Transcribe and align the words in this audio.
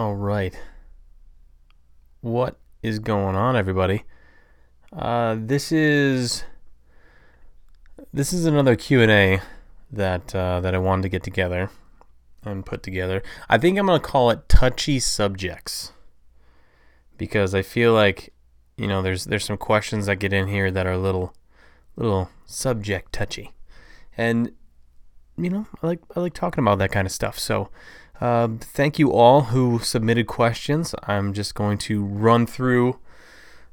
All 0.00 0.14
right. 0.14 0.58
What 2.22 2.58
is 2.82 3.00
going 3.00 3.36
on, 3.36 3.54
everybody? 3.54 4.04
Uh, 4.90 5.36
this 5.38 5.70
is 5.70 6.44
this 8.10 8.32
is 8.32 8.46
another 8.46 8.76
Q 8.76 9.02
and 9.02 9.10
A 9.10 9.40
that 9.92 10.34
uh, 10.34 10.60
that 10.60 10.74
I 10.74 10.78
wanted 10.78 11.02
to 11.02 11.10
get 11.10 11.22
together 11.22 11.68
and 12.46 12.64
put 12.64 12.82
together. 12.82 13.22
I 13.50 13.58
think 13.58 13.78
I'm 13.78 13.84
gonna 13.84 14.00
call 14.00 14.30
it 14.30 14.48
touchy 14.48 15.00
subjects 15.00 15.92
because 17.18 17.54
I 17.54 17.60
feel 17.60 17.92
like 17.92 18.32
you 18.78 18.86
know 18.86 19.02
there's 19.02 19.26
there's 19.26 19.44
some 19.44 19.58
questions 19.58 20.06
that 20.06 20.16
get 20.16 20.32
in 20.32 20.48
here 20.48 20.70
that 20.70 20.86
are 20.86 20.92
a 20.92 20.98
little 20.98 21.34
little 21.96 22.30
subject 22.46 23.12
touchy, 23.12 23.52
and 24.16 24.52
you 25.36 25.50
know 25.50 25.66
I 25.82 25.88
like 25.88 26.00
I 26.16 26.20
like 26.20 26.32
talking 26.32 26.64
about 26.64 26.78
that 26.78 26.90
kind 26.90 27.06
of 27.06 27.12
stuff. 27.12 27.38
So. 27.38 27.68
Uh, 28.20 28.48
thank 28.60 28.98
you 28.98 29.12
all 29.12 29.42
who 29.44 29.78
submitted 29.78 30.26
questions. 30.26 30.94
I'm 31.04 31.32
just 31.32 31.54
going 31.54 31.78
to 31.78 32.04
run 32.04 32.46
through, 32.46 32.98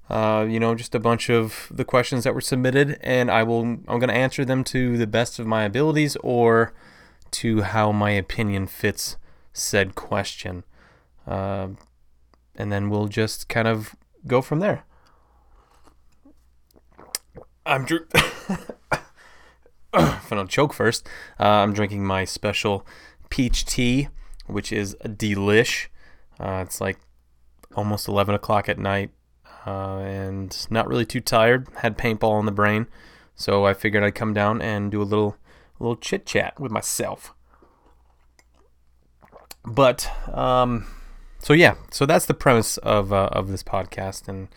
uh, 0.09 0.45
you 0.47 0.57
know, 0.57 0.73
just 0.73 0.95
a 0.95 0.99
bunch 0.99 1.29
of 1.29 1.67
the 1.69 1.83
questions 1.83 2.23
that 2.23 2.33
were 2.33 2.41
submitted, 2.41 2.97
and 3.01 3.29
I 3.29 3.43
will. 3.43 3.61
I'm 3.61 3.85
going 3.85 4.07
to 4.07 4.13
answer 4.13 4.45
them 4.45 4.63
to 4.65 4.97
the 4.97 5.07
best 5.07 5.37
of 5.37 5.47
my 5.47 5.63
abilities 5.63 6.15
or 6.23 6.73
to 7.31 7.61
how 7.61 7.91
my 7.91 8.11
opinion 8.11 8.67
fits 8.67 9.17
said 9.51 9.95
question, 9.95 10.63
uh, 11.27 11.67
and 12.55 12.71
then 12.71 12.89
we'll 12.89 13.07
just 13.07 13.49
kind 13.49 13.67
of 13.67 13.97
go 14.25 14.41
from 14.41 14.59
there. 14.59 14.85
I'm 17.65 17.83
dr- 17.83 18.07
if 18.13 18.71
I 19.93 20.35
don't 20.35 20.49
choke 20.49 20.71
first, 20.71 21.05
uh, 21.37 21.43
I'm 21.43 21.73
drinking 21.73 22.05
my 22.05 22.23
special 22.23 22.87
peach 23.29 23.65
tea 23.65 24.07
which 24.47 24.71
is 24.71 24.95
a 25.01 25.09
delish. 25.09 25.87
Uh, 26.39 26.63
it's 26.65 26.81
like 26.81 26.97
almost 27.75 28.07
11 28.07 28.35
o'clock 28.35 28.67
at 28.67 28.79
night 28.79 29.11
uh, 29.65 29.97
and 29.97 30.67
not 30.69 30.87
really 30.87 31.05
too 31.05 31.21
tired. 31.21 31.67
Had 31.77 31.97
paintball 31.97 32.39
in 32.39 32.45
the 32.45 32.51
brain, 32.51 32.87
so 33.35 33.65
I 33.65 33.73
figured 33.73 34.03
I'd 34.03 34.15
come 34.15 34.33
down 34.33 34.61
and 34.61 34.89
do 34.89 35.01
a 35.01 35.03
little 35.03 35.37
little 35.79 35.97
chit 35.97 36.25
chat 36.25 36.59
with 36.59 36.71
myself. 36.71 37.33
But 39.65 40.09
um, 40.33 40.87
so 41.39 41.53
yeah, 41.53 41.75
so 41.91 42.05
that's 42.05 42.25
the 42.25 42.33
premise 42.33 42.77
of 42.77 43.11
uh, 43.11 43.29
of 43.33 43.49
this 43.49 43.63
podcast, 43.63 44.27
and 44.29 44.47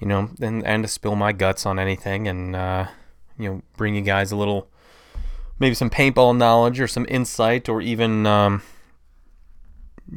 you 0.00 0.06
know, 0.06 0.30
and 0.40 0.66
and 0.66 0.82
to 0.82 0.88
spill 0.88 1.14
my 1.14 1.32
guts 1.32 1.64
on 1.64 1.78
anything, 1.78 2.26
and 2.26 2.56
uh, 2.56 2.88
you 3.38 3.48
know, 3.48 3.62
bring 3.76 3.94
you 3.94 4.02
guys 4.02 4.32
a 4.32 4.36
little 4.36 4.68
maybe 5.60 5.74
some 5.76 5.90
paintball 5.90 6.36
knowledge 6.36 6.80
or 6.80 6.88
some 6.88 7.06
insight, 7.08 7.68
or 7.68 7.80
even 7.80 8.26
um, 8.26 8.62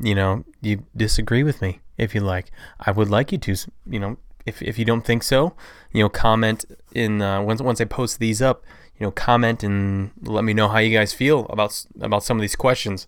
you 0.02 0.16
know, 0.16 0.44
you 0.62 0.86
disagree 0.96 1.44
with 1.44 1.62
me 1.62 1.80
if 1.98 2.16
you 2.16 2.22
like. 2.22 2.52
I 2.80 2.92
would 2.92 3.10
like 3.10 3.32
you 3.32 3.38
to, 3.40 3.56
you 3.86 4.00
know, 4.00 4.18
if, 4.46 4.62
if 4.62 4.78
you 4.78 4.86
don't 4.86 5.06
think 5.06 5.24
so, 5.24 5.56
you 5.92 6.04
know, 6.04 6.10
comment 6.10 6.66
in 6.94 7.22
uh, 7.22 7.42
once 7.42 7.62
once 7.62 7.82
I 7.82 7.86
post 7.86 8.20
these 8.20 8.42
up, 8.42 8.64
you 9.00 9.06
know, 9.06 9.12
comment 9.12 9.64
and 9.64 10.12
let 10.22 10.44
me 10.44 10.54
know 10.54 10.68
how 10.68 10.78
you 10.80 10.96
guys 10.96 11.14
feel 11.14 11.46
about 11.50 11.86
about 12.00 12.24
some 12.24 12.38
of 12.38 12.42
these 12.42 12.56
questions, 12.56 13.08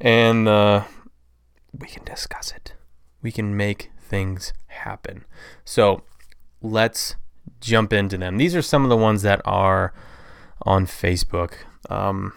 and 0.00 0.48
uh, 0.48 0.84
we 1.78 1.86
can 1.86 2.04
discuss 2.04 2.52
it. 2.52 2.74
We 3.22 3.32
can 3.32 3.56
make 3.56 3.90
things 4.00 4.52
happen. 4.66 5.24
So 5.64 6.02
let's 6.60 7.16
jump 7.60 7.92
into 7.92 8.18
them. 8.18 8.36
These 8.36 8.54
are 8.54 8.62
some 8.62 8.84
of 8.84 8.90
the 8.90 8.96
ones 8.96 9.22
that 9.22 9.40
are 9.44 9.94
on 10.62 10.86
Facebook. 10.86 11.54
Um, 11.88 12.32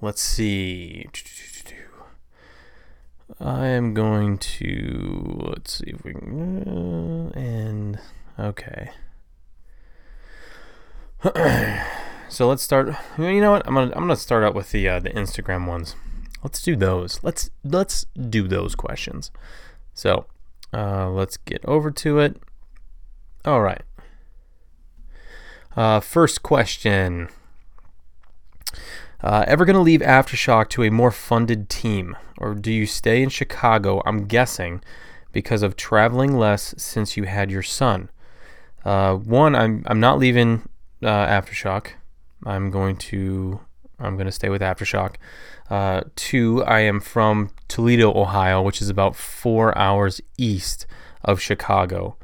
let's 0.00 0.22
see. 0.22 1.06
I 3.44 3.66
am 3.66 3.92
going 3.92 4.38
to 4.38 5.44
let's 5.46 5.74
see 5.74 5.90
if 5.90 6.02
we 6.02 6.14
can 6.14 6.62
uh, 6.66 7.38
and 7.38 7.98
okay. 8.40 8.90
so 12.30 12.48
let's 12.48 12.62
start. 12.62 12.94
You 13.18 13.42
know 13.42 13.50
what? 13.50 13.66
I'm 13.66 13.74
gonna 13.74 13.92
I'm 13.94 14.04
gonna 14.04 14.16
start 14.16 14.44
out 14.44 14.54
with 14.54 14.70
the 14.70 14.88
uh, 14.88 14.98
the 14.98 15.10
Instagram 15.10 15.66
ones. 15.66 15.94
Let's 16.42 16.62
do 16.62 16.74
those. 16.74 17.20
Let's 17.22 17.50
let's 17.62 18.06
do 18.16 18.48
those 18.48 18.74
questions. 18.74 19.30
So 19.92 20.24
uh, 20.72 21.10
let's 21.10 21.36
get 21.36 21.62
over 21.66 21.90
to 21.90 22.20
it. 22.20 22.40
All 23.44 23.60
right. 23.60 23.82
Uh, 25.76 26.00
first 26.00 26.42
question. 26.42 27.28
Uh, 29.22 29.44
ever 29.46 29.64
going 29.64 29.74
to 29.74 29.80
leave 29.80 30.00
Aftershock 30.00 30.68
to 30.70 30.82
a 30.82 30.90
more 30.90 31.10
funded 31.10 31.68
team? 31.68 32.16
Or 32.38 32.54
do 32.54 32.72
you 32.72 32.86
stay 32.86 33.22
in 33.22 33.28
Chicago, 33.28 34.02
I'm 34.04 34.26
guessing, 34.26 34.82
because 35.32 35.62
of 35.62 35.76
traveling 35.76 36.36
less 36.36 36.74
since 36.76 37.16
you 37.16 37.24
had 37.24 37.50
your 37.50 37.62
son? 37.62 38.10
Uh, 38.84 39.14
one, 39.14 39.54
I'm, 39.54 39.82
I'm 39.86 40.00
not 40.00 40.18
leaving 40.18 40.68
uh, 41.02 41.26
Aftershock. 41.26 41.92
I'm 42.44 42.70
going 42.70 42.96
to 42.96 43.60
I'm 43.98 44.16
going 44.16 44.26
to 44.26 44.32
stay 44.32 44.48
with 44.48 44.60
Aftershock. 44.60 45.14
Uh, 45.70 46.02
two, 46.16 46.62
I 46.64 46.80
am 46.80 47.00
from 47.00 47.50
Toledo, 47.68 48.12
Ohio, 48.12 48.60
which 48.60 48.82
is 48.82 48.88
about 48.88 49.16
four 49.16 49.76
hours 49.78 50.20
east 50.36 50.86
of 51.24 51.40
Chicago. 51.40 52.16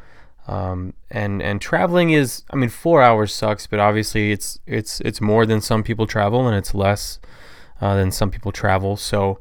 Um, 0.50 0.94
and 1.12 1.41
and 1.41 1.61
traveling 1.61 2.11
is 2.11 2.43
I 2.50 2.56
mean 2.56 2.71
four 2.71 3.03
hours 3.03 3.33
sucks, 3.33 3.69
but 3.69 3.78
obviously 3.78 4.33
it's 4.33 4.59
it's 4.66 5.00
it's 5.03 5.21
more 5.21 5.47
than 5.47 5.61
some 5.61 5.84
people 5.84 6.09
travel 6.09 6.49
and 6.49 6.56
it's 6.56 6.75
less 6.75 7.21
uh, 7.81 7.94
than 7.94 8.11
some 8.11 8.33
people 8.33 8.50
travel. 8.50 8.97
So 8.97 9.39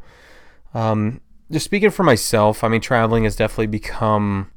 um, 0.75 1.19
just 1.51 1.65
speaking 1.65 1.89
for 1.89 2.03
myself, 2.03 2.63
I 2.63 2.67
mean 2.67 2.79
traveling 2.79 3.23
has 3.23 3.35
definitely 3.35 3.67
become 3.67 4.51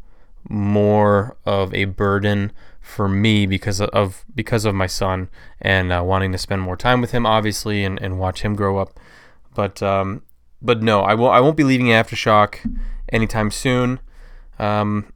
more 0.47 1.39
of 1.47 1.73
a 1.73 1.87
burden 1.87 2.53
for 2.83 3.09
me 3.09 3.47
because 3.47 3.81
of 3.81 4.23
because 4.35 4.67
of 4.67 4.75
my 4.75 4.87
son 4.87 5.31
and 5.59 5.91
uh, 5.91 6.03
wanting 6.05 6.33
to 6.33 6.39
spend 6.39 6.61
more 6.61 6.77
time 6.77 7.01
with 7.01 7.13
him, 7.13 7.25
obviously, 7.25 7.83
and, 7.83 7.99
and 8.03 8.19
watch 8.19 8.43
him 8.43 8.55
grow 8.55 8.77
up. 8.77 9.01
But 9.55 9.83
um, 9.83 10.21
but 10.61 10.83
no, 10.83 11.01
I 11.01 11.15
won't 11.15 11.35
I 11.35 11.41
won't 11.41 11.57
be 11.57 11.65
leaving 11.65 11.87
Aftershock 11.87 12.57
anytime 13.09 13.51
soon. 13.51 14.01
Um, 14.59 15.15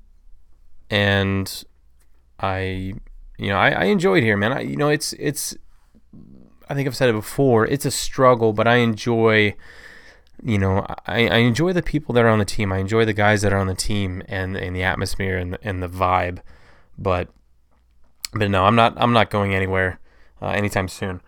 and 0.91 1.65
I, 2.39 2.95
you 3.39 3.49
know, 3.49 3.57
I, 3.57 3.71
I 3.71 3.85
enjoyed 3.85 4.23
here, 4.23 4.37
man. 4.37 4.53
I, 4.53 4.61
you 4.61 4.77
know, 4.77 4.89
it's 4.89 5.13
it's. 5.15 5.57
I 6.69 6.75
think 6.75 6.89
I've 6.89 6.97
said 6.97 7.09
it 7.09 7.13
before. 7.13 7.67
It's 7.67 7.87
a 7.87 7.91
struggle, 7.91 8.53
but 8.53 8.67
I 8.67 8.77
enjoy. 8.77 9.55
You 10.43 10.59
know, 10.59 10.85
I, 11.07 11.29
I 11.29 11.37
enjoy 11.39 11.73
the 11.73 11.83
people 11.83 12.15
that 12.15 12.25
are 12.25 12.29
on 12.29 12.39
the 12.39 12.45
team. 12.45 12.71
I 12.73 12.79
enjoy 12.79 13.05
the 13.05 13.15
guys 13.15 13.43
that 13.43 13.53
are 13.53 13.59
on 13.59 13.67
the 13.67 13.75
team 13.75 14.23
and 14.29 14.57
and 14.57 14.77
the 14.77 14.83
atmosphere 14.83 15.39
and 15.39 15.59
and 15.63 15.83
the 15.83 15.89
vibe. 15.89 16.41
But 16.99 17.29
but 18.33 18.51
no, 18.51 18.65
I'm 18.65 18.77
not 18.77 18.95
I'm 18.97 19.13
not 19.13 19.31
going 19.31 19.55
anywhere 19.55 19.99
uh, 20.43 20.49
anytime 20.49 20.89
soon. 20.89 21.21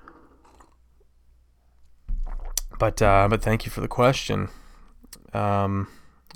But 2.78 3.02
uh, 3.02 3.28
but 3.28 3.42
thank 3.42 3.64
you 3.64 3.70
for 3.70 3.80
the 3.80 3.88
question. 3.88 4.48
Um, 5.32 5.88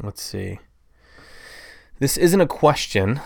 let's 0.03 0.23
see. 0.23 0.59
This 2.03 2.17
isn't 2.17 2.41
a 2.41 2.49
question, 2.49 3.21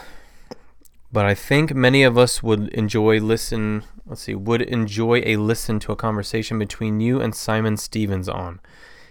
but 1.10 1.24
I 1.24 1.34
think 1.34 1.74
many 1.74 2.02
of 2.02 2.18
us 2.18 2.42
would 2.42 2.68
enjoy 2.74 3.20
listen. 3.20 3.84
Let's 4.04 4.20
see, 4.20 4.34
would 4.34 4.60
enjoy 4.60 5.22
a 5.24 5.36
listen 5.36 5.80
to 5.80 5.92
a 5.92 5.96
conversation 5.96 6.58
between 6.58 7.00
you 7.00 7.18
and 7.18 7.34
Simon 7.34 7.78
Stevens 7.78 8.28
on. 8.28 8.60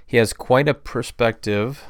He 0.06 0.18
has 0.18 0.34
quite 0.34 0.70
a 0.70 0.76
perspective 0.76 1.84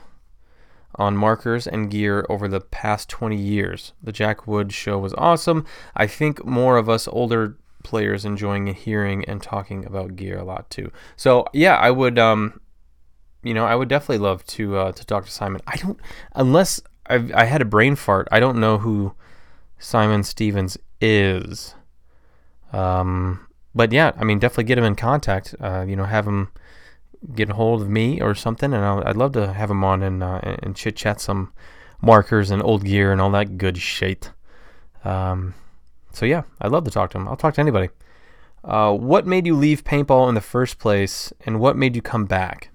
on 0.95 1.17
markers 1.17 1.67
and 1.67 1.91
gear 1.91 2.25
over 2.29 2.47
the 2.47 2.61
past 2.61 3.09
20 3.09 3.35
years. 3.35 3.91
The 4.01 4.13
Jack 4.13 4.47
Wood 4.47 4.71
show 4.71 4.97
was 4.97 5.13
awesome. 5.15 5.65
I 5.97 6.07
think 6.07 6.45
more 6.45 6.77
of 6.77 6.87
us 6.87 7.09
older 7.09 7.57
players 7.83 8.23
enjoying 8.23 8.67
hearing 8.67 9.25
and 9.25 9.43
talking 9.43 9.85
about 9.85 10.15
gear 10.15 10.37
a 10.37 10.45
lot 10.45 10.69
too. 10.69 10.93
So 11.17 11.45
yeah, 11.51 11.75
I 11.75 11.91
would 11.91 12.17
um 12.17 12.61
you 13.43 13.53
know, 13.53 13.65
I 13.65 13.75
would 13.75 13.89
definitely 13.89 14.19
love 14.19 14.45
to 14.45 14.77
uh, 14.77 14.91
to 14.93 15.05
talk 15.05 15.25
to 15.25 15.31
Simon. 15.31 15.59
I 15.67 15.75
don't 15.75 15.99
unless 16.35 16.81
I 17.07 17.29
I 17.33 17.45
had 17.45 17.61
a 17.61 17.65
brain 17.65 17.95
fart. 17.95 18.27
I 18.31 18.39
don't 18.39 18.59
know 18.59 18.79
who 18.79 19.13
Simon 19.79 20.23
Stevens 20.23 20.77
is. 21.01 21.75
Um, 22.73 23.47
but 23.73 23.91
yeah, 23.91 24.11
I 24.17 24.23
mean, 24.23 24.39
definitely 24.39 24.65
get 24.65 24.77
him 24.77 24.83
in 24.83 24.95
contact. 24.95 25.55
Uh, 25.59 25.85
you 25.87 25.95
know, 25.95 26.05
have 26.05 26.27
him 26.27 26.51
get 27.33 27.49
a 27.49 27.53
hold 27.53 27.81
of 27.81 27.89
me 27.89 28.21
or 28.21 28.35
something, 28.35 28.73
and 28.73 28.83
i 28.83 28.93
would 28.95 29.17
love 29.17 29.33
to 29.33 29.53
have 29.53 29.71
him 29.71 29.83
on 29.83 30.03
and 30.03 30.23
uh, 30.23 30.39
and 30.43 30.75
chit 30.75 30.95
chat 30.95 31.19
some 31.19 31.53
markers 32.01 32.51
and 32.51 32.61
old 32.61 32.83
gear 32.83 33.11
and 33.11 33.21
all 33.21 33.31
that 33.31 33.57
good 33.57 33.77
shit. 33.77 34.31
Um, 35.03 35.53
so 36.11 36.25
yeah, 36.25 36.43
I'd 36.61 36.71
love 36.71 36.85
to 36.85 36.91
talk 36.91 37.11
to 37.11 37.17
him. 37.17 37.27
I'll 37.27 37.35
talk 37.35 37.55
to 37.55 37.61
anybody. 37.61 37.89
Uh, 38.63 38.93
what 38.93 39.27
made 39.27 39.45
you 39.45 39.55
leave 39.55 39.83
paintball 39.83 40.27
in 40.27 40.35
the 40.35 40.41
first 40.41 40.79
place, 40.79 41.31
and 41.45 41.59
what 41.59 41.77
made 41.77 41.95
you 41.95 42.01
come 42.01 42.25
back? 42.25 42.69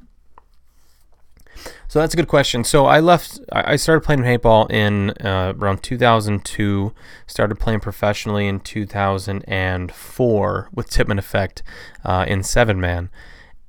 So 1.88 1.98
that's 1.98 2.14
a 2.14 2.16
good 2.16 2.28
question. 2.28 2.64
So 2.64 2.86
I 2.86 3.00
left. 3.00 3.38
I 3.52 3.76
started 3.76 4.00
playing 4.02 4.22
paintball 4.22 4.70
in 4.70 5.10
uh, 5.24 5.52
around 5.58 5.82
2002. 5.82 6.94
Started 7.26 7.56
playing 7.56 7.80
professionally 7.80 8.46
in 8.46 8.60
2004 8.60 10.68
with 10.72 10.90
Tippmann 10.90 11.18
Effect 11.18 11.62
uh, 12.04 12.24
in 12.28 12.42
Seven 12.42 12.80
Man, 12.80 13.10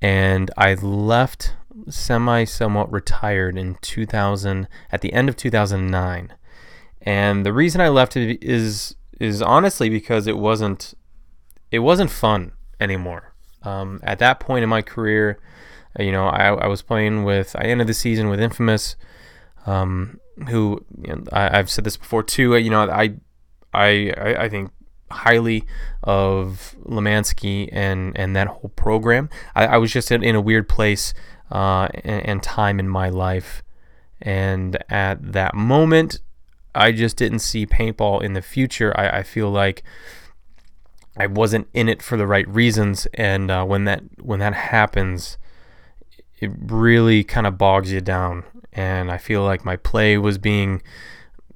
and 0.02 0.52
I 0.58 0.74
left 0.76 1.56
semi 1.90 2.44
somewhat 2.44 2.92
retired 2.92 3.58
in 3.58 3.76
2000 3.82 4.68
at 4.92 5.02
the 5.02 5.14
end 5.14 5.30
of 5.30 5.36
2009. 5.36 6.34
And 7.02 7.46
the 7.46 7.54
reason 7.54 7.82
I 7.82 7.90
left 7.90 8.16
it 8.16 8.44
is 8.44 8.96
is 9.20 9.42
honestly 9.42 9.90
because 9.90 10.28
it 10.28 10.38
wasn't 10.38 10.94
it 11.72 11.80
wasn't 11.80 12.12
fun 12.12 12.52
anymore. 12.80 13.34
Um, 13.64 14.00
at 14.04 14.20
that 14.20 14.40
point 14.40 14.64
in 14.64 14.70
my 14.70 14.82
career, 14.82 15.40
you 16.00 16.12
know, 16.12 16.28
I, 16.28 16.54
I 16.54 16.68
was 16.68 16.82
playing 16.82 17.24
with 17.24 17.56
I 17.58 17.64
ended 17.64 17.88
the 17.88 17.94
season 17.94 18.30
with 18.30 18.40
Infamous, 18.40 18.96
um, 19.66 20.20
who 20.50 20.86
you 21.02 21.16
know, 21.16 21.24
I, 21.32 21.58
have 21.58 21.70
said 21.70 21.84
this 21.84 21.98
before 21.98 22.24
too. 22.24 22.56
You 22.58 22.70
know, 22.70 22.90
I 22.90 23.16
I 23.74 24.14
I 24.18 24.50
think 24.50 24.72
highly 25.12 25.66
of 26.04 26.76
Lemansky 26.84 27.70
and 27.72 28.18
and 28.18 28.36
that 28.36 28.48
whole 28.48 28.72
program. 28.76 29.30
I, 29.56 29.68
I 29.68 29.78
was 29.78 29.92
just 29.92 30.12
in, 30.12 30.24
in, 30.24 30.36
a 30.36 30.42
weird 30.42 30.68
place 30.68 31.14
uh, 31.52 31.90
and, 32.04 32.26
and, 32.26 32.44
time 32.44 32.80
in 32.80 32.88
my 32.88 33.10
life, 33.10 33.62
and 34.22 34.82
at 34.90 35.34
that 35.34 35.54
moment, 35.54 36.20
I 36.74 36.92
just 36.92 37.18
didn't 37.18 37.40
see 37.40 37.66
paintball 37.66 38.24
in 38.24 38.34
the 38.34 38.42
future. 38.42 38.98
I, 38.98 39.20
I 39.20 39.24
feel 39.24 39.50
like 39.50 39.84
I 41.18 41.28
wasn't 41.28 41.68
in 41.74 41.90
it 41.90 42.02
for 42.02 42.18
the 42.18 42.26
right 42.26 42.48
reasons, 42.48 43.06
and 43.14 43.52
uh, 43.52 43.66
when 43.66 43.86
that 43.86 44.04
when 44.22 44.40
that 44.40 44.54
happens, 44.54 45.38
it 46.42 46.52
really 46.66 47.24
kind 47.24 47.48
of 47.48 47.58
bogs 47.58 47.92
you 47.92 48.02
down. 48.02 48.44
And 48.74 49.12
I 49.12 49.18
feel 49.18 49.44
like 49.44 49.64
my 49.64 49.78
play 49.78 50.18
was 50.18 50.38
being 50.38 50.82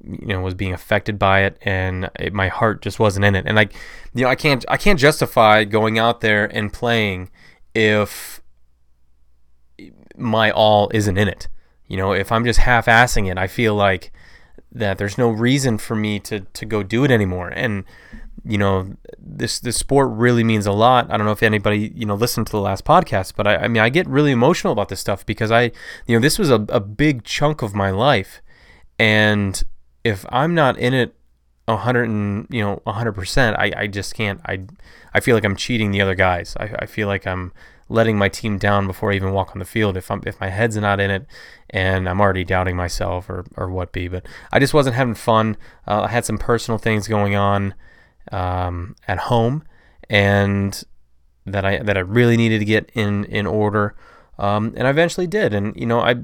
you 0.07 0.27
know 0.27 0.39
was 0.41 0.53
being 0.53 0.71
affected 0.71 1.17
by 1.17 1.41
it 1.41 1.57
and 1.63 2.11
it, 2.19 2.31
my 2.31 2.47
heart 2.47 2.81
just 2.83 2.99
wasn't 2.99 3.25
in 3.25 3.35
it. 3.35 3.45
And 3.47 3.55
like 3.55 3.73
you 4.13 4.23
know 4.23 4.29
I 4.29 4.35
can't 4.35 4.63
I 4.69 4.77
can't 4.77 4.99
justify 4.99 5.63
going 5.63 5.97
out 5.97 6.21
there 6.21 6.45
and 6.45 6.71
playing 6.71 7.31
if 7.73 8.41
my 10.15 10.51
all 10.51 10.91
isn't 10.93 11.17
in 11.17 11.27
it. 11.27 11.47
You 11.87 11.97
know 11.97 12.13
if 12.13 12.31
I'm 12.31 12.45
just 12.45 12.59
half-assing 12.59 13.29
it 13.29 13.37
I 13.37 13.47
feel 13.47 13.75
like 13.75 14.11
that 14.71 14.97
there's 14.97 15.17
no 15.17 15.29
reason 15.29 15.77
for 15.77 15.95
me 15.95 16.19
to 16.19 16.41
to 16.41 16.65
go 16.65 16.83
do 16.83 17.03
it 17.03 17.11
anymore. 17.11 17.49
And 17.49 17.83
you 18.43 18.57
know 18.57 18.93
this 19.17 19.59
this 19.59 19.77
sport 19.77 20.09
really 20.11 20.43
means 20.43 20.65
a 20.65 20.71
lot 20.71 21.09
I 21.11 21.17
don't 21.17 21.25
know 21.25 21.31
if 21.31 21.41
anybody 21.41 21.91
you 21.95 22.05
know 22.05 22.15
listened 22.15 22.47
to 22.47 22.51
the 22.51 22.61
last 22.61 22.85
podcast 22.85 23.33
but 23.35 23.47
I, 23.47 23.55
I 23.55 23.67
mean 23.67 23.81
I 23.81 23.89
get 23.89 24.07
really 24.07 24.31
emotional 24.31 24.73
about 24.73 24.89
this 24.89 24.99
stuff 24.99 25.25
because 25.25 25.51
I 25.51 25.71
you 26.05 26.15
know 26.15 26.19
this 26.19 26.37
was 26.37 26.51
a, 26.51 26.65
a 26.69 26.79
big 26.79 27.23
chunk 27.23 27.61
of 27.61 27.73
my 27.73 27.89
life 27.89 28.41
and 28.99 29.63
if 30.03 30.25
I'm 30.29 30.53
not 30.53 30.77
in 30.77 30.93
it 30.93 31.15
a 31.67 31.77
hundred 31.77 32.09
and 32.09 32.47
you 32.49 32.61
know 32.61 32.81
a 32.85 32.93
hundred 32.93 33.13
percent, 33.13 33.57
I 33.57 33.71
I 33.75 33.87
just 33.87 34.13
can't. 34.13 34.39
I 34.45 34.61
I 35.13 35.19
feel 35.19 35.35
like 35.35 35.43
I'm 35.43 35.55
cheating 35.55 35.91
the 35.91 36.01
other 36.01 36.15
guys. 36.15 36.55
I, 36.59 36.69
I 36.79 36.85
feel 36.85 37.07
like 37.07 37.25
I'm 37.25 37.53
letting 37.87 38.17
my 38.17 38.29
team 38.29 38.57
down 38.57 38.87
before 38.87 39.11
I 39.11 39.15
even 39.15 39.31
walk 39.31 39.51
on 39.51 39.59
the 39.59 39.65
field. 39.65 39.97
If 39.97 40.11
I'm 40.11 40.21
if 40.25 40.39
my 40.39 40.49
head's 40.49 40.77
not 40.77 40.99
in 40.99 41.09
it, 41.09 41.25
and 41.69 42.07
I'm 42.07 42.21
already 42.21 42.43
doubting 42.43 42.75
myself 42.75 43.29
or 43.29 43.45
or 43.57 43.69
what 43.69 43.91
be. 43.91 44.07
But 44.07 44.27
I 44.51 44.59
just 44.59 44.73
wasn't 44.73 44.95
having 44.95 45.15
fun. 45.15 45.57
Uh, 45.87 46.03
I 46.03 46.09
had 46.09 46.25
some 46.25 46.37
personal 46.37 46.77
things 46.77 47.07
going 47.07 47.35
on 47.35 47.73
um, 48.31 48.95
at 49.07 49.17
home, 49.17 49.63
and 50.09 50.83
that 51.45 51.65
I 51.65 51.79
that 51.79 51.97
I 51.97 52.01
really 52.01 52.37
needed 52.37 52.59
to 52.59 52.65
get 52.65 52.91
in 52.93 53.25
in 53.25 53.45
order. 53.45 53.95
Um, 54.37 54.73
and 54.75 54.85
I 54.85 54.89
eventually 54.89 55.27
did. 55.27 55.53
And 55.53 55.73
you 55.79 55.85
know 55.85 56.01
I 56.01 56.15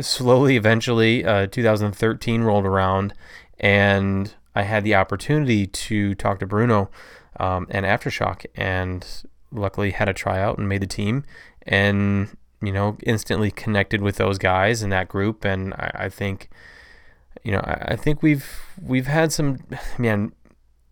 slowly, 0.00 0.56
eventually, 0.56 1.24
uh, 1.24 1.46
2013 1.46 2.42
rolled 2.42 2.66
around, 2.66 3.14
and 3.58 4.34
I 4.54 4.62
had 4.62 4.84
the 4.84 4.94
opportunity 4.94 5.66
to 5.66 6.14
talk 6.14 6.40
to 6.40 6.46
Bruno 6.46 6.90
um, 7.38 7.66
and 7.70 7.86
Aftershock, 7.86 8.44
and 8.54 9.06
luckily 9.50 9.92
had 9.92 10.08
a 10.08 10.12
tryout 10.12 10.58
and 10.58 10.68
made 10.68 10.82
the 10.82 10.86
team, 10.86 11.24
and 11.62 12.36
you 12.60 12.72
know, 12.72 12.96
instantly 13.04 13.50
connected 13.50 14.02
with 14.02 14.16
those 14.16 14.38
guys 14.38 14.82
in 14.82 14.90
that 14.90 15.08
group, 15.08 15.44
and 15.44 15.74
I, 15.74 15.90
I 15.94 16.08
think, 16.08 16.50
you 17.44 17.52
know, 17.52 17.60
I, 17.60 17.92
I 17.92 17.96
think 17.96 18.22
we've 18.22 18.62
we've 18.82 19.06
had 19.06 19.32
some, 19.32 19.58
man, 19.98 20.32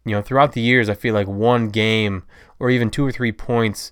you 0.07 0.13
know, 0.13 0.23
throughout 0.23 0.53
the 0.53 0.61
years, 0.61 0.89
I 0.89 0.95
feel 0.95 1.15
like 1.15 1.27
one 1.27 1.69
game 1.69 2.23
or 2.61 2.71
even 2.71 2.91
two 2.91 3.05
or 3.05 3.11
three 3.11 3.33
points 3.33 3.91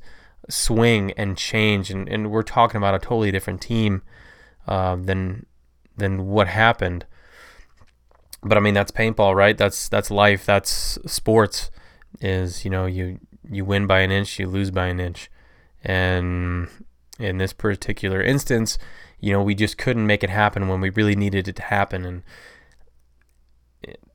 swing 0.49 1.11
and 1.13 1.37
change, 1.37 1.91
and, 1.91 2.09
and 2.09 2.31
we're 2.31 2.43
talking 2.43 2.79
about 2.79 2.95
a 2.95 3.01
totally 3.01 3.33
different 3.33 3.61
team 3.61 4.03
uh, 4.69 4.95
than 4.97 5.45
than 5.97 6.27
what 6.27 6.47
happened. 6.47 7.05
But 8.43 8.57
I 8.57 8.61
mean, 8.61 8.75
that's 8.75 8.93
paintball, 8.93 9.35
right? 9.35 9.59
That's 9.59 9.89
that's 9.89 10.11
life. 10.11 10.47
That's 10.47 10.99
sports. 11.07 11.73
Is 12.21 12.65
you 12.65 12.71
know 12.71 12.87
you 12.87 13.19
you 13.51 13.65
win 13.65 13.89
by 13.89 14.01
an 14.01 14.13
inch, 14.13 14.39
you 14.39 14.47
lose 14.47 14.71
by 14.71 14.87
an 14.87 15.01
inch, 15.01 15.29
and 15.83 16.69
in 17.19 17.39
this 17.39 17.53
particular 17.53 18.23
instance, 18.23 18.79
you 19.19 19.33
know 19.33 19.43
we 19.43 19.57
just 19.57 19.79
couldn't 19.79 20.07
make 20.07 20.23
it 20.23 20.31
happen 20.31 20.69
when 20.69 20.81
we 20.81 20.91
really 20.91 21.17
needed 21.17 21.49
it 21.49 21.57
to 21.57 21.63
happen, 21.63 22.05
and 22.05 22.23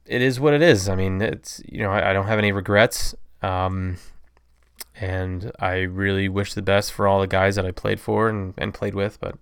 it, 0.09 0.21
is 0.21 0.39
what 0.39 0.53
it 0.53 0.61
is. 0.61 0.89
I 0.89 0.95
mean, 0.95 1.21
it's 1.21 1.61
you 1.67 1.83
know 1.83 1.91
I, 1.91 2.11
I 2.11 2.13
don't 2.13 2.27
have 2.27 2.39
any 2.39 2.51
regrets. 2.51 3.15
Um, 3.41 3.97
and 5.00 5.51
I 5.59 5.81
really 5.81 6.27
wish 6.27 6.53
the 6.53 6.61
best 6.61 6.91
for 6.91 7.07
all 7.07 7.21
the 7.21 7.27
guys 7.27 7.56
that 7.56 7.65
I 7.65 7.71
played 7.71 8.00
for 8.00 8.27
and, 8.27 8.53
and 8.57 8.73
played 8.73 8.95
with. 8.95 9.19
But 9.19 9.35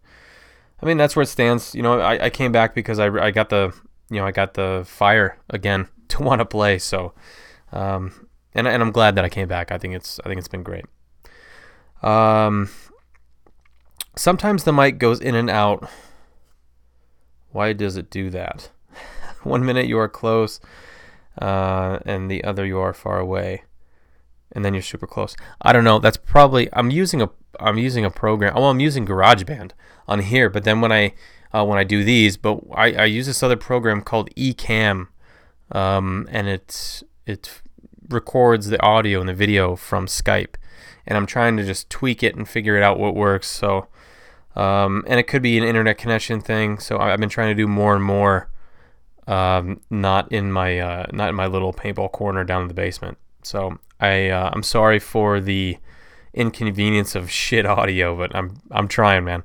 I 0.81 0.85
mean, 0.85 0.97
that's 0.97 1.15
where 1.15 1.23
it 1.23 1.27
stands. 1.27 1.73
You 1.73 1.81
know, 1.81 1.99
I, 1.99 2.25
I 2.25 2.29
came 2.29 2.51
back 2.51 2.75
because 2.75 2.99
I, 2.99 3.07
I 3.07 3.31
got 3.31 3.49
the 3.49 3.73
you 4.09 4.17
know 4.17 4.25
I 4.25 4.31
got 4.31 4.53
the 4.53 4.83
fire 4.85 5.37
again 5.49 5.87
to 6.09 6.21
want 6.21 6.39
to 6.39 6.45
play. 6.45 6.77
So, 6.77 7.13
um, 7.71 8.27
and 8.53 8.67
and 8.67 8.81
I'm 8.81 8.91
glad 8.91 9.15
that 9.15 9.25
I 9.25 9.29
came 9.29 9.47
back. 9.47 9.71
I 9.71 9.77
think 9.77 9.95
it's 9.95 10.19
I 10.23 10.27
think 10.27 10.39
it's 10.39 10.47
been 10.47 10.63
great. 10.63 10.85
Um, 12.03 12.69
sometimes 14.15 14.63
the 14.63 14.73
mic 14.73 14.99
goes 14.99 15.19
in 15.19 15.35
and 15.35 15.49
out. 15.49 15.89
Why 17.51 17.73
does 17.73 17.97
it 17.97 18.11
do 18.11 18.29
that? 18.29 18.69
One 19.55 19.65
minute 19.65 19.87
you 19.87 19.97
are 19.99 20.09
close, 20.09 20.59
uh, 21.41 21.99
and 22.05 22.29
the 22.29 22.43
other 22.43 22.65
you 22.65 22.79
are 22.79 22.93
far 22.93 23.19
away, 23.19 23.63
and 24.51 24.63
then 24.63 24.73
you're 24.73 24.83
super 24.83 25.07
close. 25.07 25.35
I 25.61 25.73
don't 25.73 25.83
know. 25.83 25.99
That's 25.99 26.17
probably 26.17 26.69
I'm 26.73 26.91
using 26.91 27.21
a 27.21 27.29
I'm 27.59 27.77
using 27.77 28.05
a 28.05 28.11
program. 28.11 28.53
Oh, 28.55 28.65
I'm 28.65 28.79
using 28.79 29.05
GarageBand 29.05 29.71
on 30.07 30.19
here, 30.19 30.49
but 30.49 30.63
then 30.63 30.81
when 30.81 30.91
I 30.91 31.13
uh, 31.53 31.65
when 31.65 31.77
I 31.77 31.83
do 31.83 32.03
these, 32.03 32.37
but 32.37 32.59
I, 32.73 32.93
I 32.93 33.05
use 33.05 33.25
this 33.25 33.41
other 33.41 33.55
program 33.55 34.01
called 34.01 34.29
Ecamm, 34.35 35.07
um, 35.71 36.27
and 36.31 36.47
it 36.47 37.03
it 37.25 37.61
records 38.09 38.67
the 38.67 38.81
audio 38.81 39.19
and 39.19 39.29
the 39.29 39.33
video 39.33 39.75
from 39.75 40.07
Skype, 40.07 40.55
and 41.05 41.17
I'm 41.17 41.25
trying 41.25 41.57
to 41.57 41.63
just 41.63 41.89
tweak 41.89 42.23
it 42.23 42.35
and 42.35 42.47
figure 42.47 42.77
it 42.77 42.83
out 42.83 42.99
what 42.99 43.15
works. 43.15 43.47
So, 43.47 43.87
um, 44.55 45.03
and 45.07 45.19
it 45.19 45.27
could 45.27 45.41
be 45.41 45.57
an 45.57 45.63
internet 45.63 45.97
connection 45.97 46.41
thing. 46.41 46.79
So 46.79 46.97
I've 46.99 47.19
been 47.19 47.29
trying 47.29 47.49
to 47.49 47.61
do 47.61 47.67
more 47.67 47.95
and 47.95 48.03
more, 48.03 48.49
um, 49.27 49.81
not 49.89 50.31
in 50.31 50.51
my 50.51 50.79
uh, 50.79 51.05
not 51.11 51.29
in 51.29 51.35
my 51.35 51.47
little 51.47 51.73
paintball 51.73 52.11
corner 52.11 52.43
down 52.43 52.63
in 52.63 52.67
the 52.67 52.73
basement. 52.73 53.17
So 53.43 53.77
I 53.99 54.29
uh, 54.29 54.49
I'm 54.53 54.63
sorry 54.63 54.99
for 54.99 55.39
the 55.39 55.77
inconvenience 56.33 57.15
of 57.15 57.29
shit 57.29 57.65
audio, 57.65 58.15
but 58.15 58.35
I'm 58.35 58.61
I'm 58.71 58.87
trying, 58.87 59.25
man. 59.25 59.43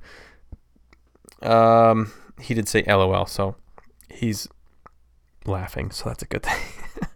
Um, 1.43 2.12
he 2.41 2.55
did 2.55 2.69
say 2.69 2.85
LOL, 2.87 3.27
so 3.27 3.57
he's 4.09 4.49
laughing, 5.45 5.91
so 5.91 6.09
that's 6.09 6.23
a 6.23 6.27
good 6.27 6.45
thing. 6.45 6.61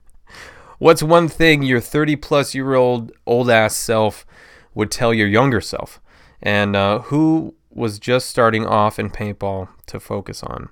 What's 0.78 1.02
one 1.02 1.28
thing 1.28 1.62
your 1.62 1.80
30 1.80 2.16
plus 2.16 2.54
year 2.54 2.75
old 2.75 3.12
old 3.26 3.49
ass 3.49 3.75
self 3.75 4.26
would 4.75 4.90
tell 4.90 5.14
your 5.14 5.28
younger 5.28 5.61
self? 5.61 6.00
And 6.42 6.76
uh, 6.76 7.00
who 7.00 7.54
was 7.70 7.99
just 7.99 8.28
starting 8.28 8.66
off 8.66 8.99
in 8.99 9.11
paintball 9.11 9.68
to 9.87 10.00
focus 10.00 10.42
on? 10.42 10.68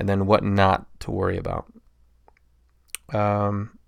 And 0.00 0.08
then 0.08 0.24
what 0.24 0.42
not 0.42 0.86
to 1.00 1.10
worry 1.10 1.36
about? 1.36 1.70
Um, 3.12 3.78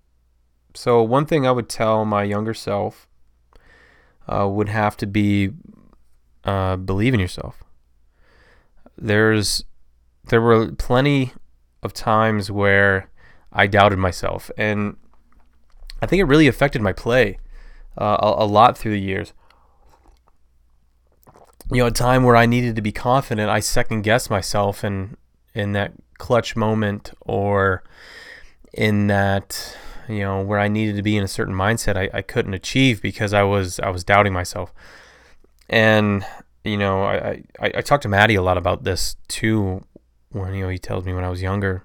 so, 0.75 1.01
one 1.01 1.25
thing 1.25 1.47
I 1.47 1.51
would 1.51 1.67
tell 1.67 2.05
my 2.05 2.21
younger 2.21 2.53
self 2.53 3.07
uh, 4.27 4.47
would 4.47 4.69
have 4.69 4.95
to 4.97 5.07
be 5.07 5.53
uh, 6.43 6.75
believe 6.75 7.15
in 7.15 7.19
yourself. 7.19 7.63
There's 8.95 9.63
there 10.25 10.39
were 10.39 10.71
plenty 10.73 11.33
of 11.81 11.93
times 11.93 12.51
where 12.51 13.09
I 13.51 13.65
doubted 13.65 13.97
myself, 13.97 14.51
and 14.55 14.97
I 15.99 16.05
think 16.05 16.19
it 16.19 16.25
really 16.25 16.47
affected 16.47 16.83
my 16.83 16.93
play 16.93 17.39
uh, 17.97 18.17
a, 18.19 18.43
a 18.43 18.45
lot 18.45 18.77
through 18.77 18.91
the 18.91 19.01
years. 19.01 19.33
You 21.71 21.77
know, 21.77 21.87
a 21.87 21.91
time 21.91 22.23
where 22.23 22.35
I 22.35 22.45
needed 22.45 22.75
to 22.75 22.83
be 22.83 22.91
confident, 22.91 23.49
I 23.49 23.61
second 23.61 24.03
guessed 24.03 24.29
myself, 24.29 24.83
and 24.83 25.17
in 25.55 25.71
that 25.71 25.93
clutch 26.23 26.55
moment 26.55 27.11
or 27.21 27.83
in 28.73 29.07
that 29.07 29.77
you 30.07 30.19
know 30.19 30.41
where 30.41 30.59
I 30.59 30.67
needed 30.67 30.95
to 30.95 31.03
be 31.03 31.17
in 31.17 31.23
a 31.23 31.27
certain 31.27 31.53
mindset 31.53 31.97
I, 31.97 32.09
I 32.13 32.21
couldn't 32.21 32.53
achieve 32.53 33.01
because 33.01 33.33
I 33.33 33.43
was 33.43 33.79
I 33.79 33.89
was 33.89 34.03
doubting 34.05 34.31
myself 34.31 34.73
and 35.69 36.25
you 36.63 36.77
know 36.77 37.03
I, 37.03 37.43
I, 37.59 37.71
I 37.75 37.81
talked 37.81 38.03
to 38.03 38.09
Maddie 38.09 38.35
a 38.35 38.41
lot 38.41 38.57
about 38.57 38.85
this 38.85 39.17
too 39.27 39.83
when 40.29 40.53
you 40.53 40.63
know 40.63 40.69
he 40.69 40.79
tells 40.79 41.03
me 41.03 41.13
when 41.13 41.25
I 41.25 41.29
was 41.29 41.41
younger 41.41 41.83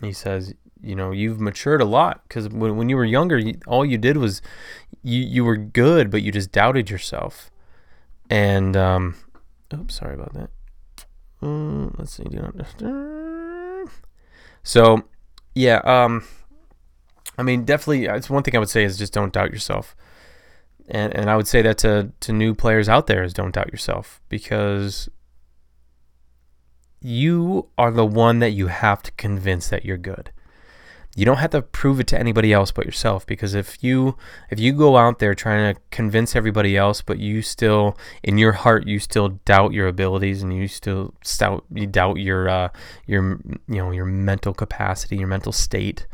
he 0.00 0.12
says 0.12 0.54
you 0.80 0.94
know 0.94 1.10
you've 1.10 1.40
matured 1.40 1.80
a 1.80 1.84
lot 1.84 2.22
because 2.28 2.48
when, 2.48 2.76
when 2.76 2.88
you 2.88 2.96
were 2.96 3.04
younger 3.04 3.38
you, 3.38 3.58
all 3.66 3.84
you 3.84 3.98
did 3.98 4.18
was 4.18 4.40
you 5.02 5.20
you 5.20 5.44
were 5.44 5.56
good 5.56 6.10
but 6.12 6.22
you 6.22 6.30
just 6.30 6.52
doubted 6.52 6.90
yourself 6.90 7.50
and 8.30 8.76
um, 8.76 9.16
Oops, 9.72 9.94
sorry 9.94 10.14
about 10.14 10.34
that. 10.34 10.50
Uh, 11.42 11.90
let's 11.98 12.12
see. 12.12 12.24
Do 12.24 12.38
not 12.38 12.56
disturb. 12.56 13.13
So, 14.64 15.04
yeah. 15.54 15.76
Um, 15.84 16.24
I 17.38 17.42
mean, 17.42 17.64
definitely. 17.64 18.06
It's 18.06 18.28
one 18.28 18.42
thing 18.42 18.56
I 18.56 18.58
would 18.58 18.68
say 18.68 18.82
is 18.82 18.98
just 18.98 19.12
don't 19.12 19.32
doubt 19.32 19.52
yourself, 19.52 19.94
and 20.88 21.14
and 21.14 21.30
I 21.30 21.36
would 21.36 21.46
say 21.46 21.62
that 21.62 21.78
to 21.78 22.12
to 22.20 22.32
new 22.32 22.54
players 22.54 22.88
out 22.88 23.06
there 23.06 23.22
is 23.22 23.32
don't 23.32 23.54
doubt 23.54 23.70
yourself 23.70 24.20
because 24.28 25.08
you 27.00 27.68
are 27.76 27.90
the 27.90 28.06
one 28.06 28.38
that 28.38 28.50
you 28.50 28.68
have 28.68 29.02
to 29.02 29.12
convince 29.12 29.68
that 29.68 29.84
you're 29.84 29.98
good 29.98 30.32
you 31.16 31.24
don't 31.24 31.38
have 31.38 31.50
to 31.50 31.62
prove 31.62 32.00
it 32.00 32.06
to 32.08 32.18
anybody 32.18 32.52
else 32.52 32.70
but 32.70 32.84
yourself 32.84 33.26
because 33.26 33.54
if 33.54 33.82
you 33.82 34.16
if 34.50 34.58
you 34.58 34.72
go 34.72 34.96
out 34.96 35.18
there 35.18 35.34
trying 35.34 35.74
to 35.74 35.80
convince 35.90 36.34
everybody 36.34 36.76
else 36.76 37.00
but 37.00 37.18
you 37.18 37.42
still 37.42 37.96
in 38.22 38.38
your 38.38 38.52
heart 38.52 38.86
you 38.86 38.98
still 38.98 39.28
doubt 39.44 39.72
your 39.72 39.86
abilities 39.86 40.42
and 40.42 40.54
you 40.54 40.66
still 40.66 41.14
doubt 41.38 41.64
you 41.72 41.86
doubt 41.86 42.18
your 42.18 42.48
uh, 42.48 42.68
your 43.06 43.40
you 43.68 43.78
know 43.78 43.90
your 43.90 44.06
mental 44.06 44.52
capacity 44.52 45.16
your 45.16 45.28
mental 45.28 45.52
state 45.52 46.06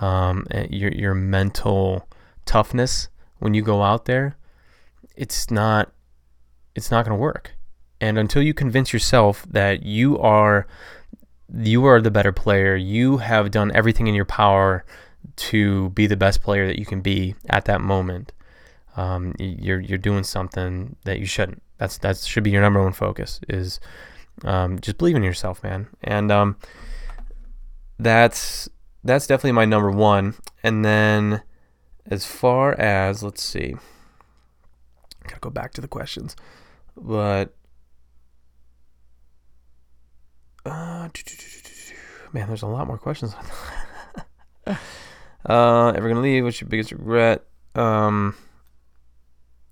um, 0.00 0.46
eh, 0.50 0.66
your 0.70 0.92
your 0.92 1.14
mental 1.14 2.08
toughness 2.44 3.08
when 3.38 3.54
you 3.54 3.62
go 3.62 3.82
out 3.82 4.04
there 4.04 4.36
it's 5.16 5.50
not 5.50 5.92
it's 6.78 6.90
not 6.90 7.04
going 7.04 7.16
to 7.16 7.20
work. 7.20 7.56
And 8.00 8.16
until 8.16 8.40
you 8.40 8.54
convince 8.54 8.92
yourself 8.92 9.44
that 9.50 9.82
you 9.82 10.18
are 10.18 10.66
you 11.54 11.86
are 11.86 12.00
the 12.00 12.10
better 12.10 12.32
player. 12.32 12.76
You 12.76 13.18
have 13.18 13.50
done 13.50 13.72
everything 13.74 14.06
in 14.06 14.14
your 14.14 14.24
power 14.24 14.84
to 15.36 15.90
be 15.90 16.06
the 16.06 16.16
best 16.16 16.42
player 16.42 16.66
that 16.66 16.78
you 16.78 16.86
can 16.86 17.00
be 17.00 17.34
at 17.48 17.64
that 17.66 17.80
moment. 17.80 18.32
Um, 18.96 19.34
you're 19.38 19.80
you're 19.80 19.98
doing 19.98 20.24
something 20.24 20.96
that 21.04 21.20
you 21.20 21.26
shouldn't. 21.26 21.62
That's 21.78 21.98
that 21.98 22.18
should 22.18 22.42
be 22.44 22.50
your 22.50 22.62
number 22.62 22.82
one 22.82 22.92
focus. 22.92 23.40
Is 23.48 23.80
um, 24.44 24.78
just 24.80 24.98
believe 24.98 25.16
in 25.16 25.22
yourself, 25.22 25.62
man. 25.62 25.88
And 26.02 26.30
um, 26.30 26.56
that's 27.98 28.68
that's 29.04 29.26
definitely 29.26 29.52
my 29.52 29.64
number 29.64 29.90
one. 29.90 30.34
And 30.62 30.84
then 30.84 31.42
as 32.06 32.26
far 32.26 32.72
as 32.78 33.22
let's 33.22 33.42
see, 33.42 33.76
gotta 35.24 35.40
go 35.40 35.50
back 35.50 35.72
to 35.74 35.80
the 35.80 35.88
questions, 35.88 36.36
but 36.96 37.54
uh, 40.64 41.08
man, 42.32 42.48
there's 42.48 42.62
a 42.62 42.66
lot 42.66 42.86
more 42.86 42.98
questions. 42.98 43.34
uh, 44.66 45.92
ever 45.94 46.08
gonna 46.08 46.20
leave? 46.20 46.44
What's 46.44 46.60
your 46.60 46.68
biggest 46.68 46.92
regret? 46.92 47.44
Um, 47.74 48.34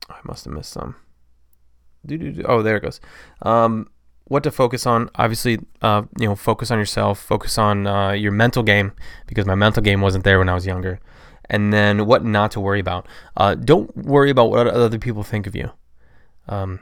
I 0.09 0.19
must 0.25 0.45
have 0.45 0.55
missed 0.55 0.73
some. 0.73 0.97
Oh, 2.45 2.63
there 2.63 2.77
it 2.77 2.83
goes. 2.83 3.01
Um, 3.43 3.89
what 4.25 4.43
to 4.45 4.51
focus 4.51 4.87
on? 4.87 5.11
Obviously, 5.17 5.59
uh, 5.83 6.03
you 6.19 6.29
know, 6.29 6.37
focus 6.37 6.71
on 6.71 6.79
yourself. 6.79 7.19
Focus 7.21 7.59
on 7.59 7.87
uh, 7.87 8.13
your 8.13 8.33
mental 8.33 8.63
game 8.63 8.93
because 9.27 9.47
my 9.47 9.55
mental 9.55 9.83
game 9.83 10.01
wasn't 10.01 10.25
there 10.25 10.39
when 10.39 10.49
I 10.49 10.55
was 10.55 10.67
younger. 10.67 11.01
And 11.49 11.73
then 11.73 12.07
what 12.07 12.25
not 12.25 12.51
to 12.53 12.61
worry 12.61 12.81
about? 12.81 13.07
Uh, 13.37 13.55
don't 13.55 13.97
worry 13.97 14.31
about 14.31 14.51
what 14.51 14.67
other 14.67 14.99
people 14.99 15.23
think 15.23 15.47
of 15.47 15.55
you. 15.55 15.71
Um, 16.49 16.81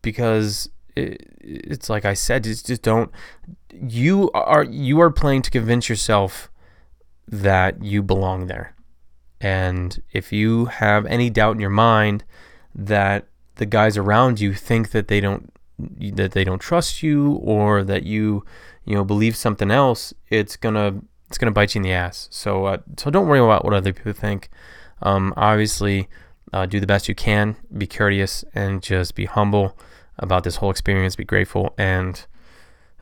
because 0.00 0.68
it's 0.96 1.90
like 1.90 2.04
I 2.04 2.14
said, 2.14 2.44
just 2.44 2.66
just 2.66 2.82
don't. 2.82 3.10
You 3.72 4.30
are 4.32 4.64
you 4.64 5.00
are 5.00 5.10
playing 5.10 5.42
to 5.42 5.50
convince 5.50 5.88
yourself 5.88 6.50
that 7.26 7.82
you 7.82 8.02
belong 8.02 8.46
there, 8.46 8.74
and 9.40 10.00
if 10.12 10.32
you 10.32 10.66
have 10.66 11.06
any 11.06 11.30
doubt 11.30 11.56
in 11.56 11.60
your 11.60 11.70
mind 11.70 12.24
that 12.74 13.26
the 13.56 13.66
guys 13.66 13.96
around 13.96 14.40
you 14.40 14.52
think 14.52 14.90
that 14.90 15.08
they 15.08 15.20
don't 15.20 15.52
that 15.78 16.32
they 16.32 16.44
don't 16.44 16.60
trust 16.60 17.02
you 17.02 17.34
or 17.34 17.82
that 17.84 18.04
you 18.04 18.44
you 18.84 18.94
know 18.94 19.04
believe 19.04 19.36
something 19.36 19.70
else, 19.70 20.14
it's 20.28 20.56
gonna 20.56 21.00
it's 21.28 21.38
gonna 21.38 21.52
bite 21.52 21.74
you 21.74 21.80
in 21.80 21.82
the 21.82 21.92
ass. 21.92 22.28
So 22.30 22.66
uh, 22.66 22.78
so 22.96 23.10
don't 23.10 23.26
worry 23.26 23.40
about 23.40 23.64
what 23.64 23.74
other 23.74 23.92
people 23.92 24.12
think. 24.12 24.48
Um, 25.02 25.34
obviously, 25.36 26.08
uh, 26.52 26.66
do 26.66 26.78
the 26.78 26.86
best 26.86 27.08
you 27.08 27.14
can. 27.16 27.56
Be 27.76 27.86
courteous 27.86 28.44
and 28.54 28.80
just 28.80 29.16
be 29.16 29.24
humble 29.24 29.76
about 30.18 30.44
this 30.44 30.56
whole 30.56 30.70
experience, 30.70 31.16
be 31.16 31.24
grateful, 31.24 31.74
and 31.76 32.26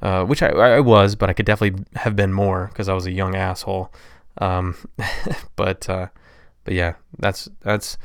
uh, 0.00 0.24
which 0.24 0.42
I, 0.42 0.48
I 0.48 0.80
was, 0.80 1.14
but 1.14 1.30
I 1.30 1.32
could 1.32 1.46
definitely 1.46 1.84
have 1.96 2.16
been 2.16 2.32
more 2.32 2.68
because 2.68 2.88
I 2.88 2.94
was 2.94 3.06
a 3.06 3.12
young 3.12 3.36
asshole. 3.36 3.92
Um, 4.38 4.76
but 5.56 5.88
uh, 5.88 6.08
but 6.64 6.74
yeah, 6.74 6.94
that's 7.18 7.48
that's 7.60 7.98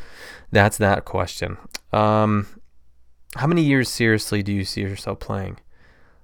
that's 0.52 0.78
that 0.78 1.06
question. 1.06 1.58
Um, 1.92 2.48
how 3.36 3.48
many 3.48 3.64
years 3.64 3.90
seriously 3.90 4.44
do 4.44 4.54
you 4.54 4.64
see 4.64 4.82
yourself 4.82 5.20
playing? 5.20 5.60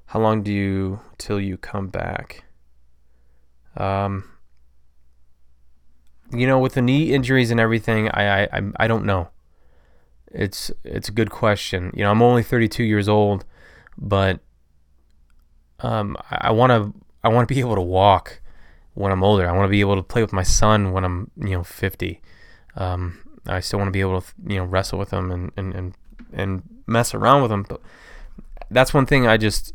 How 0.07 0.19
long 0.19 0.43
do 0.43 0.51
you 0.53 0.99
till 1.17 1.39
you 1.39 1.57
come 1.57 1.87
back? 1.87 2.43
Um, 3.75 4.29
you 6.31 6.45
know, 6.45 6.59
with 6.59 6.73
the 6.73 6.81
knee 6.81 7.13
injuries 7.13 7.51
and 7.51 7.59
everything, 7.59 8.09
I 8.09 8.43
I 8.43 8.61
I 8.77 8.87
don't 8.87 9.05
know. 9.05 9.29
It's 10.33 10.71
it's 10.83 11.09
a 11.09 11.11
good 11.11 11.29
question. 11.29 11.91
You 11.95 12.03
know, 12.03 12.11
I'm 12.11 12.21
only 12.21 12.43
32 12.43 12.83
years 12.83 13.07
old, 13.07 13.45
but 13.97 14.39
um, 15.79 16.17
I 16.31 16.51
want 16.51 16.71
to 16.71 16.93
I 17.23 17.29
want 17.29 17.47
to 17.47 17.53
be 17.53 17.59
able 17.59 17.75
to 17.75 17.81
walk 17.81 18.41
when 18.95 19.11
I'm 19.11 19.23
older. 19.23 19.47
I 19.47 19.51
want 19.51 19.65
to 19.65 19.71
be 19.71 19.81
able 19.81 19.95
to 19.95 20.03
play 20.03 20.21
with 20.21 20.33
my 20.33 20.43
son 20.43 20.91
when 20.91 21.03
I'm 21.03 21.31
you 21.37 21.51
know 21.51 21.63
50. 21.63 22.21
Um, 22.75 23.19
I 23.45 23.59
still 23.59 23.79
want 23.79 23.89
to 23.89 23.91
be 23.91 24.01
able 24.01 24.21
to 24.21 24.27
you 24.47 24.57
know 24.57 24.65
wrestle 24.65 24.97
with 24.97 25.11
him 25.11 25.31
and 25.31 25.51
and 25.55 25.73
and, 25.73 25.93
and 26.31 26.63
mess 26.87 27.13
around 27.13 27.43
with 27.43 27.51
him. 27.51 27.63
But 27.63 27.81
that's 28.71 28.93
one 28.93 29.05
thing 29.05 29.27
I 29.27 29.37
just 29.37 29.73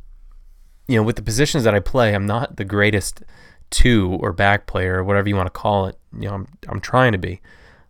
you 0.89 0.97
know 0.97 1.03
with 1.03 1.17
the 1.17 1.23
positions 1.23 1.65
that 1.65 1.75
I 1.75 1.81
play, 1.81 2.15
I'm 2.15 2.27
not 2.27 2.57
the 2.57 2.65
greatest 2.65 3.23
two 3.71 4.19
or 4.21 4.33
back 4.33 4.67
player 4.67 4.97
or 4.97 5.05
whatever 5.05 5.29
you 5.29 5.37
want 5.37 5.47
to 5.47 5.51
call 5.51 5.87
it. 5.87 5.97
You 6.13 6.29
know, 6.29 6.35
I'm 6.35 6.49
I'm 6.69 6.81
trying 6.81 7.13
to 7.13 7.19
be 7.19 7.41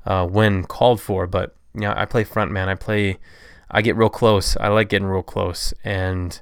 uh, 0.04 0.26
when 0.26 0.64
called 0.64 1.00
for, 1.00 1.26
but 1.26 1.54
you 1.74 1.82
know, 1.82 1.94
I 1.96 2.04
play 2.04 2.24
front 2.24 2.50
man. 2.50 2.68
I 2.68 2.74
play, 2.74 3.18
I 3.70 3.82
get 3.82 3.96
real 3.96 4.08
close. 4.08 4.56
I 4.56 4.68
like 4.68 4.88
getting 4.88 5.08
real 5.08 5.22
close, 5.22 5.74
and 5.84 6.40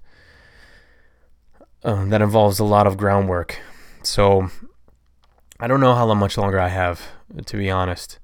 uh, 1.84 2.04
that 2.06 2.22
involves 2.22 2.58
a 2.58 2.64
lot 2.64 2.86
of 2.86 2.96
groundwork. 2.96 3.58
So 4.02 4.50
I 5.58 5.66
don't 5.66 5.80
know 5.80 5.94
how 5.94 6.12
much 6.14 6.36
longer 6.36 6.60
I 6.60 6.68
have, 6.68 7.00
to 7.44 7.56
be 7.56 7.70
honest. 7.70 8.18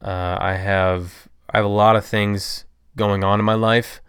Uh, 0.00 0.36
I 0.40 0.54
have 0.54 1.28
I 1.50 1.58
have 1.58 1.66
a 1.66 1.68
lot 1.68 1.96
of 1.96 2.04
things 2.04 2.64
going 2.96 3.24
on 3.24 3.38
in 3.38 3.44
my 3.44 3.54
life. 3.54 4.00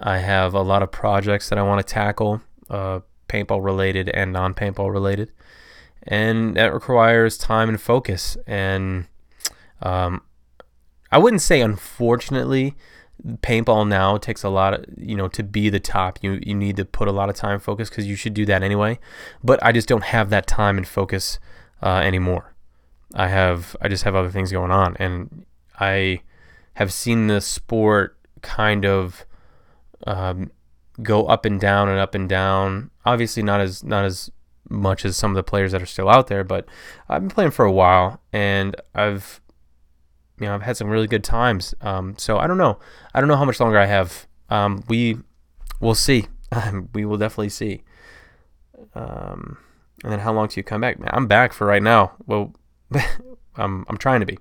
I 0.00 0.18
have 0.18 0.54
a 0.54 0.62
lot 0.62 0.82
of 0.82 0.90
projects 0.90 1.48
that 1.48 1.58
I 1.58 1.62
want 1.62 1.86
to 1.86 1.92
tackle, 1.92 2.42
uh, 2.68 3.00
paintball 3.28 3.64
related 3.64 4.08
and 4.10 4.32
non 4.32 4.54
paintball 4.54 4.92
related, 4.92 5.32
and 6.02 6.54
that 6.56 6.72
requires 6.72 7.38
time 7.38 7.68
and 7.68 7.80
focus. 7.80 8.36
And 8.46 9.06
um, 9.82 10.22
I 11.16 11.18
wouldn't 11.18 11.40
say 11.40 11.62
unfortunately 11.62 12.74
paintball 13.38 13.88
now 13.88 14.18
takes 14.18 14.42
a 14.42 14.50
lot 14.50 14.74
of 14.74 14.84
you 14.98 15.16
know 15.16 15.28
to 15.28 15.42
be 15.42 15.70
the 15.70 15.80
top 15.80 16.18
you 16.22 16.38
you 16.42 16.54
need 16.54 16.76
to 16.76 16.84
put 16.84 17.08
a 17.08 17.10
lot 17.10 17.30
of 17.30 17.34
time 17.34 17.58
focus 17.58 17.88
because 17.88 18.06
you 18.06 18.16
should 18.16 18.34
do 18.34 18.44
that 18.44 18.62
anyway. 18.62 18.98
But 19.42 19.58
i 19.62 19.72
just 19.72 19.88
don't 19.88 20.04
have 20.04 20.28
that 20.28 20.46
time 20.46 20.76
and 20.76 20.86
focus 20.86 21.38
uh, 21.82 22.00
anymore. 22.04 22.54
I 23.14 23.28
have 23.28 23.74
i 23.80 23.88
just 23.88 24.04
have 24.04 24.14
other 24.14 24.30
things 24.30 24.52
going 24.52 24.70
on. 24.70 24.94
And 24.98 25.46
i 25.80 26.20
have 26.74 26.92
seen 26.92 27.28
the 27.28 27.40
sport 27.40 28.18
kind 28.42 28.84
of 28.84 29.24
um, 30.06 30.50
go 31.02 31.24
up 31.28 31.46
and 31.46 31.58
down 31.58 31.88
and 31.88 31.98
up 31.98 32.14
and 32.14 32.28
down. 32.28 32.90
Obviously 33.06 33.42
not 33.42 33.62
as 33.62 33.82
not 33.82 34.04
as 34.04 34.30
much 34.68 35.06
as 35.06 35.16
some 35.16 35.30
of 35.30 35.36
the 35.36 35.42
players 35.42 35.72
that 35.72 35.80
are 35.80 35.86
still 35.86 36.08
out 36.08 36.26
there 36.26 36.42
but 36.42 36.66
i've 37.08 37.22
been 37.22 37.30
playing 37.30 37.52
for 37.52 37.64
a 37.64 37.70
while 37.70 38.20
and 38.32 38.74
i've 38.96 39.40
you 40.38 40.46
know, 40.46 40.54
I've 40.54 40.62
had 40.62 40.76
some 40.76 40.88
really 40.88 41.06
good 41.06 41.24
times. 41.24 41.74
Um, 41.80 42.14
so 42.18 42.38
I 42.38 42.46
don't 42.46 42.58
know. 42.58 42.78
I 43.14 43.20
don't 43.20 43.28
know 43.28 43.36
how 43.36 43.44
much 43.44 43.60
longer 43.60 43.78
I 43.78 43.86
have. 43.86 44.26
Um, 44.50 44.84
we 44.88 45.18
will 45.80 45.94
see. 45.94 46.26
we 46.94 47.04
will 47.04 47.16
definitely 47.16 47.48
see. 47.48 47.82
Um, 48.94 49.58
and 50.02 50.12
then 50.12 50.20
how 50.20 50.32
long 50.32 50.48
till 50.48 50.60
you 50.60 50.64
come 50.64 50.80
back? 50.80 50.98
Man, 50.98 51.10
I'm 51.12 51.26
back 51.26 51.52
for 51.52 51.66
right 51.66 51.82
now. 51.82 52.12
Well, 52.26 52.54
I'm 53.56 53.84
I'm 53.88 53.96
trying 53.96 54.20
to 54.20 54.26
be. 54.26 54.38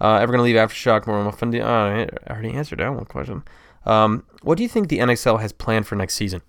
Uh, 0.00 0.14
ever 0.14 0.32
gonna 0.32 0.42
leave 0.42 0.56
aftershock 0.56 1.06
more 1.06 1.22
my 1.22 1.30
fun? 1.30 1.54
Uh, 1.54 2.06
I 2.26 2.30
already 2.30 2.52
answered 2.52 2.78
that 2.78 2.88
one 2.88 3.04
question. 3.04 3.42
Um, 3.84 4.24
what 4.42 4.56
do 4.56 4.62
you 4.62 4.68
think 4.68 4.88
the 4.88 4.98
NXL 4.98 5.40
has 5.40 5.52
planned 5.52 5.86
for 5.86 5.96
next 5.96 6.14
season? 6.14 6.42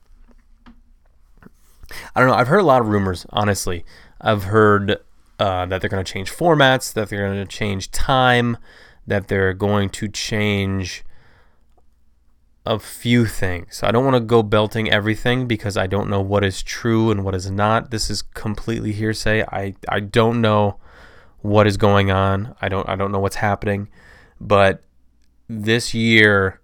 I 2.16 2.20
don't 2.20 2.30
know. 2.30 2.36
I've 2.36 2.48
heard 2.48 2.60
a 2.60 2.66
lot 2.66 2.82
of 2.82 2.88
rumors. 2.88 3.26
Honestly, 3.32 3.84
I've 4.22 4.44
heard 4.44 5.00
uh, 5.40 5.66
that 5.66 5.82
they're 5.82 5.90
going 5.90 6.04
to 6.04 6.12
change 6.12 6.32
formats, 6.32 6.94
that 6.94 7.10
they're 7.10 7.26
going 7.28 7.46
to 7.46 7.58
change 7.58 7.92
time, 7.92 8.58
that 9.08 9.28
they're 9.28 9.54
going 9.54 9.90
to 9.90 10.08
change 10.08 11.04
a 12.66 12.78
few 12.78 13.26
things. 13.26 13.82
I 13.82 13.92
don't 13.92 14.04
want 14.04 14.16
to 14.16 14.20
go 14.20 14.44
belting 14.44 14.92
everything 14.92 15.48
because 15.48 15.78
I 15.78 15.88
don't 15.88 16.10
know 16.10 16.22
what 16.22 16.44
is 16.44 16.62
true 16.62 17.10
and 17.10 17.24
what 17.24 17.34
is 17.34 17.50
not. 17.50 17.90
This 17.90 18.10
is 18.10 18.22
completely 18.22 18.92
hearsay. 18.92 19.44
I, 19.44 19.76
I 19.88 20.02
don't 20.02 20.42
know 20.42 20.78
what 21.42 21.68
is 21.68 21.78
going 21.78 22.12
on. 22.12 22.56
I 22.62 22.70
don't 22.70 22.88
I 22.90 22.96
don't 22.96 23.12
know 23.12 23.20
what's 23.20 23.38
happening. 23.38 23.90
But 24.40 24.84
this 25.48 25.94
year 25.94 26.60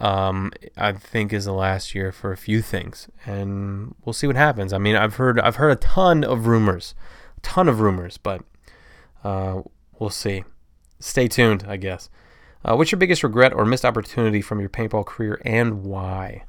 um, 0.00 0.52
I 0.76 0.92
think 0.92 1.32
is 1.32 1.44
the 1.44 1.52
last 1.52 1.94
year 1.94 2.12
for 2.12 2.32
a 2.32 2.36
few 2.36 2.60
things, 2.60 3.08
and 3.24 3.94
we'll 4.04 4.12
see 4.12 4.26
what 4.26 4.36
happens. 4.36 4.72
I 4.72 4.78
mean, 4.78 4.96
I've 4.96 5.16
heard 5.16 5.38
I've 5.40 5.56
heard 5.56 5.70
a 5.70 5.76
ton 5.76 6.24
of 6.24 6.46
rumors, 6.46 6.94
ton 7.44 7.68
of 7.68 7.80
rumors, 7.80 8.16
but 8.16 8.42
uh, 9.22 9.62
we'll 9.98 10.10
see. 10.10 10.42
Stay 10.98 11.28
tuned, 11.28 11.64
I 11.68 11.76
guess. 11.76 12.10
Uh, 12.64 12.74
what's 12.74 12.90
your 12.90 12.98
biggest 12.98 13.22
regret 13.22 13.52
or 13.52 13.64
missed 13.64 13.84
opportunity 13.84 14.40
from 14.40 14.58
your 14.58 14.68
paintball 14.68 15.06
career, 15.06 15.40
and 15.44 15.84
why? 15.84 16.44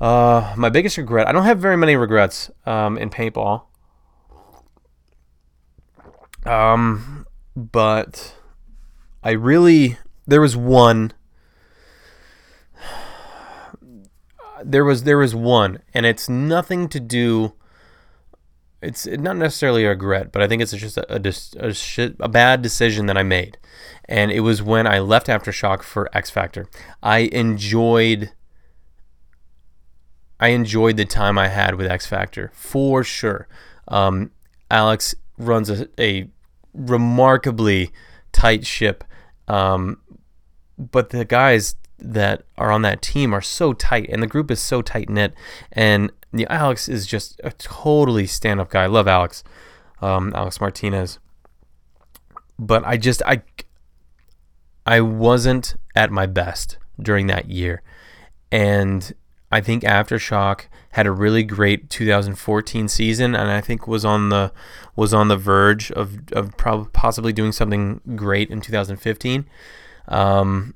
Uh, 0.00 0.54
my 0.56 0.70
biggest 0.70 0.96
regret. 0.96 1.28
I 1.28 1.32
don't 1.32 1.44
have 1.44 1.58
very 1.58 1.76
many 1.76 1.96
regrets 1.96 2.50
um, 2.64 2.96
in 2.96 3.10
paintball. 3.10 3.64
Um, 6.46 7.26
but 7.56 8.34
I 9.22 9.30
really 9.30 9.98
there 10.26 10.40
was 10.40 10.56
one 10.56 11.12
there 14.64 14.84
was 14.84 15.04
there 15.04 15.18
was 15.18 15.34
one, 15.34 15.80
and 15.92 16.06
it's 16.06 16.28
nothing 16.28 16.88
to 16.88 17.00
do. 17.00 17.54
It's 18.84 19.06
not 19.06 19.36
necessarily 19.36 19.84
a 19.84 19.90
regret, 19.90 20.30
but 20.32 20.42
I 20.42 20.48
think 20.48 20.62
it's 20.62 20.72
just 20.72 20.98
a 20.98 21.14
a, 21.14 21.68
a, 21.68 21.72
shit, 21.72 22.16
a 22.20 22.28
bad 22.28 22.62
decision 22.62 23.06
that 23.06 23.16
I 23.16 23.22
made, 23.22 23.58
and 24.06 24.30
it 24.30 24.40
was 24.40 24.62
when 24.62 24.86
I 24.86 24.98
left 24.98 25.26
AfterShock 25.28 25.82
for 25.82 26.08
X 26.16 26.30
Factor. 26.30 26.68
I 27.02 27.20
enjoyed. 27.32 28.32
I 30.38 30.48
enjoyed 30.48 30.96
the 30.96 31.04
time 31.04 31.38
I 31.38 31.48
had 31.48 31.76
with 31.76 31.86
X 31.86 32.06
Factor 32.06 32.50
for 32.54 33.02
sure. 33.02 33.48
Um, 33.88 34.30
Alex 34.70 35.14
runs 35.38 35.70
a, 35.70 35.88
a 35.98 36.28
remarkably 36.74 37.92
tight 38.32 38.66
ship, 38.66 39.04
um, 39.48 40.00
but 40.76 41.10
the 41.10 41.24
guys 41.24 41.76
that 41.98 42.44
are 42.58 42.70
on 42.70 42.82
that 42.82 43.00
team 43.00 43.32
are 43.32 43.40
so 43.40 43.72
tight, 43.72 44.08
and 44.10 44.22
the 44.22 44.26
group 44.26 44.50
is 44.50 44.60
so 44.60 44.82
tight 44.82 45.08
knit. 45.08 45.34
And 45.72 46.10
the 46.34 46.46
Alex 46.50 46.88
is 46.88 47.06
just 47.06 47.40
a 47.44 47.50
totally 47.52 48.26
stand 48.26 48.60
up 48.60 48.70
guy. 48.70 48.84
I 48.84 48.86
love 48.86 49.08
Alex, 49.08 49.44
um, 50.00 50.32
Alex 50.34 50.60
Martinez. 50.60 51.18
But 52.58 52.84
I 52.84 52.96
just 52.96 53.22
I 53.26 53.42
I 54.86 55.00
wasn't 55.00 55.76
at 55.96 56.10
my 56.10 56.26
best 56.26 56.78
during 57.00 57.26
that 57.28 57.50
year, 57.50 57.82
and 58.52 59.12
I 59.50 59.60
think 59.60 59.82
AfterShock 59.82 60.66
had 60.90 61.06
a 61.06 61.12
really 61.12 61.42
great 61.42 61.90
2014 61.90 62.86
season, 62.88 63.34
and 63.34 63.50
I 63.50 63.60
think 63.60 63.88
was 63.88 64.04
on 64.04 64.28
the 64.28 64.52
was 64.94 65.12
on 65.12 65.28
the 65.28 65.36
verge 65.36 65.90
of 65.92 66.18
of 66.32 66.56
probably 66.56 66.88
possibly 66.92 67.32
doing 67.32 67.52
something 67.52 68.00
great 68.14 68.50
in 68.50 68.60
2015. 68.60 69.46
Um, 70.06 70.74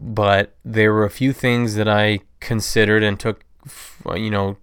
but 0.00 0.56
there 0.64 0.92
were 0.94 1.04
a 1.04 1.10
few 1.10 1.32
things 1.32 1.74
that 1.74 1.86
I 1.86 2.20
considered 2.40 3.02
and 3.02 3.20
took, 3.20 3.44
you 4.14 4.30
know, 4.30 4.56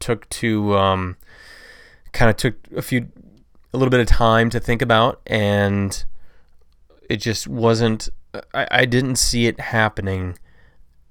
took 0.00 0.28
to 0.30 0.76
um, 0.76 1.16
kind 2.12 2.30
of 2.30 2.36
took 2.36 2.54
a 2.76 2.82
few 2.82 3.08
a 3.72 3.76
little 3.76 3.90
bit 3.90 4.00
of 4.00 4.06
time 4.06 4.50
to 4.50 4.60
think 4.60 4.82
about, 4.82 5.20
and 5.26 6.04
it 7.08 7.18
just 7.18 7.46
wasn't. 7.46 8.08
I, 8.54 8.68
I 8.70 8.84
didn't 8.84 9.16
see 9.16 9.46
it 9.46 9.60
happening 9.60 10.38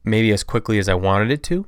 maybe 0.03 0.31
as 0.31 0.43
quickly 0.43 0.77
as 0.77 0.87
I 0.87 0.93
wanted 0.93 1.31
it 1.31 1.43
to, 1.43 1.65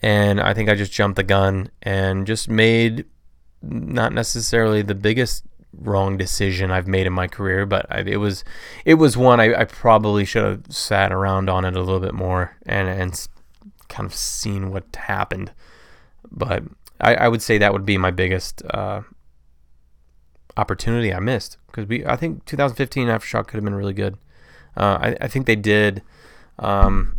and 0.00 0.40
I 0.40 0.54
think 0.54 0.68
I 0.68 0.74
just 0.74 0.92
jumped 0.92 1.16
the 1.16 1.22
gun 1.22 1.70
and 1.82 2.26
just 2.26 2.48
made 2.48 3.06
not 3.62 4.12
necessarily 4.12 4.82
the 4.82 4.94
biggest 4.94 5.44
wrong 5.72 6.16
decision 6.16 6.70
I've 6.70 6.88
made 6.88 7.06
in 7.06 7.12
my 7.12 7.26
career, 7.26 7.66
but 7.66 7.86
I, 7.90 8.00
it 8.00 8.16
was 8.16 8.44
it 8.84 8.94
was 8.94 9.16
one 9.16 9.40
I, 9.40 9.54
I, 9.54 9.64
probably 9.64 10.24
should 10.24 10.44
have 10.44 10.62
sat 10.70 11.12
around 11.12 11.48
on 11.48 11.64
it 11.64 11.76
a 11.76 11.80
little 11.80 12.00
bit 12.00 12.14
more 12.14 12.56
and 12.66 12.88
and 12.88 13.28
kind 13.88 14.06
of 14.06 14.14
seen 14.14 14.70
what 14.70 14.84
happened. 14.96 15.52
But 16.30 16.64
I, 17.00 17.14
I 17.14 17.28
would 17.28 17.42
say 17.42 17.58
that 17.58 17.72
would 17.72 17.86
be 17.86 17.98
my 17.98 18.10
biggest 18.10 18.62
uh, 18.70 19.02
opportunity 20.56 21.12
I 21.12 21.20
missed 21.20 21.56
because 21.66 21.86
we 21.86 22.04
I 22.04 22.16
think 22.16 22.44
2015 22.44 23.08
AfterShock 23.08 23.46
could 23.46 23.56
have 23.56 23.64
been 23.64 23.74
really 23.74 23.94
good. 23.94 24.18
Uh, 24.76 24.98
I, 25.00 25.16
I 25.22 25.28
think 25.28 25.46
they 25.46 25.56
did. 25.56 26.02
Um, 26.58 27.18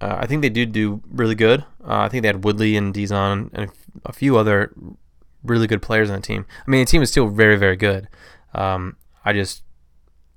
uh, 0.00 0.16
I 0.20 0.26
think 0.26 0.42
they 0.42 0.48
did 0.48 0.72
do 0.72 1.02
really 1.10 1.34
good. 1.34 1.60
Uh, 1.82 1.98
I 2.00 2.08
think 2.08 2.22
they 2.22 2.28
had 2.28 2.44
Woodley 2.44 2.76
and 2.76 2.94
Dizon 2.94 3.50
and 3.52 3.70
a 4.04 4.12
few 4.12 4.36
other 4.38 4.72
really 5.42 5.66
good 5.66 5.82
players 5.82 6.10
on 6.10 6.16
the 6.16 6.26
team. 6.26 6.46
I 6.66 6.70
mean, 6.70 6.80
the 6.80 6.90
team 6.90 7.02
is 7.02 7.10
still 7.10 7.28
very, 7.28 7.56
very 7.56 7.76
good. 7.76 8.08
Um, 8.54 8.96
I 9.24 9.32
just, 9.32 9.62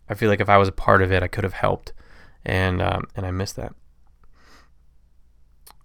I 0.09 0.15
feel 0.15 0.29
like 0.29 0.41
if 0.41 0.49
I 0.49 0.57
was 0.57 0.67
a 0.67 0.73
part 0.73 1.01
of 1.01 1.11
it, 1.11 1.23
I 1.23 1.27
could 1.27 1.45
have 1.45 1.53
helped, 1.53 1.93
and 2.45 2.81
um, 2.81 3.07
and 3.15 3.25
I 3.25 3.31
missed 3.31 3.55
that. 3.55 3.73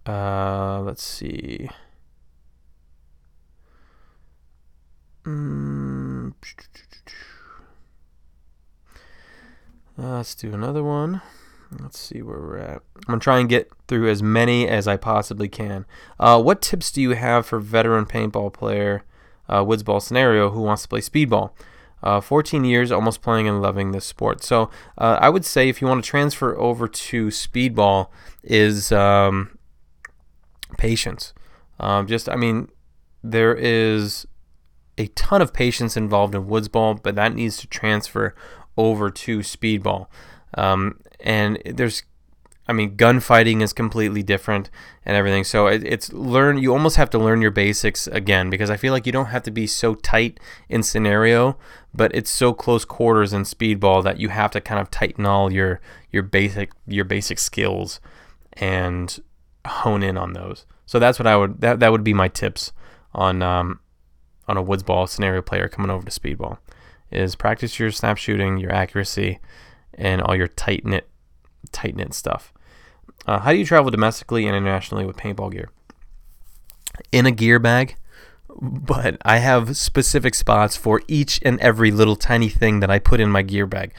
Uh, 0.08 0.80
let's 0.80 1.02
see. 1.02 1.68
Mm. 5.24 6.32
Uh, 9.98 10.16
let's 10.16 10.34
do 10.34 10.54
another 10.54 10.82
one. 10.82 11.20
Let's 11.78 11.98
see 11.98 12.22
where 12.22 12.38
we're 12.38 12.56
at. 12.56 12.82
I'm 13.06 13.20
to 13.20 13.22
try 13.22 13.38
and 13.38 13.50
get 13.50 13.70
through 13.86 14.08
as 14.08 14.22
many 14.22 14.66
as 14.66 14.88
I 14.88 14.96
possibly 14.96 15.48
can. 15.48 15.84
Uh, 16.18 16.40
what 16.40 16.62
tips 16.62 16.90
do 16.90 17.02
you 17.02 17.10
have 17.10 17.44
for 17.44 17.60
veteran 17.60 18.06
paintball 18.06 18.54
player, 18.54 19.04
uh, 19.46 19.62
woodsball 19.62 20.00
scenario, 20.00 20.48
who 20.50 20.62
wants 20.62 20.82
to 20.82 20.88
play 20.88 21.00
speedball? 21.00 21.50
Uh, 22.02 22.22
14 22.22 22.64
years, 22.64 22.90
almost 22.90 23.20
playing 23.20 23.46
and 23.46 23.60
loving 23.60 23.92
this 23.92 24.06
sport. 24.06 24.42
So 24.42 24.70
uh, 24.96 25.18
I 25.20 25.28
would 25.28 25.44
say 25.44 25.68
if 25.68 25.82
you 25.82 25.88
want 25.88 26.02
to 26.02 26.08
transfer 26.08 26.56
over 26.56 26.88
to 26.88 27.26
speedball, 27.26 28.08
is 28.42 28.92
um, 28.92 29.57
patience. 30.76 31.32
Um, 31.80 32.06
just, 32.06 32.28
I 32.28 32.36
mean, 32.36 32.68
there 33.22 33.54
is 33.54 34.26
a 34.96 35.06
ton 35.08 35.40
of 35.40 35.52
patience 35.52 35.96
involved 35.96 36.34
in 36.34 36.46
woodsball, 36.46 37.02
but 37.02 37.14
that 37.14 37.34
needs 37.34 37.56
to 37.58 37.66
transfer 37.66 38.34
over 38.76 39.10
to 39.10 39.38
speedball. 39.38 40.06
Um, 40.54 41.00
and 41.20 41.60
there's 41.64 42.02
I 42.68 42.74
mean, 42.74 42.96
gunfighting 42.96 43.62
is 43.62 43.72
completely 43.72 44.22
different 44.22 44.68
and 45.06 45.16
everything. 45.16 45.42
So 45.42 45.68
it, 45.68 45.82
it's 45.84 46.12
learn. 46.12 46.58
You 46.58 46.74
almost 46.74 46.96
have 46.96 47.08
to 47.10 47.18
learn 47.18 47.40
your 47.40 47.50
basics 47.50 48.06
again 48.06 48.50
because 48.50 48.68
I 48.68 48.76
feel 48.76 48.92
like 48.92 49.06
you 49.06 49.12
don't 49.12 49.26
have 49.26 49.42
to 49.44 49.50
be 49.50 49.66
so 49.66 49.94
tight 49.94 50.38
in 50.68 50.82
scenario, 50.82 51.56
but 51.94 52.14
it's 52.14 52.30
so 52.30 52.52
close 52.52 52.84
quarters 52.84 53.32
in 53.32 53.44
speedball 53.44 54.04
that 54.04 54.20
you 54.20 54.28
have 54.28 54.50
to 54.50 54.60
kind 54.60 54.80
of 54.80 54.90
tighten 54.90 55.24
all 55.24 55.50
your 55.50 55.80
your 56.10 56.22
basic 56.22 56.72
your 56.86 57.06
basic 57.06 57.38
skills 57.38 58.00
and 58.52 59.18
hone 59.68 60.02
in 60.02 60.16
on 60.16 60.32
those. 60.32 60.66
So 60.86 60.98
that's 60.98 61.18
what 61.18 61.26
I 61.26 61.36
would 61.36 61.60
that 61.60 61.80
that 61.80 61.92
would 61.92 62.04
be 62.04 62.14
my 62.14 62.28
tips 62.28 62.72
on 63.14 63.42
um, 63.42 63.80
on 64.46 64.56
a 64.56 64.62
woods 64.62 64.82
ball 64.82 65.06
scenario 65.06 65.42
player 65.42 65.68
coming 65.68 65.90
over 65.90 66.08
to 66.08 66.20
speedball 66.20 66.58
is 67.10 67.34
practice 67.34 67.78
your 67.78 67.90
snap 67.90 68.18
shooting, 68.18 68.58
your 68.58 68.72
accuracy, 68.72 69.38
and 69.94 70.20
all 70.22 70.36
your 70.36 70.48
tight 70.48 70.84
knit 70.84 71.08
tight 71.72 71.96
knit 71.96 72.14
stuff. 72.14 72.52
Uh, 73.26 73.38
how 73.40 73.52
do 73.52 73.58
you 73.58 73.64
travel 73.64 73.90
domestically 73.90 74.46
and 74.46 74.56
internationally 74.56 75.04
with 75.04 75.16
paintball 75.16 75.52
gear? 75.52 75.70
In 77.12 77.26
a 77.26 77.30
gear 77.30 77.58
bag, 77.58 77.96
but 78.60 79.18
I 79.22 79.38
have 79.38 79.76
specific 79.76 80.34
spots 80.34 80.76
for 80.76 81.02
each 81.08 81.40
and 81.44 81.60
every 81.60 81.90
little 81.90 82.16
tiny 82.16 82.48
thing 82.48 82.80
that 82.80 82.90
I 82.90 82.98
put 82.98 83.20
in 83.20 83.30
my 83.30 83.42
gear 83.42 83.66
bag. 83.66 83.94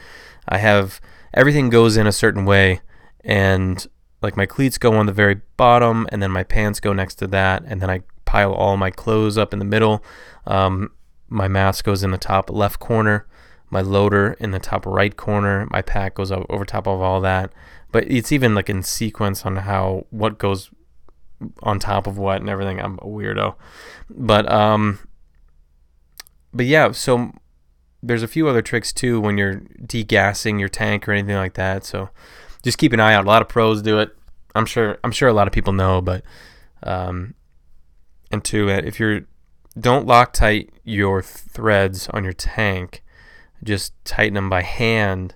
I 0.48 0.58
have 0.58 1.00
everything 1.32 1.70
goes 1.70 1.96
in 1.96 2.06
a 2.06 2.12
certain 2.12 2.44
way, 2.44 2.80
and 3.24 3.86
like 4.22 4.36
my 4.36 4.46
cleats 4.46 4.78
go 4.78 4.94
on 4.94 5.06
the 5.06 5.12
very 5.12 5.40
bottom, 5.56 6.06
and 6.10 6.22
then 6.22 6.30
my 6.30 6.44
pants 6.44 6.80
go 6.80 6.92
next 6.92 7.16
to 7.16 7.26
that, 7.28 7.62
and 7.66 7.80
then 7.80 7.90
I 7.90 8.02
pile 8.24 8.52
all 8.52 8.76
my 8.76 8.90
clothes 8.90 9.38
up 9.38 9.52
in 9.52 9.58
the 9.58 9.64
middle. 9.64 10.04
Um, 10.46 10.92
my 11.28 11.48
mask 11.48 11.84
goes 11.84 12.02
in 12.02 12.10
the 12.10 12.18
top 12.18 12.50
left 12.50 12.80
corner 12.80 13.26
my 13.70 13.80
loader 13.80 14.36
in 14.40 14.50
the 14.50 14.58
top 14.58 14.84
right 14.84 15.16
corner. 15.16 15.66
My 15.70 15.80
pack 15.80 16.14
goes 16.14 16.32
over 16.32 16.64
top 16.64 16.86
of 16.86 17.00
all 17.00 17.20
that. 17.20 17.52
But 17.92 18.10
it's 18.10 18.32
even 18.32 18.54
like 18.54 18.68
in 18.68 18.82
sequence 18.82 19.46
on 19.46 19.56
how 19.56 20.06
what 20.10 20.38
goes 20.38 20.70
on 21.62 21.78
top 21.78 22.06
of 22.06 22.18
what 22.18 22.40
and 22.40 22.50
everything. 22.50 22.80
I'm 22.80 22.98
a 22.98 23.06
weirdo. 23.06 23.54
But 24.10 24.50
um 24.50 24.98
but 26.52 26.66
yeah, 26.66 26.90
so 26.90 27.32
there's 28.02 28.24
a 28.24 28.28
few 28.28 28.48
other 28.48 28.62
tricks 28.62 28.92
too 28.92 29.20
when 29.20 29.38
you're 29.38 29.60
degassing 29.82 30.58
your 30.58 30.68
tank 30.68 31.08
or 31.08 31.12
anything 31.12 31.36
like 31.36 31.54
that. 31.54 31.84
So 31.84 32.10
just 32.62 32.78
keep 32.78 32.92
an 32.92 33.00
eye 33.00 33.14
out. 33.14 33.24
A 33.24 33.28
lot 33.28 33.42
of 33.42 33.48
pros 33.48 33.82
do 33.82 33.98
it. 33.98 34.10
I'm 34.54 34.66
sure 34.66 34.98
I'm 35.04 35.12
sure 35.12 35.28
a 35.28 35.32
lot 35.32 35.46
of 35.46 35.52
people 35.52 35.72
know, 35.72 36.00
but 36.00 36.24
um 36.82 37.34
and 38.30 38.44
two, 38.44 38.68
if 38.68 39.00
you're 39.00 39.22
don't 39.78 40.06
Loctite 40.06 40.70
your 40.84 41.22
threads 41.22 42.08
on 42.08 42.24
your 42.24 42.32
tank 42.32 43.02
just 43.62 43.92
tighten 44.04 44.34
them 44.34 44.48
by 44.48 44.62
hand 44.62 45.34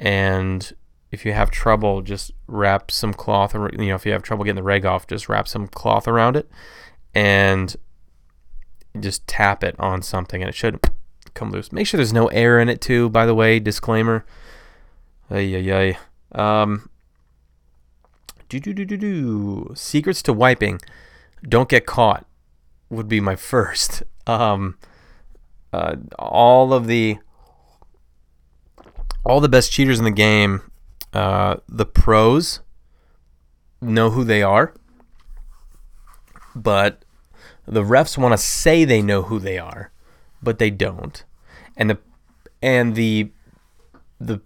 and 0.00 0.72
if 1.12 1.24
you 1.24 1.32
have 1.32 1.50
trouble 1.50 2.02
just 2.02 2.32
wrap 2.46 2.90
some 2.90 3.12
cloth 3.12 3.54
you 3.54 3.60
know 3.60 3.94
if 3.94 4.06
you 4.06 4.12
have 4.12 4.22
trouble 4.22 4.44
getting 4.44 4.56
the 4.56 4.62
reg 4.62 4.84
off 4.84 5.06
just 5.06 5.28
wrap 5.28 5.46
some 5.46 5.68
cloth 5.68 6.08
around 6.08 6.36
it 6.36 6.50
and 7.14 7.76
just 8.98 9.26
tap 9.26 9.62
it 9.62 9.76
on 9.78 10.02
something 10.02 10.42
and 10.42 10.48
it 10.48 10.54
should 10.54 10.80
come 11.34 11.50
loose 11.50 11.70
make 11.70 11.86
sure 11.86 11.98
there's 11.98 12.12
no 12.12 12.26
air 12.28 12.58
in 12.58 12.68
it 12.68 12.80
too 12.80 13.08
by 13.08 13.24
the 13.24 13.34
way 13.34 13.60
disclaimer 13.60 14.24
Ay, 15.32 15.54
ay, 15.54 15.72
ay. 15.72 15.98
Um, 16.32 16.88
do, 18.48 18.58
do, 18.60 18.72
do, 18.72 18.84
do, 18.84 18.96
do. 18.96 19.72
Secrets 19.74 20.22
to 20.22 20.32
wiping. 20.32 20.80
Don't 21.48 21.68
get 21.68 21.86
caught 21.86 22.26
would 22.88 23.08
be 23.08 23.20
my 23.20 23.36
first. 23.36 24.02
Um, 24.26 24.76
uh, 25.72 25.96
all 26.18 26.72
of 26.72 26.86
the 26.86 27.18
all 29.24 29.40
the 29.40 29.48
best 29.48 29.70
cheaters 29.70 29.98
in 29.98 30.04
the 30.04 30.10
game, 30.10 30.70
uh, 31.12 31.56
the 31.68 31.86
pros 31.86 32.60
know 33.80 34.10
who 34.10 34.24
they 34.24 34.42
are, 34.42 34.74
but 36.54 37.04
the 37.66 37.82
refs 37.82 38.18
want 38.18 38.32
to 38.32 38.38
say 38.38 38.84
they 38.84 39.02
know 39.02 39.22
who 39.22 39.38
they 39.38 39.58
are, 39.58 39.92
but 40.42 40.58
they 40.58 40.70
don't, 40.70 41.24
and 41.76 41.90
the 41.90 41.98
and 42.62 42.94
the 42.94 43.30
the 44.18 44.40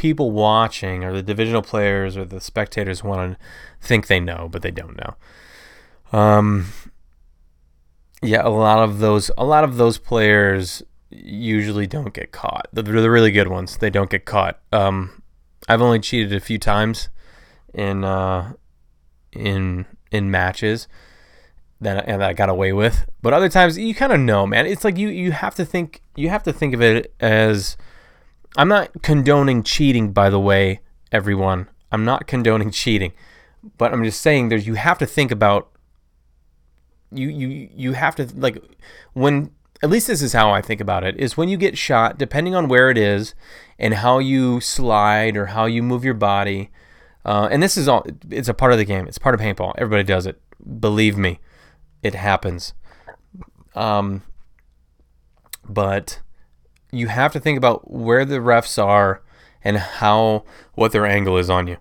people 0.00 0.30
watching 0.30 1.04
or 1.04 1.12
the 1.12 1.22
divisional 1.22 1.60
players 1.60 2.16
or 2.16 2.24
the 2.24 2.40
spectators 2.40 3.04
want 3.04 3.38
to 3.38 3.86
think 3.86 4.06
they 4.06 4.18
know, 4.18 4.48
but 4.50 4.62
they 4.62 4.70
don't 4.70 4.96
know. 4.96 5.14
Um, 6.18 6.72
yeah, 8.22 8.40
a 8.42 8.48
lot 8.48 8.78
of 8.78 9.00
those 9.00 9.30
a 9.36 9.44
lot 9.44 9.62
of 9.62 9.76
those 9.76 9.98
players 9.98 10.82
usually 11.10 11.86
don't 11.86 12.14
get 12.14 12.32
caught. 12.32 12.66
The, 12.72 12.82
the 12.82 13.10
really 13.10 13.30
good 13.30 13.48
ones, 13.48 13.76
they 13.76 13.90
don't 13.90 14.08
get 14.08 14.24
caught. 14.24 14.58
Um, 14.72 15.22
I've 15.68 15.82
only 15.82 16.00
cheated 16.00 16.32
a 16.32 16.40
few 16.40 16.58
times 16.58 17.10
in 17.74 18.02
uh, 18.02 18.54
in 19.32 19.84
in 20.10 20.30
matches 20.30 20.88
that 21.82 22.08
and 22.08 22.22
that 22.22 22.30
I 22.30 22.32
got 22.32 22.48
away 22.48 22.72
with, 22.72 23.04
but 23.20 23.34
other 23.34 23.50
times 23.50 23.76
you 23.76 23.94
kind 23.94 24.12
of 24.14 24.20
know, 24.20 24.46
man. 24.46 24.64
It's 24.64 24.82
like 24.82 24.96
you 24.96 25.08
you 25.08 25.32
have 25.32 25.54
to 25.56 25.66
think 25.66 26.00
you 26.16 26.30
have 26.30 26.42
to 26.44 26.54
think 26.54 26.72
of 26.72 26.80
it 26.80 27.12
as 27.20 27.76
I'm 28.56 28.68
not 28.68 29.02
condoning 29.02 29.62
cheating, 29.62 30.12
by 30.12 30.30
the 30.30 30.40
way, 30.40 30.80
everyone. 31.12 31.68
I'm 31.92 32.04
not 32.04 32.26
condoning 32.26 32.70
cheating, 32.70 33.12
but 33.78 33.92
I'm 33.92 34.04
just 34.04 34.20
saying 34.20 34.48
there's 34.48 34.66
you 34.66 34.74
have 34.74 34.98
to 34.98 35.06
think 35.06 35.30
about 35.30 35.70
you 37.12 37.28
you 37.28 37.68
you 37.74 37.92
have 37.92 38.14
to 38.16 38.28
like 38.36 38.62
when 39.14 39.50
at 39.82 39.90
least 39.90 40.06
this 40.06 40.22
is 40.22 40.32
how 40.32 40.50
I 40.50 40.60
think 40.60 40.80
about 40.80 41.02
it 41.02 41.16
is 41.16 41.36
when 41.36 41.48
you 41.48 41.56
get 41.56 41.76
shot 41.76 42.18
depending 42.18 42.54
on 42.54 42.68
where 42.68 42.90
it 42.90 42.98
is 42.98 43.34
and 43.78 43.94
how 43.94 44.18
you 44.18 44.60
slide 44.60 45.36
or 45.36 45.46
how 45.46 45.66
you 45.66 45.82
move 45.82 46.04
your 46.04 46.14
body 46.14 46.70
uh, 47.24 47.48
and 47.50 47.62
this 47.62 47.76
is 47.76 47.88
all 47.88 48.06
it's 48.30 48.48
a 48.48 48.54
part 48.54 48.72
of 48.72 48.78
the 48.78 48.84
game. 48.84 49.06
It's 49.06 49.18
part 49.18 49.34
of 49.34 49.40
paintball. 49.40 49.74
Everybody 49.76 50.04
does 50.04 50.26
it. 50.26 50.40
Believe 50.80 51.16
me 51.16 51.40
it 52.02 52.14
happens. 52.14 52.74
Um, 53.74 54.22
but 55.68 56.20
you 56.92 57.08
have 57.08 57.32
to 57.32 57.40
think 57.40 57.56
about 57.56 57.90
where 57.90 58.24
the 58.24 58.36
refs 58.36 58.82
are 58.82 59.22
and 59.62 59.76
how 59.76 60.44
what 60.74 60.92
their 60.92 61.06
angle 61.06 61.36
is 61.36 61.50
on 61.50 61.66
you 61.66 61.76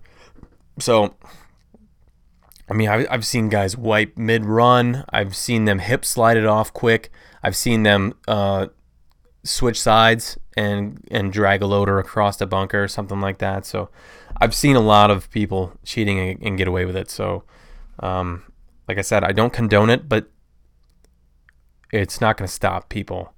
so 0.79 1.15
I 2.69 2.75
mean, 2.75 2.87
I've, 2.87 3.25
seen 3.25 3.49
guys 3.49 3.75
wipe 3.75 4.15
mid 4.15 4.45
run. 4.45 5.03
I've 5.09 5.35
seen 5.35 5.65
them 5.65 5.79
hip 5.79 6.05
slide 6.05 6.37
it 6.37 6.45
off 6.45 6.71
quick. 6.71 7.09
I've 7.41 7.55
seen 7.55 7.81
them 7.81 8.13
uh, 8.27 8.67
switch 9.43 9.81
sides 9.81 10.37
and 10.55 11.03
and 11.09 11.31
drag 11.33 11.61
a 11.61 11.65
loader 11.65 11.99
across 11.99 12.37
the 12.37 12.45
bunker 12.45 12.83
or 12.83 12.87
something 12.87 13.19
like 13.21 13.39
that. 13.39 13.65
So 13.65 13.89
I've 14.37 14.53
seen 14.53 14.75
a 14.75 14.81
lot 14.81 15.09
of 15.09 15.31
people 15.31 15.73
cheating 15.83 16.19
and, 16.19 16.43
and 16.43 16.57
get 16.57 16.67
away 16.67 16.85
with 16.85 16.95
it. 16.95 17.09
So, 17.09 17.43
um, 17.99 18.43
like 18.87 18.97
I 18.97 19.01
said, 19.01 19.23
I 19.23 19.31
don't 19.31 19.53
condone 19.53 19.89
it, 19.89 20.07
but 20.07 20.29
it's 21.91 22.21
not 22.21 22.37
going 22.37 22.47
to 22.47 22.53
stop 22.53 22.89
people 22.89 23.33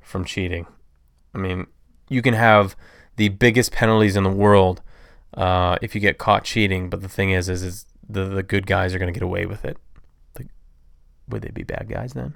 from 0.00 0.24
cheating. 0.24 0.66
I 1.34 1.38
mean, 1.38 1.66
you 2.08 2.22
can 2.22 2.34
have 2.34 2.76
the 3.16 3.28
biggest 3.28 3.72
penalties 3.72 4.16
in 4.16 4.24
the 4.24 4.30
world 4.30 4.82
uh, 5.34 5.76
if 5.80 5.94
you 5.94 6.00
get 6.00 6.18
caught 6.18 6.44
cheating, 6.44 6.90
but 6.90 7.02
the 7.02 7.08
thing 7.08 7.30
is, 7.30 7.48
is, 7.48 7.62
is 7.62 7.86
the 8.08 8.24
the 8.24 8.42
good 8.42 8.66
guys 8.66 8.94
are 8.94 8.98
going 8.98 9.12
to 9.12 9.18
get 9.18 9.24
away 9.24 9.46
with 9.46 9.64
it. 9.64 9.76
The, 10.34 10.46
would 11.28 11.42
they 11.42 11.50
be 11.50 11.62
bad 11.62 11.88
guys 11.88 12.12
then? 12.12 12.34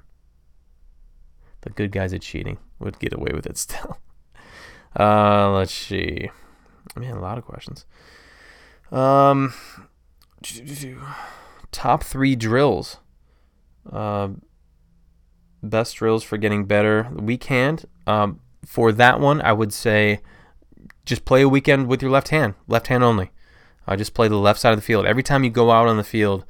The 1.61 1.71
good 1.71 1.91
guys 1.91 2.13
at 2.13 2.21
cheating 2.21 2.57
would 2.79 2.99
get 2.99 3.13
away 3.13 3.31
with 3.33 3.45
it 3.45 3.57
still. 3.57 3.97
Uh, 4.97 5.51
let's 5.51 5.73
see. 5.73 6.31
Man, 6.95 7.17
a 7.17 7.19
lot 7.19 7.37
of 7.37 7.43
questions. 7.43 7.85
Um, 8.93 9.53
top 11.73 12.01
three 12.01 12.37
drills. 12.37 12.99
Uh, 13.91 14.29
best 15.61 15.97
drills 15.97 16.23
for 16.23 16.37
getting 16.37 16.63
better 16.63 17.09
weekend. 17.13 17.83
Um, 18.07 18.39
for 18.65 18.91
that 18.91 19.19
one, 19.19 19.41
I 19.41 19.53
would 19.53 19.73
say 19.73 20.19
just 21.05 21.25
play 21.25 21.41
a 21.41 21.49
weekend 21.49 21.87
with 21.87 22.01
your 22.01 22.11
left 22.11 22.29
hand, 22.29 22.55
left 22.67 22.87
hand 22.87 23.03
only. 23.03 23.31
Uh, 23.87 23.95
just 23.95 24.13
play 24.13 24.27
the 24.27 24.35
left 24.35 24.59
side 24.59 24.73
of 24.73 24.79
the 24.79 24.85
field. 24.85 25.05
Every 25.05 25.23
time 25.23 25.43
you 25.43 25.49
go 25.51 25.71
out 25.71 25.87
on 25.87 25.97
the 25.97 26.03
field, 26.03 26.43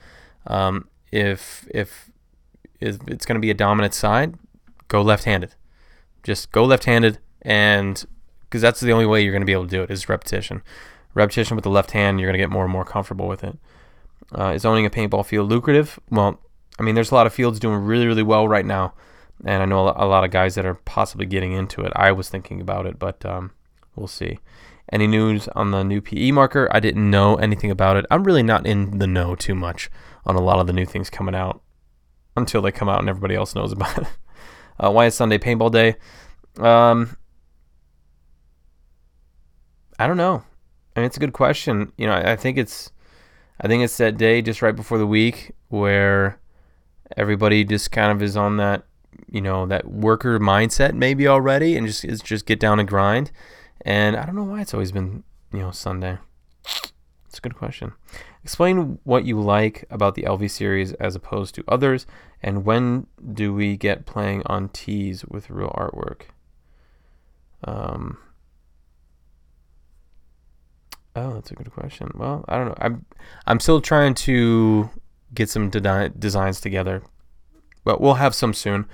um, 0.47 0.88
if 1.12 1.67
if 1.69 2.10
it's 2.80 3.25
going 3.25 3.36
to 3.36 3.41
be 3.41 3.49
a 3.49 3.56
dominant 3.56 3.93
side, 3.93 4.36
go 4.88 5.01
left-handed. 5.01 5.56
Just 6.23 6.51
go 6.51 6.63
left-handed, 6.63 7.19
and 7.41 8.06
because 8.43 8.62
that's 8.62 8.80
the 8.80 8.91
only 8.91 9.06
way 9.06 9.21
you're 9.21 9.32
going 9.32 9.41
to 9.41 9.45
be 9.45 9.54
able 9.54 9.65
to 9.65 9.69
do 9.69 9.84
it 9.84 9.91
is 9.91 10.08
repetition. 10.08 10.62
Repetition 11.13 11.56
with 11.56 11.63
the 11.63 11.69
left 11.69 11.91
hand, 11.91 12.19
you're 12.19 12.28
going 12.28 12.39
to 12.39 12.43
get 12.43 12.49
more 12.49 12.63
and 12.63 12.71
more 12.71 12.86
comfortable 12.86 13.28
with 13.28 13.43
it. 13.43 13.58
Uh, 14.38 14.51
is 14.51 14.65
owning 14.65 14.86
a 14.86 14.89
paintball 14.89 15.25
field 15.25 15.49
lucrative? 15.49 15.99
Well, 16.10 16.39
I 16.80 16.84
mean, 16.84 16.95
there's 16.95 17.12
a 17.12 17.15
lot 17.15 17.28
of 17.28 17.34
fields 17.34 17.60
doing 17.60 17.80
really, 17.80 18.08
really 18.08 18.23
well 18.23 18.47
right 18.47 18.65
now, 18.65 18.93
and 19.43 19.62
I 19.62 19.65
know 19.65 19.93
a 19.95 20.06
lot 20.06 20.24
of 20.24 20.32
guys 20.32 20.56
that 20.56 20.65
are 20.65 20.76
possibly 20.76 21.26
getting 21.26 21.52
into 21.52 21.82
it. 21.82 21.91
I 21.95 22.12
was 22.12 22.30
thinking 22.30 22.62
about 22.62 22.86
it, 22.86 22.98
but 22.98 23.26
um, 23.26 23.52
we'll 23.95 24.08
see. 24.08 24.39
Any 24.91 25.08
news 25.08 25.48
on 25.50 25.71
the 25.71 25.84
new 25.84 26.00
PE 26.00 26.32
marker? 26.32 26.67
I 26.71 26.80
didn't 26.80 27.10
know 27.10 27.36
anything 27.36 27.71
about 27.71 27.98
it. 27.98 28.06
I'm 28.12 28.24
really 28.24 28.43
not 28.43 28.67
in 28.67 29.00
the 29.00 29.08
know 29.08 29.36
too 29.36 29.56
much 29.56 29.89
on 30.26 30.36
a 30.36 30.41
lot 30.41 30.60
of 30.60 30.67
the 30.67 30.74
new 30.74 30.86
things 30.86 31.10
coming 31.10 31.36
out 31.36 31.62
until 32.38 32.62
they 32.62 32.71
come 32.71 32.88
out 32.88 33.00
and 33.00 33.10
everybody 33.10 33.36
else 33.36 33.56
knows 33.56 33.71
about 33.74 33.98
it. 33.98 34.08
Uh, 34.80 34.91
why 34.91 35.06
is 35.06 35.15
Sunday 35.15 35.38
Paintball 35.38 35.71
Day? 35.71 35.95
Um, 36.60 37.17
I 39.98 40.08
don't 40.08 40.17
know. 40.17 40.43
I 40.95 41.00
mean, 41.00 41.08
it's 41.08 41.17
a 41.17 41.21
good 41.21 41.34
question. 41.34 41.91
You 41.98 42.08
know, 42.08 42.13
I, 42.13 42.34
I 42.34 42.36
think 42.36 42.58
it's, 42.58 42.91
I 43.60 43.67
think 43.67 43.84
it's 43.84 43.98
that 43.98 44.17
day 44.17 44.41
just 44.41 44.62
right 44.62 44.76
before 44.76 44.98
the 44.98 45.08
week 45.08 45.52
where 45.69 46.39
everybody 47.17 47.63
just 47.63 47.91
kind 47.91 48.12
of 48.12 48.21
is 48.21 48.38
on 48.38 48.58
that, 48.58 48.86
you 49.30 49.42
know, 49.42 49.66
that 49.66 49.90
worker 49.90 50.40
mindset 50.40 50.94
maybe 50.94 51.28
already, 51.28 51.76
and 51.76 51.88
just 51.88 52.06
is 52.06 52.22
just 52.22 52.46
get 52.46 52.60
down 52.60 52.80
and 52.80 52.88
grind. 52.88 53.32
And 53.82 54.16
I 54.16 54.26
don't 54.26 54.36
know 54.36 54.44
why 54.44 54.62
it's 54.62 54.74
always 54.74 54.92
been, 54.92 55.24
you 55.52 55.60
know, 55.60 55.72
Sunday. 55.72 56.18
It's 56.64 57.38
a 57.38 57.42
good 57.42 57.56
question. 57.56 57.94
Explain 58.44 59.00
what 59.04 59.26
you 59.26 59.42
like 59.42 59.86
about 59.90 60.16
the 60.16 60.24
LV 60.24 60.50
series 60.52 60.94
as 60.94 61.16
opposed 61.16 61.56
to 61.56 61.64
others, 61.68 62.06
and 62.42 62.64
when 62.64 63.08
do 63.34 63.54
we 63.54 63.76
get 63.76 64.06
playing 64.06 64.44
on 64.46 64.70
tees 64.70 65.26
with 65.26 65.50
real 65.50 65.74
artwork? 65.78 66.28
Um. 67.64 68.18
Oh, 71.16 71.34
that's 71.34 71.52
a 71.52 71.56
good 71.56 71.72
question. 71.72 72.12
Well, 72.16 72.46
I 72.48 72.58
don't 72.58 72.68
know. 72.68 72.76
I'm 72.80 73.06
I'm 73.48 73.60
still 73.60 73.82
trying 73.82 74.14
to 74.16 74.90
get 75.34 75.50
some 75.50 75.70
de- 75.70 76.10
designs 76.10 76.62
together, 76.62 77.04
but 77.86 78.02
we'll 78.02 78.15
have 78.15 78.36
some 78.36 78.54
soon. 78.54 78.86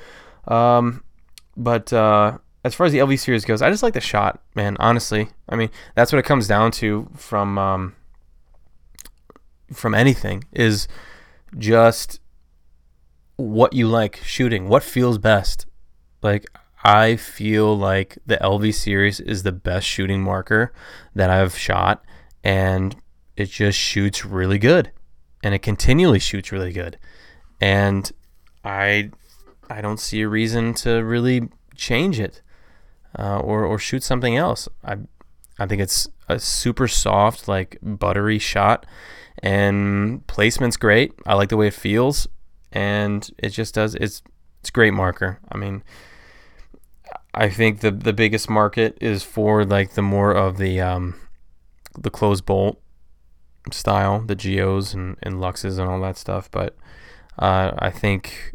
Um, 0.48 1.04
but 1.58 1.92
uh, 1.92 2.38
as 2.64 2.76
far 2.76 2.86
as 2.86 2.94
the 2.94 3.00
LV 3.00 3.20
series 3.20 3.46
goes, 3.46 3.64
I 3.64 3.72
just 3.72 3.82
like 3.82 3.96
the 3.96 4.02
shot, 4.02 4.42
man. 4.54 4.78
Honestly, 4.80 5.30
I 5.50 5.56
mean 5.56 5.72
that's 5.96 6.12
what 6.12 6.20
it 6.20 6.26
comes 6.26 6.48
down 6.48 6.72
to 6.74 7.10
from 7.16 7.58
um, 7.58 7.96
from 9.74 9.96
anything 9.96 10.44
is 10.52 10.88
just 11.58 12.20
what 13.38 13.74
you 13.74 13.88
like 13.88 14.18
shooting, 14.18 14.68
what 14.68 14.84
feels 14.84 15.18
best. 15.18 15.66
Like 16.22 16.46
I 16.84 17.16
feel 17.16 17.76
like 17.76 18.18
the 18.26 18.38
LV 18.38 18.74
series 18.76 19.20
is 19.20 19.44
the 19.44 19.52
best 19.52 19.88
shooting 19.88 20.22
marker 20.22 20.72
that 21.16 21.30
I've 21.30 21.58
shot, 21.58 22.04
and 22.44 22.96
it 23.36 23.50
just 23.50 23.78
shoots 23.78 24.26
really 24.26 24.60
good, 24.60 24.92
and 25.44 25.56
it 25.56 25.60
continually 25.60 26.20
shoots 26.20 26.52
really 26.52 26.74
good, 26.74 26.98
and 27.60 28.12
I 28.64 29.12
I 29.70 29.82
don't 29.82 30.00
see 30.00 30.22
a 30.22 30.28
reason 30.28 30.74
to 30.76 31.04
really 31.04 31.50
change 31.76 32.20
it 32.20 32.42
uh, 33.18 33.40
or 33.40 33.66
or 33.66 33.80
shoot 33.80 34.04
something 34.04 34.36
else. 34.36 34.68
I 34.84 34.98
I 35.60 35.66
think 35.68 35.82
it's 35.82 36.08
a 36.28 36.40
super 36.40 36.88
soft, 36.88 37.48
like 37.48 37.78
buttery 37.82 38.40
shot, 38.40 38.86
and 39.40 40.26
placement's 40.28 40.78
great. 40.78 41.14
I 41.26 41.36
like 41.36 41.50
the 41.50 41.58
way 41.58 41.68
it 41.68 41.74
feels, 41.74 42.28
and 42.72 43.30
it 43.38 43.50
just 43.50 43.76
does. 43.76 43.96
It's 43.96 44.22
it's 44.60 44.70
great 44.70 44.94
marker. 44.94 45.40
I 45.52 45.58
mean, 45.58 45.84
I 47.34 47.50
think 47.50 47.80
the 47.80 47.92
the 47.92 48.14
biggest 48.14 48.50
market 48.50 48.98
is 49.02 49.24
for 49.24 49.66
like 49.66 49.94
the 49.94 50.02
more 50.02 50.32
of 50.32 50.58
the 50.58 50.82
um, 50.82 51.16
the 51.98 52.10
closed 52.10 52.46
bolt 52.46 52.82
style, 53.72 54.22
the 54.22 54.36
geos 54.36 54.94
and, 54.94 55.18
and 55.22 55.36
luxes 55.36 55.78
and 55.78 55.88
all 55.88 56.02
that 56.02 56.18
stuff. 56.18 56.50
But 56.52 56.76
uh, 57.42 57.74
I 57.80 57.90
think 57.90 58.54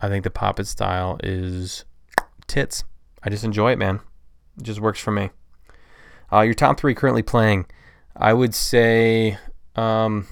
I 0.00 0.08
think 0.08 0.22
the 0.22 0.30
poppet 0.30 0.66
style 0.66 1.18
is 1.24 1.86
tits. 2.46 2.84
I 3.22 3.30
just 3.30 3.42
enjoy 3.42 3.72
it, 3.72 3.78
man. 3.78 4.00
It 4.58 4.64
just 4.64 4.80
works 4.80 5.00
for 5.00 5.10
me. 5.10 5.30
Uh, 6.30 6.42
your 6.42 6.54
top 6.54 6.78
three 6.78 6.94
currently 6.94 7.22
playing, 7.22 7.66
I 8.14 8.34
would 8.34 8.54
say, 8.54 9.38
um, 9.76 10.26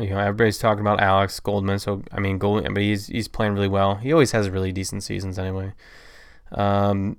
you 0.00 0.10
know, 0.10 0.18
everybody's 0.18 0.58
talking 0.58 0.80
about 0.80 1.00
Alex 1.00 1.38
Goldman. 1.38 1.78
So 1.78 2.02
I 2.10 2.18
mean, 2.18 2.38
Gold, 2.38 2.64
but 2.64 2.82
he's 2.82 3.06
he's 3.06 3.28
playing 3.28 3.54
really 3.54 3.68
well. 3.68 3.94
He 3.94 4.12
always 4.12 4.32
has 4.32 4.50
really 4.50 4.72
decent 4.72 5.04
seasons 5.04 5.38
anyway. 5.38 5.74
Um, 6.50 7.18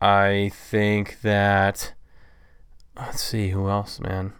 I 0.00 0.50
think 0.52 1.20
that 1.20 1.94
let's 2.96 3.22
see 3.22 3.50
who 3.50 3.68
else, 3.68 4.00
man. 4.00 4.32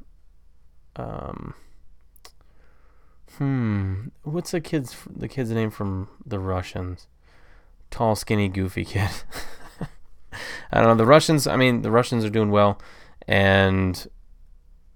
Um, 0.97 1.55
hmm, 3.41 4.09
what's 4.23 4.51
the 4.51 4.61
kid's 4.61 4.95
the 5.09 5.27
kid's 5.27 5.51
name 5.51 5.71
from 5.71 6.09
the 6.27 6.39
Russians? 6.39 7.09
Tall, 7.91 8.15
skinny, 8.15 8.49
goofy 8.49 8.85
kid. 8.85 9.09
I 10.71 10.81
don't 10.81 10.85
know. 10.85 10.95
The 10.95 11.07
Russians. 11.07 11.47
I 11.47 11.57
mean, 11.57 11.81
the 11.81 11.91
Russians 11.91 12.23
are 12.25 12.31
doing 12.31 12.51
well, 12.51 12.79
and 13.27 14.07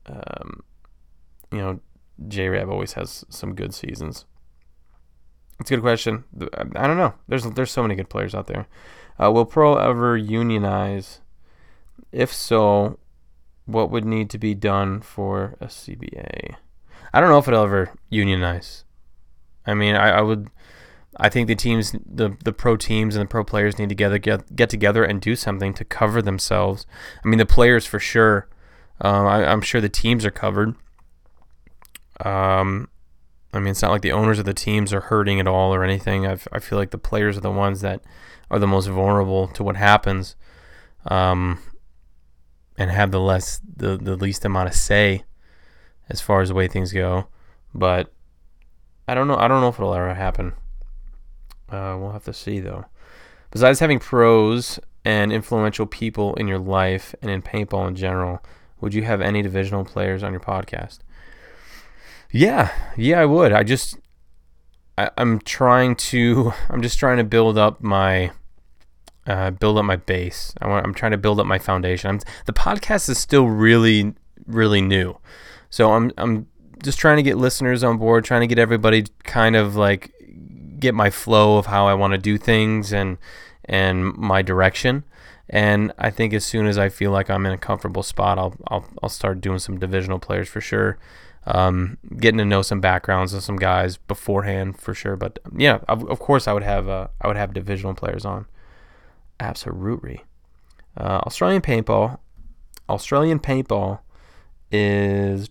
um, 0.07 0.63
you 1.51 1.59
know, 1.59 1.81
J 2.29 2.51
Rab 2.51 2.69
always 2.69 2.93
has 2.93 3.25
some 3.31 3.55
good 3.55 3.75
seasons. 3.75 4.27
It's 5.59 5.71
a 5.71 5.77
good 5.77 5.83
question. 5.83 6.25
I 6.77 6.87
don't 6.87 6.99
know. 6.99 7.15
There's 7.27 7.45
there's 7.45 7.71
so 7.71 7.83
many 7.83 7.95
good 7.95 8.11
players 8.11 8.35
out 8.35 8.47
there. 8.47 8.67
Uh, 9.19 9.33
will 9.33 9.47
Pro 9.47 9.77
ever 9.77 10.19
unionize? 10.19 11.23
If 12.13 12.33
so, 12.33 12.99
what 13.65 13.91
would 13.91 14.05
need 14.05 14.29
to 14.31 14.39
be 14.39 14.55
done 14.55 15.01
for 15.01 15.57
a 15.61 15.67
CBA? 15.67 16.57
I 17.15 17.21
don't 17.21 17.29
know 17.29 17.39
if 17.39 17.47
it'll 17.47 17.63
ever 17.63 17.93
unionize. 18.11 18.85
I 19.65 19.75
mean, 19.75 19.95
I, 19.95 20.19
I 20.19 20.21
would. 20.21 20.51
I 21.17 21.29
think 21.29 21.47
the 21.47 21.55
teams, 21.55 21.93
the 22.05 22.37
the 22.43 22.53
pro 22.53 22.77
teams 22.77 23.15
and 23.15 23.25
the 23.25 23.31
pro 23.31 23.45
players 23.45 23.79
need 23.79 23.89
to 23.91 23.95
get, 23.95 24.21
get 24.21 24.57
get 24.57 24.69
together 24.69 25.05
and 25.05 25.21
do 25.21 25.37
something 25.37 25.73
to 25.75 25.85
cover 25.85 26.21
themselves. 26.21 26.87
I 27.25 27.29
mean, 27.29 27.39
the 27.39 27.47
players 27.47 27.87
for 27.87 28.01
sure. 28.01 28.49
Um, 29.01 29.27
I, 29.27 29.45
am 29.45 29.61
sure 29.61 29.81
the 29.81 29.89
teams 29.89 30.25
are 30.25 30.33
covered. 30.33 30.75
Um, 32.25 32.89
I 33.53 33.61
mean, 33.61 33.69
it's 33.69 33.83
not 33.83 33.93
like 33.93 34.03
the 34.03 34.13
owners 34.13 34.41
of 34.41 34.45
the 34.45 34.55
teams 34.55 34.93
are 34.93 35.03
hurting 35.03 35.39
at 35.39 35.47
all 35.47 35.73
or 35.73 35.85
anything. 35.85 36.27
I've, 36.27 36.49
I 36.53 36.59
feel 36.59 36.79
like 36.79 36.91
the 36.91 36.99
players 36.99 37.37
are 37.37 37.43
the 37.43 37.51
ones 37.51 37.81
that 37.83 38.03
are 38.51 38.59
the 38.59 38.67
most 38.67 38.89
vulnerable 38.89 39.47
to 39.49 39.63
what 39.63 39.77
happens, 39.77 40.35
um, 41.07 41.61
and 42.77 42.91
have 42.91 43.13
the 43.13 43.21
less 43.21 43.61
the, 43.65 43.97
the 43.97 44.17
least 44.17 44.45
amount 44.45 44.69
of 44.69 44.75
say 44.75 45.23
as 46.09 46.21
far 46.21 46.41
as 46.41 46.49
the 46.49 46.55
way 46.55 46.69
things 46.69 46.93
go. 46.93 47.27
But 47.75 48.13
I 49.09 49.15
don't 49.15 49.29
know. 49.29 49.37
I 49.37 49.49
don't 49.49 49.61
know 49.61 49.69
if 49.69 49.77
it'll 49.77 49.95
ever 49.95 50.15
happen. 50.15 50.53
Uh, 51.69 51.97
we'll 51.99 52.13
have 52.13 52.25
to 52.25 52.33
see 52.33 52.61
though. 52.61 52.85
Besides 53.51 53.81
having 53.81 53.99
pros 53.99 54.79
and 55.05 55.33
influential 55.33 55.87
people 55.87 56.35
in 56.35 56.49
your 56.49 56.59
life 56.59 57.15
and 57.23 57.31
in 57.31 57.43
paintball 57.43 57.89
in 57.89 57.97
general, 57.97 58.43
would 58.81 58.95
you 58.95 59.03
have 59.03 59.21
any 59.21 59.43
divisional 59.43 59.85
players 59.85 60.23
on 60.23 60.33
your 60.33 60.41
podcast? 60.41 60.99
Yeah, 62.31 62.73
yeah, 62.97 63.21
I 63.21 63.27
would. 63.27 63.53
I 63.53 63.63
just 63.63 63.97
I, 64.99 65.11
am 65.17 65.39
trying 65.41 65.97
to 65.97 66.53
I'm 66.69 66.83
just 66.83 66.99
trying 66.99 67.19
to 67.19 67.25
build 67.25 67.59
up 67.59 67.83
my 67.83 68.33
uh, 69.27 69.51
build 69.53 69.79
up 69.79 69.85
my 69.85 69.97
base. 69.97 70.53
I 70.61 70.69
want 70.69 70.85
I'm 70.85 70.95
trying 70.95 71.13
to 71.13 71.19
build 71.19 71.41
up 71.41 71.47
my 71.47 71.59
foundation. 71.59 72.11
I'm, 72.11 72.21
the 72.47 72.53
podcast 72.53 73.09
is 73.09 73.19
still 73.19 73.47
really 73.47 74.15
really 74.47 74.81
new, 74.83 75.17
so 75.75 75.93
I'm 75.93 76.13
I'm 76.17 76.47
just 76.85 76.99
trying 76.99 77.17
to 77.17 77.23
get 77.23 77.37
listeners 77.37 77.83
on 77.83 77.99
board, 77.99 78.25
trying 78.25 78.43
to 78.43 78.47
get 78.47 78.59
everybody 78.59 79.07
kind 79.25 79.57
of 79.57 79.75
like 79.75 80.13
get 80.79 80.95
my 80.95 81.11
flow 81.11 81.59
of 81.59 81.67
how 81.67 81.89
I 81.89 81.95
want 81.95 82.13
to 82.13 82.19
do 82.19 82.39
things 82.39 82.93
and 82.93 83.19
and 83.65 84.15
my 84.15 84.43
direction. 84.43 85.03
And 85.51 85.93
I 85.99 86.11
think 86.11 86.33
as 86.33 86.45
soon 86.45 86.67
as 86.67 86.79
I 86.79 86.89
feel 86.89 87.11
like 87.11 87.29
I'm 87.29 87.45
in 87.45 87.53
a 87.53 87.59
comfortable 87.59 88.05
spot, 88.05 88.39
I'll 88.39 88.55
I'll, 88.69 88.87
I'll 89.03 89.09
start 89.09 89.41
doing 89.41 89.59
some 89.59 89.81
divisional 89.81 90.21
players 90.21 90.49
for 90.49 90.61
sure 90.61 90.97
um, 91.47 91.99
getting 92.19 92.39
to 92.39 92.45
know 92.45 92.63
some 92.63 92.81
backgrounds 92.81 93.35
of 93.35 93.43
some 93.43 93.57
guys 93.57 93.97
beforehand 93.97 94.79
for 94.79 94.95
sure. 94.95 95.17
But 95.17 95.39
yeah, 95.57 95.81
of, 95.89 96.09
of 96.09 96.19
course 96.19 96.47
I 96.49 96.53
would 96.53 96.63
have 96.63 96.89
uh, 96.89 97.09
I 97.21 97.27
would 97.27 97.37
have 97.37 97.53
divisional 97.53 97.95
players 97.95 98.25
on. 98.25 98.47
Absolutely. 99.41 100.23
Uh, 100.97 101.21
Australian 101.27 101.63
paintball. 101.63 102.19
Australian 102.89 103.41
paintball 103.41 104.01
is 104.75 105.49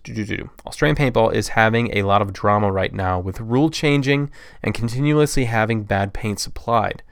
Australian 0.66 0.96
paintball 0.96 1.32
is 1.32 1.48
having 1.48 1.96
a 1.96 2.02
lot 2.02 2.20
of 2.20 2.34
drama 2.34 2.70
right 2.70 2.92
now 2.92 3.18
with 3.18 3.40
rule 3.40 3.70
changing 3.70 4.30
and 4.62 4.74
continuously 4.74 5.46
having 5.46 5.84
bad 5.84 6.12
paint 6.12 6.38
supplied. 6.38 7.02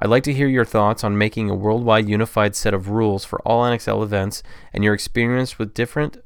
I'd 0.00 0.10
like 0.10 0.24
to 0.24 0.32
hear 0.32 0.48
your 0.48 0.64
thoughts 0.64 1.04
on 1.04 1.16
making 1.16 1.48
a 1.48 1.54
worldwide 1.54 2.08
unified 2.08 2.56
set 2.56 2.74
of 2.74 2.88
rules 2.88 3.24
for 3.24 3.40
all 3.42 3.62
NXL 3.62 4.02
events 4.02 4.42
and 4.72 4.82
your 4.82 4.92
experience 4.92 5.56
with 5.56 5.72
different 5.72 6.16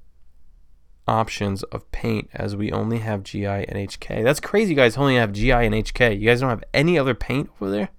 options 1.07 1.63
of 1.65 1.91
paint 1.93 2.31
as 2.33 2.57
we 2.57 2.73
only 2.73 3.01
have 3.01 3.23
GI 3.23 3.45
and 3.45 3.77
HK. 3.91 4.25
That's 4.25 4.41
crazy, 4.41 4.71
you 4.71 4.77
guys 4.77 4.97
only 4.97 5.17
have 5.17 5.33
GI 5.33 5.53
and 5.53 5.75
HK. 5.75 6.19
You 6.19 6.27
guys 6.27 6.41
don't 6.41 6.49
have 6.49 6.65
any 6.73 6.99
other 6.99 7.15
paint 7.15 7.51
over 7.61 7.71
there? 7.71 7.91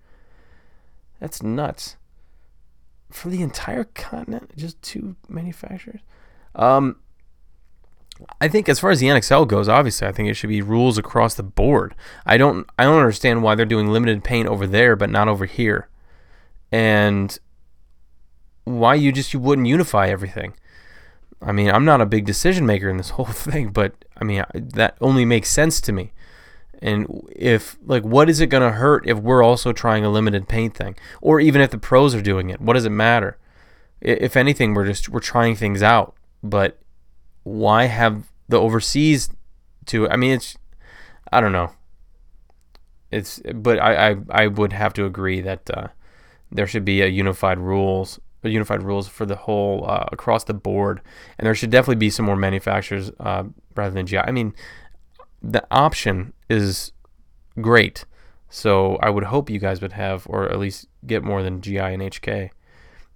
That's 1.20 1.44
nuts. 1.44 1.98
For 3.12 3.30
the 3.30 3.44
entire 3.44 3.84
continent, 3.84 4.58
just 4.58 4.82
two 4.82 5.16
manufacturers. 5.30 6.02
Um, 6.56 6.98
I 8.42 8.48
think 8.48 8.68
as 8.70 8.80
far 8.80 8.92
as 8.92 9.00
the 9.00 9.08
NXL 9.08 9.48
goes, 9.48 9.70
obviously, 9.70 10.08
I 10.08 10.12
think 10.12 10.30
it 10.30 10.36
should 10.36 10.50
be 10.50 10.62
rules 10.62 10.98
across 10.98 11.36
the 11.36 11.44
board. 11.44 11.96
I 12.26 12.38
don't, 12.38 12.68
I 12.78 12.84
don't 12.84 12.98
understand 12.98 13.44
why 13.44 13.56
they're 13.56 13.66
doing 13.66 13.88
limited 13.88 14.24
paint 14.24 14.48
over 14.48 14.66
there 14.66 14.96
but 14.96 15.10
not 15.10 15.28
over 15.28 15.46
here, 15.46 15.88
and 16.72 17.38
why 18.64 18.96
you 18.96 19.12
just 19.12 19.34
you 19.34 19.40
wouldn't 19.40 19.68
unify 19.68 20.08
everything. 20.08 20.54
I 21.42 21.52
mean, 21.52 21.70
I'm 21.70 21.86
not 21.86 22.02
a 22.02 22.06
big 22.06 22.26
decision 22.26 22.66
maker 22.66 22.90
in 22.90 22.98
this 22.98 23.10
whole 23.12 23.26
thing, 23.26 23.70
but 23.70 23.94
I 24.18 24.24
mean, 24.24 24.44
that 24.54 24.98
only 25.02 25.26
makes 25.26 25.50
sense 25.50 25.80
to 25.82 25.92
me. 25.92 26.14
And 26.80 27.28
if, 27.36 27.78
like, 27.84 28.04
what 28.04 28.30
is 28.30 28.40
it 28.40 28.48
going 28.48 28.64
to 28.64 28.78
hurt 28.78 29.08
if 29.08 29.18
we're 29.18 29.44
also 29.44 29.74
trying 29.74 30.06
a 30.06 30.10
limited 30.10 30.48
paint 30.48 30.76
thing? 30.76 30.96
Or 31.22 31.40
even 31.40 31.62
if 31.62 31.72
the 31.72 31.78
pros 31.80 32.14
are 32.14 32.22
doing 32.22 32.50
it, 32.52 32.62
what 32.62 32.74
does 32.74 32.86
it 32.86 32.92
matter? 32.92 33.38
If 34.00 34.38
anything, 34.38 34.76
we're 34.76 34.86
just, 34.86 35.10
we're 35.10 35.20
trying 35.20 35.56
things 35.56 35.82
out. 35.82 36.16
But 36.44 36.80
why 37.48 37.86
have 37.86 38.24
the 38.50 38.60
overseas 38.60 39.30
to, 39.88 40.10
I 40.10 40.16
mean, 40.16 40.32
it's, 40.32 40.58
I 41.32 41.42
don't 41.42 41.52
know. 41.52 41.72
It's, 43.12 43.42
but 43.56 43.80
I, 43.80 44.10
I, 44.10 44.16
I 44.30 44.48
would 44.48 44.74
have 44.74 44.94
to 44.94 45.06
agree 45.06 45.42
that 45.42 45.70
uh, 45.70 45.88
there 46.52 46.68
should 46.68 46.84
be 46.84 47.02
a 47.02 47.08
unified 47.08 47.60
rules 47.60 48.20
unified 48.44 48.84
rules 48.84 49.08
for 49.08 49.26
the 49.26 49.36
whole 49.36 49.86
uh, 49.88 50.06
across 50.12 50.44
the 50.44 50.54
board, 50.54 51.02
and 51.38 51.46
there 51.46 51.56
should 51.56 51.70
definitely 51.70 51.96
be 51.96 52.10
some 52.10 52.26
more 52.26 52.36
manufacturers 52.36 53.12
uh, 53.20 53.44
rather 53.76 53.94
than 53.94 54.06
GI. 54.06 54.20
I 54.20 54.32
mean, 54.32 54.54
the 55.42 55.66
option 55.72 56.34
is 56.50 56.92
great, 57.60 58.06
so 58.50 58.96
I 58.98 59.10
would 59.10 59.26
hope 59.26 59.50
you 59.50 59.60
guys 59.60 59.82
would 59.82 59.94
have, 59.94 60.26
or 60.30 60.50
at 60.50 60.60
least 60.60 60.88
get 61.06 61.24
more 61.24 61.44
than 61.44 61.62
GI 61.62 61.80
and 61.80 62.02
HK. 62.02 62.50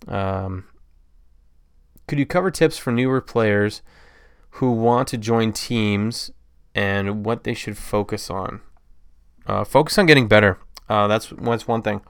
Um, 0.07 0.65
could 2.07 2.19
you 2.19 2.25
cover 2.25 2.51
tips 2.51 2.77
for 2.77 2.91
newer 2.91 3.21
players 3.21 3.81
who 4.55 4.71
want 4.71 5.07
to 5.09 5.17
join 5.17 5.53
teams 5.53 6.31
and 6.75 7.25
what 7.25 7.43
they 7.43 7.53
should 7.53 7.77
focus 7.77 8.29
on? 8.29 8.61
Uh, 9.45 9.63
focus 9.63 9.97
on 9.97 10.05
getting 10.05 10.27
better. 10.27 10.59
Uh, 10.89 11.07
that's 11.07 11.31
that's 11.41 11.67
one 11.67 11.81
thing. 11.81 12.01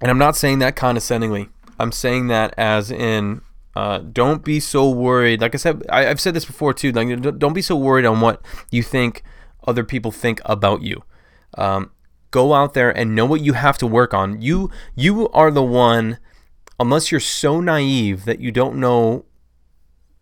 And 0.00 0.10
I'm 0.10 0.18
not 0.18 0.36
saying 0.36 0.58
that 0.58 0.74
condescendingly. 0.74 1.48
I'm 1.78 1.92
saying 1.92 2.26
that 2.26 2.54
as 2.56 2.90
in, 2.90 3.40
uh, 3.74 3.98
don't 3.98 4.44
be 4.44 4.60
so 4.60 4.90
worried. 4.90 5.40
Like 5.40 5.54
I 5.54 5.58
said, 5.58 5.84
I, 5.88 6.04
have 6.04 6.20
said 6.20 6.34
this 6.34 6.44
before 6.44 6.74
too. 6.74 6.92
Like, 6.92 7.38
don't 7.38 7.52
be 7.52 7.62
so 7.62 7.76
worried 7.76 8.04
on 8.04 8.20
what 8.20 8.42
you 8.70 8.82
think 8.82 9.22
other 9.66 9.84
people 9.84 10.10
think 10.10 10.40
about 10.44 10.82
you. 10.82 11.04
Um, 11.56 11.92
go 12.30 12.52
out 12.52 12.74
there 12.74 12.90
and 12.90 13.14
know 13.14 13.26
what 13.26 13.40
you 13.40 13.52
have 13.52 13.78
to 13.78 13.86
work 13.86 14.12
on. 14.12 14.42
You 14.42 14.70
you 14.94 15.28
are 15.30 15.50
the 15.50 15.62
one. 15.62 16.18
Unless 16.80 17.12
you're 17.12 17.20
so 17.20 17.60
naive 17.60 18.24
that 18.24 18.40
you 18.40 18.50
don't 18.50 18.76
know 18.76 19.24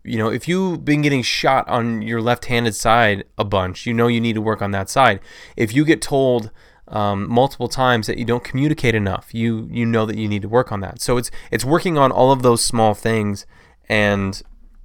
you 0.03 0.17
know, 0.17 0.29
if 0.29 0.47
you've 0.47 0.83
been 0.83 1.01
getting 1.01 1.21
shot 1.21 1.67
on 1.67 2.01
your 2.01 2.21
left 2.21 2.45
handed 2.45 2.75
side 2.75 3.23
a 3.37 3.45
bunch, 3.45 3.85
you 3.85 3.93
know 3.93 4.07
you 4.07 4.19
need 4.19 4.33
to 4.33 4.41
work 4.41 4.61
on 4.61 4.71
that 4.71 4.89
side. 4.89 5.19
If 5.55 5.73
you 5.73 5.85
get 5.85 6.01
told 6.01 6.51
um, 6.91 7.29
multiple 7.29 7.69
times 7.69 8.07
that 8.07 8.17
you 8.17 8.25
don't 8.25 8.43
communicate 8.43 8.93
enough. 8.93 9.33
You 9.33 9.67
you 9.71 9.85
know 9.85 10.05
that 10.05 10.17
you 10.17 10.27
need 10.27 10.41
to 10.41 10.49
work 10.49 10.71
on 10.71 10.81
that. 10.81 11.01
So 11.01 11.17
it's 11.17 11.31
it's 11.49 11.65
working 11.65 11.97
on 11.97 12.11
all 12.11 12.31
of 12.31 12.41
those 12.41 12.63
small 12.63 12.93
things 12.93 13.45
and 13.87 14.41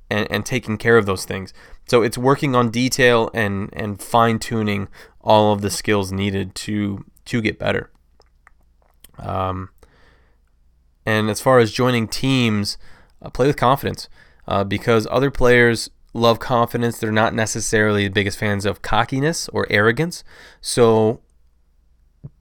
and, 0.09 0.31
and 0.31 0.47
taking 0.47 0.79
care 0.79 0.97
of 0.97 1.07
those 1.07 1.25
things. 1.25 1.53
So 1.89 2.03
it's 2.03 2.17
working 2.17 2.55
on 2.55 2.71
detail 2.71 3.31
and 3.35 3.71
and 3.73 4.01
fine 4.01 4.39
tuning 4.39 4.89
all 5.21 5.53
of 5.53 5.63
the 5.63 5.71
skills 5.71 6.13
needed 6.13 6.55
to 6.55 7.05
to 7.27 7.43
get 7.43 7.59
better. 7.59 7.91
Um, 9.19 9.71
and 11.05 11.29
as 11.29 11.41
far 11.41 11.59
as 11.59 11.73
joining 11.73 12.07
teams, 12.07 12.79
uh, 13.21 13.31
play 13.31 13.47
with 13.49 13.57
confidence 13.57 14.09
uh, 14.49 14.65
because 14.65 15.07
other 15.11 15.31
players 15.31 15.91
love 16.13 16.39
confidence. 16.39 16.99
They're 16.99 17.13
not 17.13 17.35
necessarily 17.35 18.05
the 18.05 18.15
biggest 18.15 18.39
fans 18.39 18.65
of 18.65 18.83
cockiness 18.83 19.49
or 19.51 19.67
arrogance. 19.71 20.25
So 20.61 21.21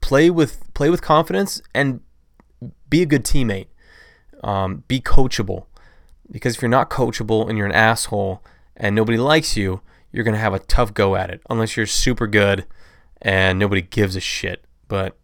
play 0.00 0.30
with 0.30 0.72
play 0.74 0.90
with 0.90 1.02
confidence 1.02 1.60
and 1.74 2.00
be 2.88 3.02
a 3.02 3.06
good 3.06 3.24
teammate. 3.24 3.68
Um, 4.42 4.84
be 4.88 5.00
coachable. 5.00 5.66
Because 6.30 6.56
if 6.56 6.62
you're 6.62 6.68
not 6.68 6.90
coachable 6.90 7.48
and 7.48 7.56
you're 7.56 7.66
an 7.66 7.72
asshole 7.72 8.42
and 8.76 8.96
nobody 8.96 9.16
likes 9.16 9.56
you, 9.56 9.80
you're 10.10 10.24
to 10.34 10.40
have 10.40 10.54
a 10.54 10.58
tough 10.58 10.92
go 10.92 11.14
at 11.14 11.30
it 11.30 11.40
unless 11.48 11.76
you're 11.76 11.86
super 11.86 12.26
good 12.26 12.66
and 13.22 13.58
nobody 13.58 13.82
gives 13.82 14.16
a 14.16 14.20
shit. 14.20 14.64
But 14.88 15.16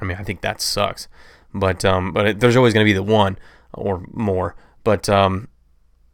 I 0.00 0.04
mean, 0.04 0.16
I 0.18 0.22
think 0.22 0.40
that 0.40 0.60
sucks. 0.60 1.08
But 1.52 1.84
um, 1.84 2.12
but 2.12 2.26
it, 2.26 2.40
there's 2.40 2.56
always 2.56 2.74
to 2.84 2.88
be 2.88 2.92
the 2.92 3.02
one 3.02 3.38
or 3.74 4.04
more. 4.12 4.56
But 4.84 5.08
um, 5.08 5.48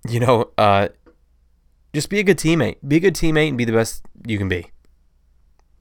you 0.09 0.21
know, 0.21 0.51
uh, 0.59 0.89
just 1.93 2.11
be 2.11 2.21
a 2.21 2.23
good 2.23 2.39
teammate. 2.39 2.77
Be 2.87 2.97
a 2.97 3.01
good 3.01 3.15
teammate 3.15 3.49
and 3.49 3.59
be 3.59 3.65
the 3.65 3.73
best 3.73 4.05
you 4.27 4.39
can 4.39 4.49
be 4.49 4.71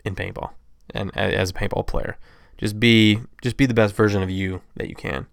in 0.03 0.15
paintball 0.15 0.51
and 0.93 1.15
as 1.17 1.49
a 1.49 1.53
paintball 1.53 1.87
player. 1.87 2.17
Just 2.57 2.79
be 2.79 3.19
just 3.41 3.57
be 3.57 3.65
the 3.65 3.73
best 3.73 3.95
version 3.95 4.23
of 4.23 4.29
you 4.29 4.61
that 4.75 4.87
you 4.87 4.95
can. 4.95 5.27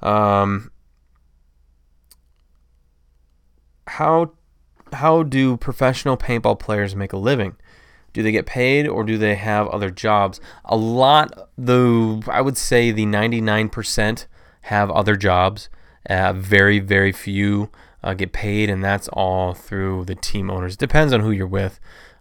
Um, 0.00 0.70
how 3.86 4.32
how 4.92 5.22
do 5.22 5.56
professional 5.56 6.16
paintball 6.16 6.58
players 6.58 6.96
make 6.96 7.12
a 7.12 7.18
living? 7.18 7.56
Do 8.12 8.22
they 8.22 8.32
get 8.32 8.46
paid 8.46 8.86
or 8.86 9.04
do 9.04 9.16
they 9.16 9.34
have 9.36 9.68
other 9.68 9.90
jobs? 9.90 10.40
A 10.66 10.76
lot, 10.76 11.50
though, 11.56 12.22
I 12.28 12.42
would 12.42 12.58
say 12.58 12.90
the 12.90 13.06
99% 13.06 14.26
have 14.62 14.90
other 14.90 15.16
jobs. 15.16 15.70
Uh, 16.08 16.32
very, 16.34 16.78
very 16.78 17.12
few 17.12 17.70
uh, 18.02 18.14
get 18.14 18.32
paid, 18.32 18.68
and 18.68 18.82
that's 18.82 19.08
all 19.08 19.54
through 19.54 20.04
the 20.04 20.14
team 20.14 20.50
owners. 20.50 20.76
Depends 20.76 21.12
on 21.12 21.20
who 21.20 21.30
you're 21.30 21.46
with. 21.46 21.78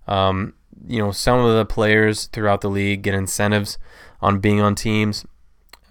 Um, 0.07 0.53
you 0.87 0.99
know, 0.99 1.11
some 1.11 1.39
of 1.39 1.55
the 1.55 1.65
players 1.65 2.25
throughout 2.27 2.61
the 2.61 2.69
league 2.69 3.03
get 3.03 3.13
incentives 3.13 3.77
on 4.21 4.39
being 4.39 4.61
on 4.61 4.75
teams, 4.75 5.25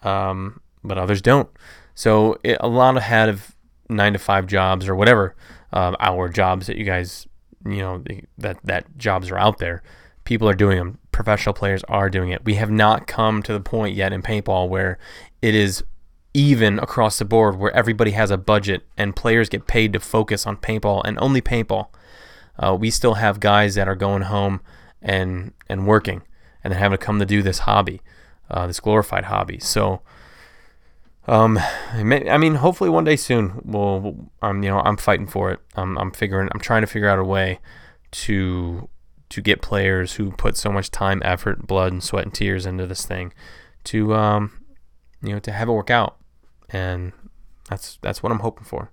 um, 0.03 0.61
but 0.83 0.99
others 0.99 1.23
don't. 1.23 1.49
So 1.95 2.39
it, 2.43 2.57
a 2.61 2.69
lot 2.69 2.97
of 2.97 3.03
have 3.03 3.55
nine 3.89 4.13
to 4.13 4.19
five 4.19 4.47
jobs 4.47 4.89
or 4.89 4.95
whatever 4.95 5.35
uh, 5.73 5.95
hour 6.01 6.29
jobs 6.29 6.67
that 6.67 6.77
you 6.77 6.85
guys, 6.85 7.27
you 7.65 7.79
know, 7.79 8.03
that 8.39 8.59
that 8.65 8.97
jobs 8.97 9.31
are 9.31 9.39
out 9.39 9.59
there. 9.59 9.83
People 10.25 10.49
are 10.49 10.55
doing 10.55 10.79
them. 10.79 10.99
Professional 11.13 11.53
players 11.53 11.83
are 11.89 12.09
doing 12.09 12.31
it. 12.31 12.45
We 12.45 12.55
have 12.55 12.71
not 12.71 13.07
come 13.07 13.43
to 13.43 13.53
the 13.53 13.61
point 13.61 13.97
yet 13.97 14.13
in 14.13 14.23
paintball 14.23 14.69
where 14.69 14.99
it 15.43 15.55
is 15.55 15.83
even 16.33 16.79
across 16.79 17.19
the 17.19 17.25
board, 17.25 17.59
where 17.59 17.75
everybody 17.75 18.13
has 18.13 18.31
a 18.31 18.37
budget 18.37 18.83
and 18.97 19.17
players 19.17 19.49
get 19.49 19.67
paid 19.67 19.93
to 19.93 20.01
focus 20.01 20.47
on 20.47 20.57
paintball 20.57 21.03
and 21.05 21.19
only 21.19 21.41
paintball. 21.41 21.89
Uh, 22.59 22.77
we 22.79 22.91
still 22.91 23.15
have 23.15 23.41
guys 23.41 23.75
that 23.75 23.89
are 23.89 23.95
going 23.97 24.23
home 24.23 24.61
and 25.03 25.53
and 25.69 25.87
working 25.87 26.23
and 26.63 26.73
then 26.73 26.79
having 26.79 26.99
to 26.99 27.05
come 27.05 27.19
to 27.19 27.27
do 27.27 27.43
this 27.43 27.61
hobby, 27.61 28.01
uh, 28.51 28.67
this 28.67 28.81
glorified 28.81 29.25
hobby. 29.25 29.59
So, 29.59 30.03
um, 31.27 31.59
I 31.93 32.03
mean, 32.03 32.57
hopefully 32.57 32.91
one 32.91 33.05
day 33.05 33.17
soon 33.17 33.63
we'll. 33.65 34.31
Um, 34.43 34.63
you 34.63 34.71
know, 34.71 34.81
I'm 34.81 34.97
fighting 34.97 35.27
for 35.27 35.51
it. 35.51 35.61
I'm, 35.75 35.97
I'm 35.99 36.11
figuring. 36.11 36.49
I'm 36.53 36.61
trying 36.61 36.83
to 36.83 36.87
figure 36.87 37.09
out 37.09 37.19
a 37.19 37.25
way 37.25 37.61
to 38.13 38.89
to 39.31 39.41
get 39.41 39.63
players 39.63 40.15
who 40.15 40.33
put 40.33 40.57
so 40.57 40.71
much 40.71 40.91
time, 40.91 41.23
effort, 41.25 41.67
blood, 41.67 41.93
and 41.93 42.03
sweat 42.03 42.25
and 42.25 42.35
tears 42.35 42.67
into 42.67 42.87
this 42.87 43.07
thing 43.07 43.33
to 43.85 44.13
um, 44.15 44.61
you 45.23 45.33
know, 45.33 45.39
to 45.41 45.53
have 45.53 45.69
it 45.69 45.73
work 45.73 45.91
out, 45.91 46.19
and 46.73 47.13
that's 47.69 47.99
that's 48.03 48.23
what 48.23 48.33
I'm 48.33 48.41
hoping 48.41 48.65
for. 48.65 48.91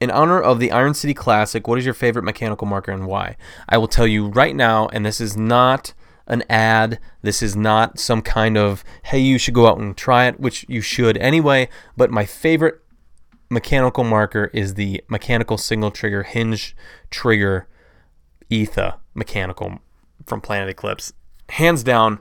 In 0.00 0.10
honor 0.10 0.40
of 0.40 0.58
the 0.58 0.70
Iron 0.70 0.94
City 0.94 1.14
Classic, 1.14 1.66
what 1.66 1.78
is 1.78 1.84
your 1.84 1.94
favorite 1.94 2.24
mechanical 2.24 2.66
marker 2.66 2.92
and 2.92 3.06
why? 3.06 3.36
I 3.68 3.78
will 3.78 3.88
tell 3.88 4.06
you 4.06 4.26
right 4.26 4.54
now, 4.54 4.88
and 4.88 5.06
this 5.06 5.20
is 5.20 5.36
not 5.36 5.94
an 6.26 6.42
ad. 6.48 6.98
This 7.22 7.42
is 7.42 7.54
not 7.54 7.98
some 7.98 8.22
kind 8.22 8.58
of, 8.58 8.84
hey, 9.04 9.18
you 9.18 9.38
should 9.38 9.54
go 9.54 9.66
out 9.66 9.78
and 9.78 9.96
try 9.96 10.26
it, 10.26 10.40
which 10.40 10.66
you 10.68 10.80
should 10.80 11.16
anyway. 11.18 11.68
But 11.96 12.10
my 12.10 12.24
favorite 12.26 12.80
mechanical 13.50 14.04
marker 14.04 14.50
is 14.52 14.74
the 14.74 15.02
mechanical 15.08 15.56
single 15.58 15.90
trigger 15.90 16.22
hinge 16.22 16.76
trigger 17.10 17.68
ETHA 18.50 18.96
mechanical 19.14 19.78
from 20.26 20.40
Planet 20.40 20.68
Eclipse. 20.68 21.12
Hands 21.50 21.82
down, 21.82 22.20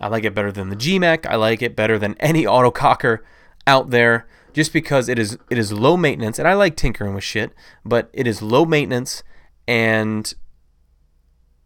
I 0.00 0.08
like 0.08 0.24
it 0.24 0.34
better 0.34 0.52
than 0.52 0.68
the 0.68 0.76
GMEC. 0.76 1.26
I 1.26 1.36
like 1.36 1.62
it 1.62 1.74
better 1.76 1.98
than 1.98 2.14
any 2.20 2.44
autococker 2.44 3.18
out 3.66 3.90
there 3.90 4.26
just 4.52 4.72
because 4.72 5.08
it 5.08 5.18
is 5.18 5.38
it 5.50 5.58
is 5.58 5.72
low 5.72 5.96
maintenance 5.96 6.38
and 6.38 6.48
I 6.48 6.54
like 6.54 6.76
tinkering 6.76 7.14
with 7.14 7.24
shit, 7.24 7.52
but 7.84 8.10
it 8.12 8.26
is 8.26 8.42
low 8.42 8.64
maintenance 8.64 9.22
and 9.66 10.32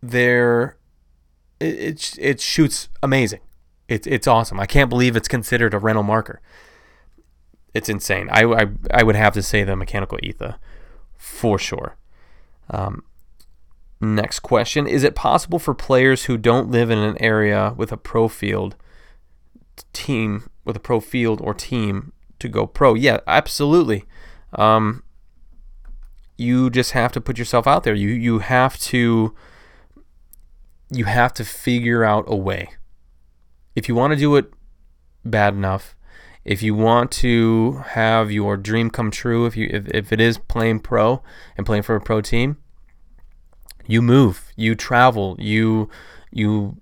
there 0.03 0.77
it, 1.61 1.79
it, 1.79 2.19
it 2.19 2.41
shoots 2.41 2.89
amazing. 3.03 3.41
It's 3.89 4.07
it's 4.07 4.27
awesome. 4.27 4.59
I 4.59 4.67
can't 4.67 4.91
believe 4.91 5.17
it's 5.17 5.29
considered 5.29 5.75
a 5.75 5.79
rental 5.79 6.03
marker. 6.03 6.41
It's 7.75 7.89
insane. 7.89 8.29
I, 8.31 8.43
I, 8.45 8.67
I 8.91 9.03
would 9.03 9.17
have 9.17 9.33
to 9.35 9.43
say 9.43 9.65
the 9.65 9.77
mechanical 9.77 10.19
ETHA 10.23 10.59
for 11.17 11.59
sure. 11.59 11.97
Um, 12.69 13.03
next 14.03 14.41
question 14.41 14.87
Is 14.87 15.05
it 15.05 15.15
possible 15.15 15.59
for 15.59 15.75
players 15.75 16.25
who 16.25 16.37
don't 16.37 16.71
live 16.71 16.91
in 16.91 16.99
an 16.99 17.17
area 17.21 17.75
with 17.77 17.93
a 17.93 17.97
pro 17.97 18.29
field 18.29 18.77
team, 19.93 20.49
with 20.65 20.77
a 20.77 20.81
pro 20.81 21.01
field 21.01 21.41
or 21.41 21.55
team 21.55 22.13
to 22.39 22.49
go 22.49 22.67
pro. 22.67 22.95
Yeah, 22.95 23.21
absolutely. 23.27 24.05
Um, 24.55 25.03
you 26.37 26.71
just 26.71 26.93
have 26.93 27.13
to 27.13 27.21
put 27.21 27.39
yourself 27.39 27.67
out 27.67 27.85
there. 27.85 27.95
You 27.95 28.09
you 28.09 28.41
have 28.41 28.79
to 28.79 29.35
you 30.91 31.05
have 31.05 31.33
to 31.35 31.45
figure 31.45 32.05
out 32.05 32.25
a 32.27 32.37
way. 32.37 32.69
If 33.75 33.89
you 33.89 33.95
want 33.95 34.13
to 34.13 34.19
do 34.19 34.37
it 34.37 34.53
bad 35.25 35.55
enough, 35.55 35.97
if 36.45 36.63
you 36.63 36.75
want 36.75 37.11
to 37.13 37.85
have 37.91 38.31
your 38.31 38.57
dream 38.57 38.91
come 38.91 39.11
true, 39.11 39.47
if 39.47 39.57
you 39.57 39.69
if, 39.71 39.89
if 39.89 40.13
it 40.13 40.21
is 40.21 40.39
playing 40.39 40.81
pro 40.81 41.23
and 41.57 41.65
playing 41.65 41.85
for 41.85 41.97
a 41.97 42.01
pro 42.01 42.21
team, 42.21 42.59
you 43.87 44.03
move, 44.03 44.53
you 44.57 44.75
travel, 44.75 45.37
you 45.39 45.89
you 46.31 46.77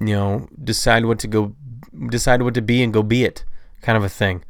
you 0.00 0.14
know 0.14 0.48
decide 0.62 1.04
what 1.04 1.18
to 1.20 1.28
go 1.28 1.54
decide 2.08 2.42
what 2.42 2.54
to 2.54 2.62
be 2.62 2.82
and 2.82 2.92
go 2.92 3.02
be 3.02 3.24
it 3.24 3.44
kind 3.80 3.96
of 3.96 4.04
a 4.04 4.08
thing 4.08 4.44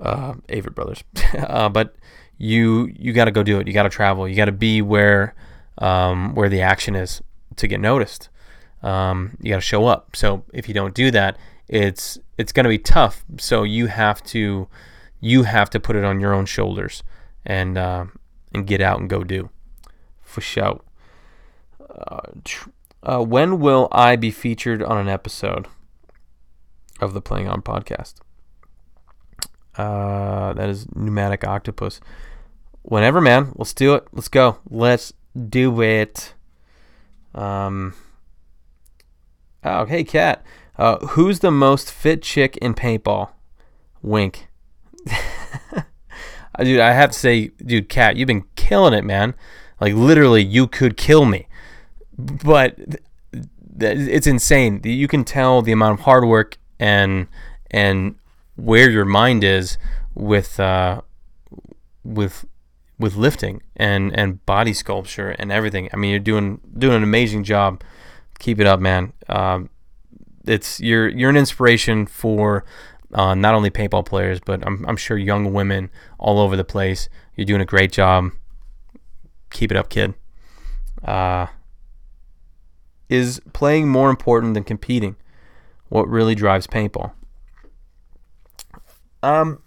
uh, 0.00 0.34
Avett 0.48 0.74
Brothers. 0.74 1.04
uh, 1.38 1.68
but 1.68 1.94
you 2.38 2.90
you 2.96 3.12
got 3.12 3.26
to 3.26 3.30
go 3.30 3.42
do 3.42 3.60
it. 3.60 3.66
You 3.66 3.72
got 3.72 3.84
to 3.84 3.90
travel. 3.90 4.26
You 4.26 4.34
got 4.34 4.46
to 4.46 4.52
be 4.52 4.82
where 4.82 5.34
um, 5.78 6.34
where 6.34 6.48
the 6.48 6.62
action 6.62 6.94
is 6.94 7.22
to 7.56 7.68
get 7.68 7.80
noticed. 7.80 8.28
Um, 8.82 9.36
you 9.40 9.50
got 9.50 9.56
to 9.56 9.62
show 9.62 9.86
up. 9.86 10.16
So 10.16 10.44
if 10.52 10.68
you 10.68 10.74
don't 10.74 10.94
do 10.94 11.10
that, 11.10 11.36
it's 11.68 12.18
it's 12.38 12.52
going 12.52 12.64
to 12.64 12.70
be 12.70 12.78
tough. 12.78 13.24
So 13.38 13.62
you 13.62 13.86
have 13.86 14.22
to 14.24 14.68
you 15.20 15.42
have 15.42 15.70
to 15.70 15.80
put 15.80 15.96
it 15.96 16.04
on 16.04 16.20
your 16.20 16.32
own 16.32 16.46
shoulders 16.46 17.02
and 17.44 17.76
uh, 17.76 18.06
and 18.54 18.66
get 18.66 18.80
out 18.80 19.00
and 19.00 19.08
go 19.08 19.22
do 19.22 19.50
for 20.22 20.40
show. 20.40 20.82
Uh, 21.94 22.20
tr- 22.44 22.70
uh, 23.02 23.22
when 23.22 23.60
will 23.60 23.88
I 23.92 24.16
be 24.16 24.30
featured 24.30 24.82
on 24.82 24.98
an 24.98 25.08
episode 25.08 25.66
of 27.00 27.14
the 27.14 27.20
Playing 27.20 27.48
On 27.48 27.62
podcast? 27.62 28.14
Uh, 29.76 30.52
that 30.52 30.68
is 30.68 30.86
pneumatic 30.94 31.44
octopus. 31.44 32.00
Whenever, 32.82 33.20
man. 33.20 33.52
Let's 33.56 33.74
do 33.74 33.94
it. 33.94 34.06
Let's 34.12 34.28
go. 34.28 34.58
Let's 34.68 35.12
do 35.48 35.80
it. 35.82 36.34
Um. 37.34 37.94
Oh, 39.62 39.84
hey, 39.84 40.04
cat. 40.04 40.44
Uh, 40.76 40.98
who's 41.08 41.40
the 41.40 41.50
most 41.50 41.92
fit 41.92 42.22
chick 42.22 42.56
in 42.58 42.74
paintball? 42.74 43.30
Wink. 44.02 44.48
dude, 46.58 46.80
I 46.80 46.92
have 46.92 47.10
to 47.10 47.18
say, 47.18 47.48
dude, 47.48 47.88
cat, 47.88 48.16
you've 48.16 48.26
been 48.26 48.44
killing 48.56 48.94
it, 48.94 49.04
man. 49.04 49.34
Like 49.80 49.94
literally, 49.94 50.42
you 50.42 50.66
could 50.66 50.96
kill 50.96 51.24
me. 51.24 51.46
But 52.44 52.76
it's 53.78 54.26
insane. 54.26 54.80
You 54.84 55.08
can 55.08 55.24
tell 55.24 55.62
the 55.62 55.72
amount 55.72 56.00
of 56.00 56.04
hard 56.04 56.24
work 56.26 56.58
and 56.78 57.26
and 57.70 58.16
where 58.56 58.90
your 58.90 59.04
mind 59.04 59.44
is 59.44 59.78
with 60.14 60.58
uh, 60.60 61.02
with 62.04 62.44
with 62.98 63.16
lifting 63.16 63.62
and 63.76 64.16
and 64.16 64.44
body 64.46 64.72
sculpture 64.72 65.30
and 65.30 65.50
everything. 65.50 65.88
I 65.92 65.96
mean, 65.96 66.10
you're 66.10 66.20
doing 66.20 66.60
doing 66.76 66.96
an 66.96 67.02
amazing 67.02 67.44
job. 67.44 67.82
Keep 68.38 68.60
it 68.60 68.66
up, 68.66 68.80
man. 68.80 69.12
Um, 69.28 69.70
it's 70.46 70.80
you're 70.80 71.08
you're 71.08 71.30
an 71.30 71.36
inspiration 71.36 72.06
for 72.06 72.64
uh, 73.14 73.34
not 73.34 73.54
only 73.54 73.70
paintball 73.70 74.06
players, 74.06 74.40
but 74.40 74.64
I'm 74.66 74.84
I'm 74.86 74.96
sure 74.96 75.16
young 75.16 75.52
women 75.52 75.90
all 76.18 76.38
over 76.38 76.56
the 76.56 76.64
place. 76.64 77.08
You're 77.36 77.46
doing 77.46 77.60
a 77.60 77.66
great 77.66 77.92
job. 77.92 78.30
Keep 79.50 79.72
it 79.72 79.76
up, 79.76 79.88
kid. 79.88 80.14
Uh, 81.02 81.46
is 83.10 83.42
playing 83.52 83.88
more 83.88 84.08
important 84.08 84.54
than 84.54 84.64
competing? 84.64 85.16
What 85.88 86.08
really 86.08 86.34
drives 86.34 86.66
paintball? 86.66 87.12
Um, 89.22 89.62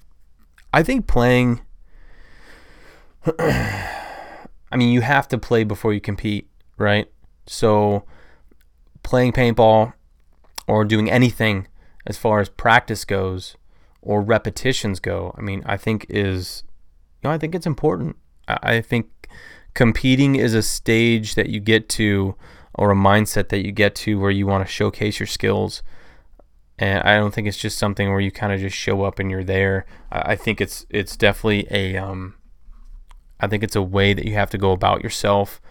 I 0.73 0.81
think 0.81 1.05
playing. 1.05 1.61
I 3.39 4.75
mean, 4.75 4.89
you 4.89 5.01
have 5.01 5.27
to 5.27 5.37
play 5.37 5.63
before 5.63 5.93
you 5.93 6.01
compete, 6.01 6.49
right? 6.77 7.11
So, 7.45 8.05
playing 9.03 9.33
paintball 9.33 9.93
or 10.65 10.85
doing 10.85 11.11
anything 11.11 11.67
as 12.07 12.17
far 12.17 12.39
as 12.39 12.49
practice 12.49 13.05
goes 13.05 13.55
or 14.01 14.21
repetitions 14.21 14.99
go, 14.99 15.35
I 15.37 15.41
mean, 15.41 15.61
I 15.65 15.77
think 15.77 16.05
is, 16.09 16.63
you 17.21 17.29
know, 17.29 17.33
I 17.33 17.37
think 17.37 17.53
it's 17.53 17.67
important. 17.67 18.15
I 18.47 18.81
think 18.81 19.29
competing 19.73 20.35
is 20.35 20.53
a 20.53 20.61
stage 20.61 21.35
that 21.35 21.49
you 21.49 21.59
get 21.59 21.87
to 21.89 22.35
or 22.76 22.91
a 22.91 22.95
mindset 22.95 23.49
that 23.49 23.65
you 23.65 23.71
get 23.71 23.95
to 23.95 24.19
where 24.19 24.32
you 24.32 24.47
want 24.47 24.65
to 24.65 24.71
showcase 24.71 25.19
your 25.19 25.28
skills. 25.28 25.84
And 26.80 27.03
I 27.03 27.17
don't 27.17 27.34
think 27.34 27.47
it's 27.47 27.57
just 27.57 27.78
something 27.78 28.09
where 28.09 28.19
you 28.19 28.32
kind 28.32 28.51
of 28.51 28.59
just 28.59 28.76
show 28.76 29.03
up 29.03 29.19
and 29.19 29.30
you're 29.30 29.43
there. 29.43 29.86
I 30.11 30.36
think 30.36 30.59
it's 30.59 30.86
it's 30.89 31.15
definitely 31.15 31.67
a 31.69 31.97
um, 31.97 32.36
I 33.39 33.47
think 33.47 33.63
it's 33.63 33.76
a 33.76 33.82
way 33.82 34.13
that 34.13 34.26
you 34.26 34.34
have 34.34 34.49
to 34.51 34.57
go 34.57 34.71
about 34.71 35.03
yourself 35.03 35.61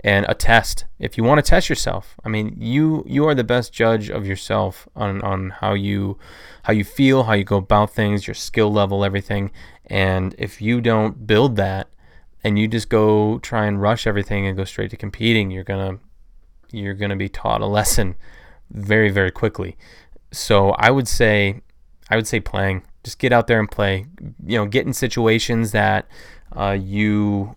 and 0.00 0.26
a 0.28 0.34
test. 0.34 0.84
If 0.98 1.16
you 1.16 1.24
want 1.24 1.44
to 1.44 1.48
test 1.48 1.68
yourself, 1.68 2.16
I 2.24 2.28
mean, 2.28 2.56
you 2.58 3.04
you 3.06 3.26
are 3.26 3.34
the 3.34 3.44
best 3.44 3.72
judge 3.72 4.10
of 4.10 4.26
yourself 4.26 4.88
on 4.96 5.20
on 5.22 5.50
how 5.50 5.74
you 5.74 6.18
how 6.62 6.72
you 6.72 6.84
feel, 6.84 7.24
how 7.24 7.34
you 7.34 7.44
go 7.44 7.58
about 7.58 7.90
things, 7.90 8.26
your 8.26 8.34
skill 8.34 8.72
level, 8.72 9.04
everything. 9.04 9.50
And 9.86 10.34
if 10.38 10.60
you 10.60 10.80
don't 10.80 11.26
build 11.26 11.56
that 11.56 11.88
and 12.44 12.58
you 12.58 12.68
just 12.68 12.88
go 12.88 13.38
try 13.38 13.66
and 13.66 13.80
rush 13.80 14.06
everything 14.06 14.46
and 14.46 14.56
go 14.56 14.64
straight 14.64 14.90
to 14.90 14.96
competing, 14.96 15.50
you're 15.50 15.64
gonna 15.64 15.98
you're 16.70 16.94
gonna 16.94 17.16
be 17.16 17.28
taught 17.28 17.60
a 17.60 17.66
lesson 17.66 18.14
very 18.70 19.10
very 19.10 19.30
quickly. 19.30 19.76
So 20.32 20.70
I 20.70 20.90
would 20.90 21.08
say 21.08 21.62
I 22.10 22.16
would 22.16 22.26
say 22.26 22.40
playing. 22.40 22.82
Just 23.04 23.18
get 23.18 23.32
out 23.32 23.46
there 23.46 23.58
and 23.58 23.70
play. 23.70 24.06
You 24.44 24.58
know, 24.58 24.66
get 24.66 24.86
in 24.86 24.92
situations 24.92 25.72
that 25.72 26.08
uh, 26.54 26.76
you 26.80 27.56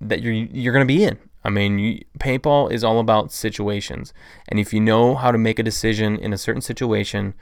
that 0.00 0.22
you're 0.22 0.32
you're 0.32 0.72
gonna 0.72 0.84
be 0.84 1.04
in. 1.04 1.18
I 1.44 1.48
mean, 1.48 1.78
you, 1.78 2.04
paintball 2.18 2.72
is 2.72 2.82
all 2.82 2.98
about 2.98 3.30
situations, 3.30 4.12
and 4.48 4.58
if 4.58 4.72
you 4.72 4.80
know 4.80 5.14
how 5.14 5.30
to 5.30 5.38
make 5.38 5.58
a 5.58 5.62
decision 5.62 6.18
in 6.18 6.32
a 6.32 6.38
certain 6.38 6.62
situation, 6.62 7.34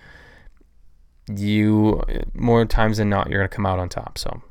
you 1.34 2.02
more 2.34 2.64
times 2.66 2.98
than 2.98 3.09
not 3.09 3.30
you're 3.30 3.40
gonna 3.40 3.48
come 3.48 3.66
out 3.66 3.78
on 3.78 3.88
top. 3.88 4.18
So 4.18 4.42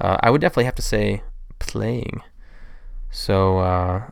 uh, 0.00 0.18
I 0.20 0.30
would 0.30 0.40
definitely 0.40 0.64
have 0.64 0.74
to 0.76 0.82
say 0.82 1.22
playing. 1.58 2.22
So, 3.10 3.58
uh, 3.58 4.10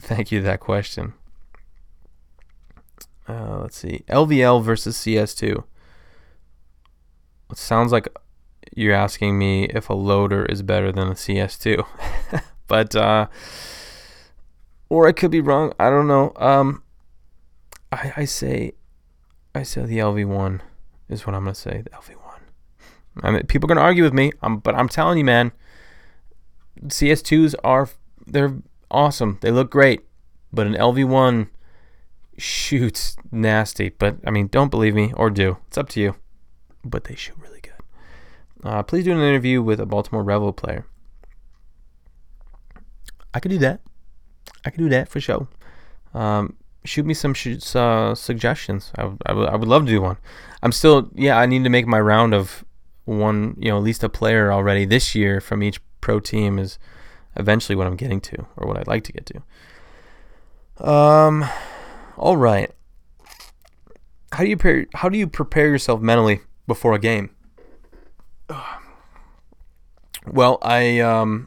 thank 0.00 0.32
you 0.32 0.40
that 0.42 0.60
question. 0.60 1.14
Uh, 3.28 3.58
let's 3.62 3.76
see. 3.76 4.04
LVL 4.08 4.62
versus 4.62 4.96
CS2. 4.96 5.64
It 7.50 7.58
sounds 7.58 7.92
like 7.92 8.08
you're 8.74 8.94
asking 8.94 9.38
me 9.38 9.64
if 9.64 9.88
a 9.88 9.94
loader 9.94 10.44
is 10.46 10.62
better 10.62 10.92
than 10.92 11.08
a 11.08 11.14
CS2. 11.14 11.86
but, 12.68 12.94
uh, 12.94 13.26
or 14.88 15.08
I 15.08 15.12
could 15.12 15.30
be 15.30 15.40
wrong. 15.40 15.72
I 15.78 15.90
don't 15.90 16.06
know. 16.06 16.32
Um, 16.36 16.82
I, 17.90 18.12
I 18.16 18.24
say, 18.24 18.72
I 19.54 19.62
say 19.62 19.84
the 19.84 19.98
LV1 19.98 20.60
is 21.08 21.26
what 21.26 21.34
I'm 21.34 21.44
going 21.44 21.54
to 21.54 21.60
say. 21.60 21.82
The 21.82 21.90
LV1. 21.90 22.16
I 23.22 23.30
mean, 23.30 23.46
people 23.46 23.66
are 23.66 23.74
going 23.74 23.78
to 23.78 23.82
argue 23.82 24.04
with 24.04 24.12
me, 24.12 24.32
um, 24.42 24.58
but 24.58 24.74
I'm 24.74 24.88
telling 24.88 25.18
you, 25.18 25.24
man, 25.24 25.52
CS2s 26.84 27.54
are 27.64 27.88
they're 28.26 28.56
awesome. 28.90 29.38
They 29.40 29.50
look 29.50 29.70
great, 29.70 30.02
but 30.52 30.66
an 30.66 30.74
LV1 30.74 31.48
shoots 32.38 33.16
nasty. 33.30 33.90
But 33.90 34.16
I 34.26 34.30
mean, 34.30 34.48
don't 34.48 34.70
believe 34.70 34.94
me 34.94 35.12
or 35.16 35.30
do. 35.30 35.58
It's 35.68 35.78
up 35.78 35.88
to 35.90 36.00
you. 36.00 36.16
But 36.84 37.04
they 37.04 37.14
shoot 37.14 37.36
really 37.40 37.60
good. 37.60 37.72
Uh, 38.64 38.82
please 38.82 39.04
do 39.04 39.12
an 39.12 39.18
interview 39.18 39.62
with 39.62 39.80
a 39.80 39.86
Baltimore 39.86 40.22
Revel 40.22 40.52
player. 40.52 40.86
I 43.34 43.40
could 43.40 43.50
do 43.50 43.58
that. 43.58 43.80
I 44.64 44.70
could 44.70 44.78
do 44.78 44.88
that 44.88 45.08
for 45.08 45.20
sure. 45.20 45.46
Um, 46.14 46.56
shoot 46.84 47.04
me 47.04 47.12
some 47.12 47.34
sh- 47.34 47.58
uh, 47.74 48.14
suggestions. 48.14 48.92
I, 48.96 49.02
w- 49.02 49.18
I, 49.26 49.28
w- 49.30 49.48
I 49.48 49.56
would 49.56 49.68
love 49.68 49.84
to 49.84 49.92
do 49.92 50.00
one. 50.00 50.16
I'm 50.62 50.72
still, 50.72 51.10
yeah, 51.14 51.38
I 51.38 51.46
need 51.46 51.64
to 51.64 51.70
make 51.70 51.86
my 51.86 52.00
round 52.00 52.32
of 52.34 52.64
one, 53.04 53.56
you 53.58 53.70
know, 53.70 53.76
at 53.76 53.82
least 53.82 54.02
a 54.02 54.08
player 54.08 54.52
already 54.52 54.84
this 54.84 55.14
year 55.14 55.40
from 55.40 55.62
each 55.62 55.80
pro 56.00 56.18
team 56.18 56.58
is 56.58 56.78
eventually 57.36 57.76
what 57.76 57.86
I'm 57.86 57.96
getting 57.96 58.20
to, 58.22 58.46
or 58.56 58.66
what 58.66 58.76
I'd 58.76 58.86
like 58.86 59.04
to 59.04 59.12
get 59.12 59.26
to. 59.26 60.88
Um, 60.88 61.44
all 62.16 62.36
right. 62.36 62.70
How 64.32 64.42
do 64.42 64.50
you 64.50 64.56
prepare, 64.56 64.86
how 64.94 65.08
do 65.08 65.18
you 65.18 65.26
prepare 65.26 65.68
yourself 65.68 66.00
mentally 66.00 66.40
before 66.66 66.92
a 66.94 66.98
game? 66.98 67.30
Well, 70.28 70.58
I 70.60 70.98
um, 70.98 71.46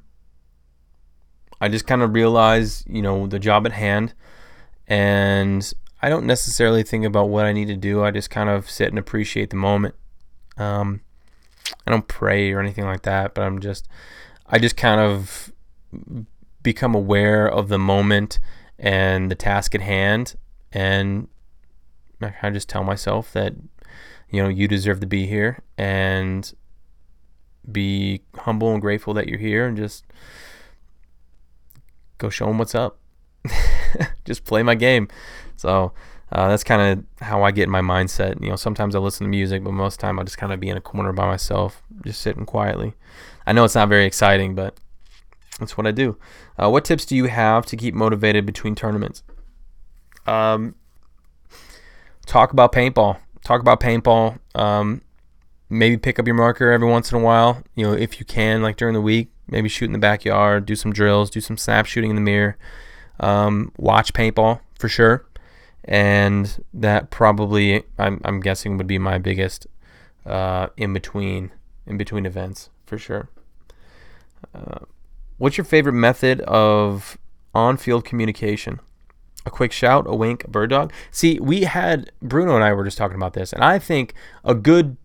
I 1.60 1.68
just 1.68 1.86
kind 1.86 2.02
of 2.02 2.14
realize, 2.14 2.86
you 2.88 3.02
know, 3.02 3.28
the 3.28 3.38
job 3.38 3.66
at 3.66 3.74
hand, 3.74 4.14
and 4.88 5.74
I 6.02 6.08
don't 6.08 6.26
necessarily 6.26 6.84
think 6.84 7.04
about 7.04 7.28
what 7.28 7.46
I 7.46 7.52
need 7.52 7.68
to 7.68 7.76
do. 7.76 8.04
I 8.04 8.12
just 8.12 8.30
kind 8.30 8.50
of 8.50 8.70
sit 8.70 8.88
and 8.88 8.98
appreciate 8.98 9.50
the 9.50 9.58
moment. 9.58 9.96
Um, 10.56 11.02
I 11.86 11.92
don't 11.92 12.08
pray 12.08 12.54
or 12.54 12.62
anything 12.62 12.86
like 12.86 13.02
that, 13.02 13.34
but 13.34 13.42
I'm 13.42 13.60
just 13.60 13.88
I 14.48 14.60
just 14.60 14.78
kind 14.78 15.02
of 15.02 15.52
become 16.62 16.96
aware 16.96 17.48
of 17.48 17.70
the 17.70 17.80
moment 17.80 18.40
and 18.78 19.30
the 19.30 19.36
task 19.36 19.76
at 19.76 19.82
hand 19.82 20.36
and 20.72 21.28
I 22.22 22.50
just 22.50 22.70
tell 22.70 22.84
myself 22.84 23.32
that 23.34 23.54
you 24.30 24.42
know 24.42 24.50
you 24.50 24.68
deserve 24.68 25.00
to 25.00 25.08
be 25.08 25.26
here 25.26 25.64
and 25.78 26.52
be 27.70 28.22
humble 28.36 28.72
and 28.72 28.82
grateful 28.82 29.14
that 29.14 29.28
you're 29.28 29.40
here 29.40 29.68
and 29.68 29.78
just 29.78 30.06
go 32.18 32.30
show 32.30 32.48
them 32.48 32.58
what's 32.58 32.76
up 32.76 33.00
just 34.26 34.46
play 34.46 34.64
my 34.64 34.76
game 34.76 35.08
so 35.56 35.94
uh, 36.32 36.48
that's 36.48 36.64
kind 36.64 36.82
of 36.82 37.26
how 37.26 37.44
I 37.44 37.52
get 37.52 37.64
in 37.64 37.70
my 37.70 37.82
mindset. 37.82 38.42
You 38.42 38.50
know, 38.50 38.56
sometimes 38.56 38.96
I 38.96 39.00
listen 39.00 39.26
to 39.26 39.30
music, 39.30 39.64
but 39.64 39.72
most 39.72 39.96
of 39.96 39.98
the 39.98 40.02
time 40.04 40.20
I 40.20 40.24
just 40.24 40.38
kind 40.38 40.54
of 40.54 40.60
be 40.60 40.70
in 40.70 40.78
a 40.78 40.82
corner 40.82 41.12
by 41.12 41.26
myself, 41.26 41.82
just 42.06 42.22
sitting 42.22 42.46
quietly. 42.46 42.94
I 43.48 43.54
know 43.54 43.64
it's 43.64 43.76
not 43.76 43.90
very 43.90 44.06
exciting, 44.06 44.54
but 44.54 44.78
that's 45.60 45.78
what 45.78 45.86
I 45.86 45.92
do. 45.92 46.18
Uh, 46.58 46.70
what 46.70 46.86
tips 46.86 47.06
do 47.06 47.16
you 47.16 47.26
have 47.26 47.66
to 47.68 47.78
keep 47.78 47.94
motivated 47.94 48.46
between 48.46 48.76
tournaments? 48.76 49.24
Um, 50.26 50.76
talk 52.26 52.52
about 52.52 52.72
paintball. 52.72 53.18
Talk 53.44 53.62
about 53.62 53.80
paintball. 53.80 54.40
Um, 54.56 55.02
maybe 55.70 55.98
pick 55.98 56.20
up 56.20 56.26
your 56.26 56.36
marker 56.36 56.72
every 56.72 56.88
once 56.88 57.12
in 57.12 57.20
a 57.20 57.22
while. 57.22 57.64
You 57.76 57.88
know, 57.88 57.94
if 57.94 58.20
you 58.20 58.26
can, 58.26 58.62
like 58.62 58.78
during 58.78 58.94
the 58.94 59.02
week, 59.02 59.30
maybe 59.48 59.70
shoot 59.70 59.86
in 59.86 59.94
the 59.94 60.00
backyard, 60.00 60.66
do 60.66 60.76
some 60.76 60.92
drills, 60.94 61.30
do 61.30 61.42
some 61.42 61.58
snap 61.58 61.86
shooting 61.86 62.10
in 62.10 62.16
the 62.16 62.22
mirror. 62.22 62.58
Um, 63.20 63.72
watch 63.78 64.14
paintball 64.14 64.62
for 64.78 64.88
sure 64.88 65.26
and 65.90 66.64
that 66.74 67.10
probably 67.10 67.84
I'm, 67.98 68.22
I'm 68.24 68.40
guessing 68.40 68.78
would 68.78 68.88
be 68.88 69.00
my 69.00 69.18
biggest 69.18 69.66
uh, 70.26 70.68
in 70.78 70.94
between 70.94 71.52
in 71.88 71.98
between 71.98 72.26
events 72.26 72.70
for 72.86 72.98
sure. 72.98 73.30
Uh, 74.54 74.86
what's 75.40 75.58
your 75.58 75.66
favorite 75.66 75.94
method 75.94 76.42
of 76.42 77.18
on-field 77.56 78.06
communication? 78.06 78.80
A 79.46 79.50
quick 79.50 79.72
shout, 79.72 80.06
a 80.08 80.16
wink, 80.16 80.44
a 80.44 80.50
bird 80.50 80.70
dog. 80.70 80.94
See, 81.10 81.40
we 81.40 81.64
had 81.64 82.12
Bruno 82.22 82.54
and 82.56 82.64
I 82.64 82.74
were 82.74 82.84
just 82.84 82.98
talking 82.98 83.16
about 83.16 83.34
this, 83.34 83.52
and 83.52 83.64
I 83.64 83.80
think 83.80 84.14
a 84.44 84.54
good 84.54 84.98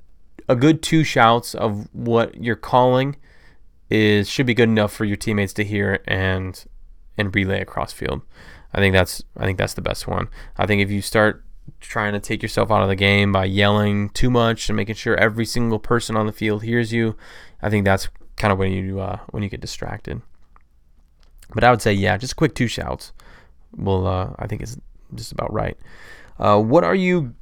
a 0.47 0.55
good 0.55 0.83
two 0.83 1.05
shouts 1.05 1.55
of 1.55 1.89
what 1.95 2.43
you're 2.43 2.57
calling 2.57 3.17
is 3.89 4.29
should 4.29 4.45
be 4.45 4.53
good 4.53 4.69
enough 4.69 4.93
for 4.93 5.07
your 5.07 5.17
teammates 5.17 5.55
to 5.55 5.65
hear 5.65 6.03
and 6.07 6.65
and 7.17 7.35
relay 7.35 7.61
across 7.61 7.93
field. 7.93 8.23
I 8.75 8.79
think 8.79 8.93
that's 8.93 9.23
I 9.37 9.45
think 9.45 9.57
that's 9.57 9.75
the 9.75 9.81
best 9.81 10.07
one. 10.07 10.29
I 10.59 10.67
think 10.67 10.83
if 10.83 10.91
you 10.91 11.01
start 11.01 11.45
trying 11.81 12.13
to 12.13 12.21
take 12.21 12.43
yourself 12.43 12.71
out 12.71 12.83
of 12.83 12.89
the 12.89 12.97
game 12.97 13.33
by 13.33 13.45
yelling 13.45 14.11
too 14.11 14.31
much 14.31 14.69
and 14.69 14.77
making 14.77 14.97
sure 14.97 15.17
every 15.17 15.47
single 15.47 15.79
person 15.79 16.17
on 16.17 16.27
the 16.27 16.33
field 16.33 16.65
hears 16.65 16.93
you, 16.93 17.17
I 17.63 17.71
think 17.71 17.85
that's 17.85 18.09
kind 18.37 18.53
of 18.53 18.59
when 18.59 18.73
you 18.73 19.01
uh, 19.01 19.19
when 19.31 19.43
you 19.43 19.49
get 19.49 19.61
distracted. 19.61 20.21
But 21.55 21.65
I 21.65 21.71
would 21.71 21.83
say 21.83 21.93
yeah, 21.93 22.17
just 22.17 22.37
quick 22.37 22.55
two 22.55 22.69
shouts. 22.69 23.13
Well, 23.77 24.07
uh, 24.07 24.35
I 24.39 24.47
think 24.47 24.63
it's 24.63 24.77
just 25.15 25.33
about 25.33 25.53
right. 25.53 25.77
Uh, 26.39 26.61
what 26.61 26.85
are 26.85 26.95
you? 26.95 27.35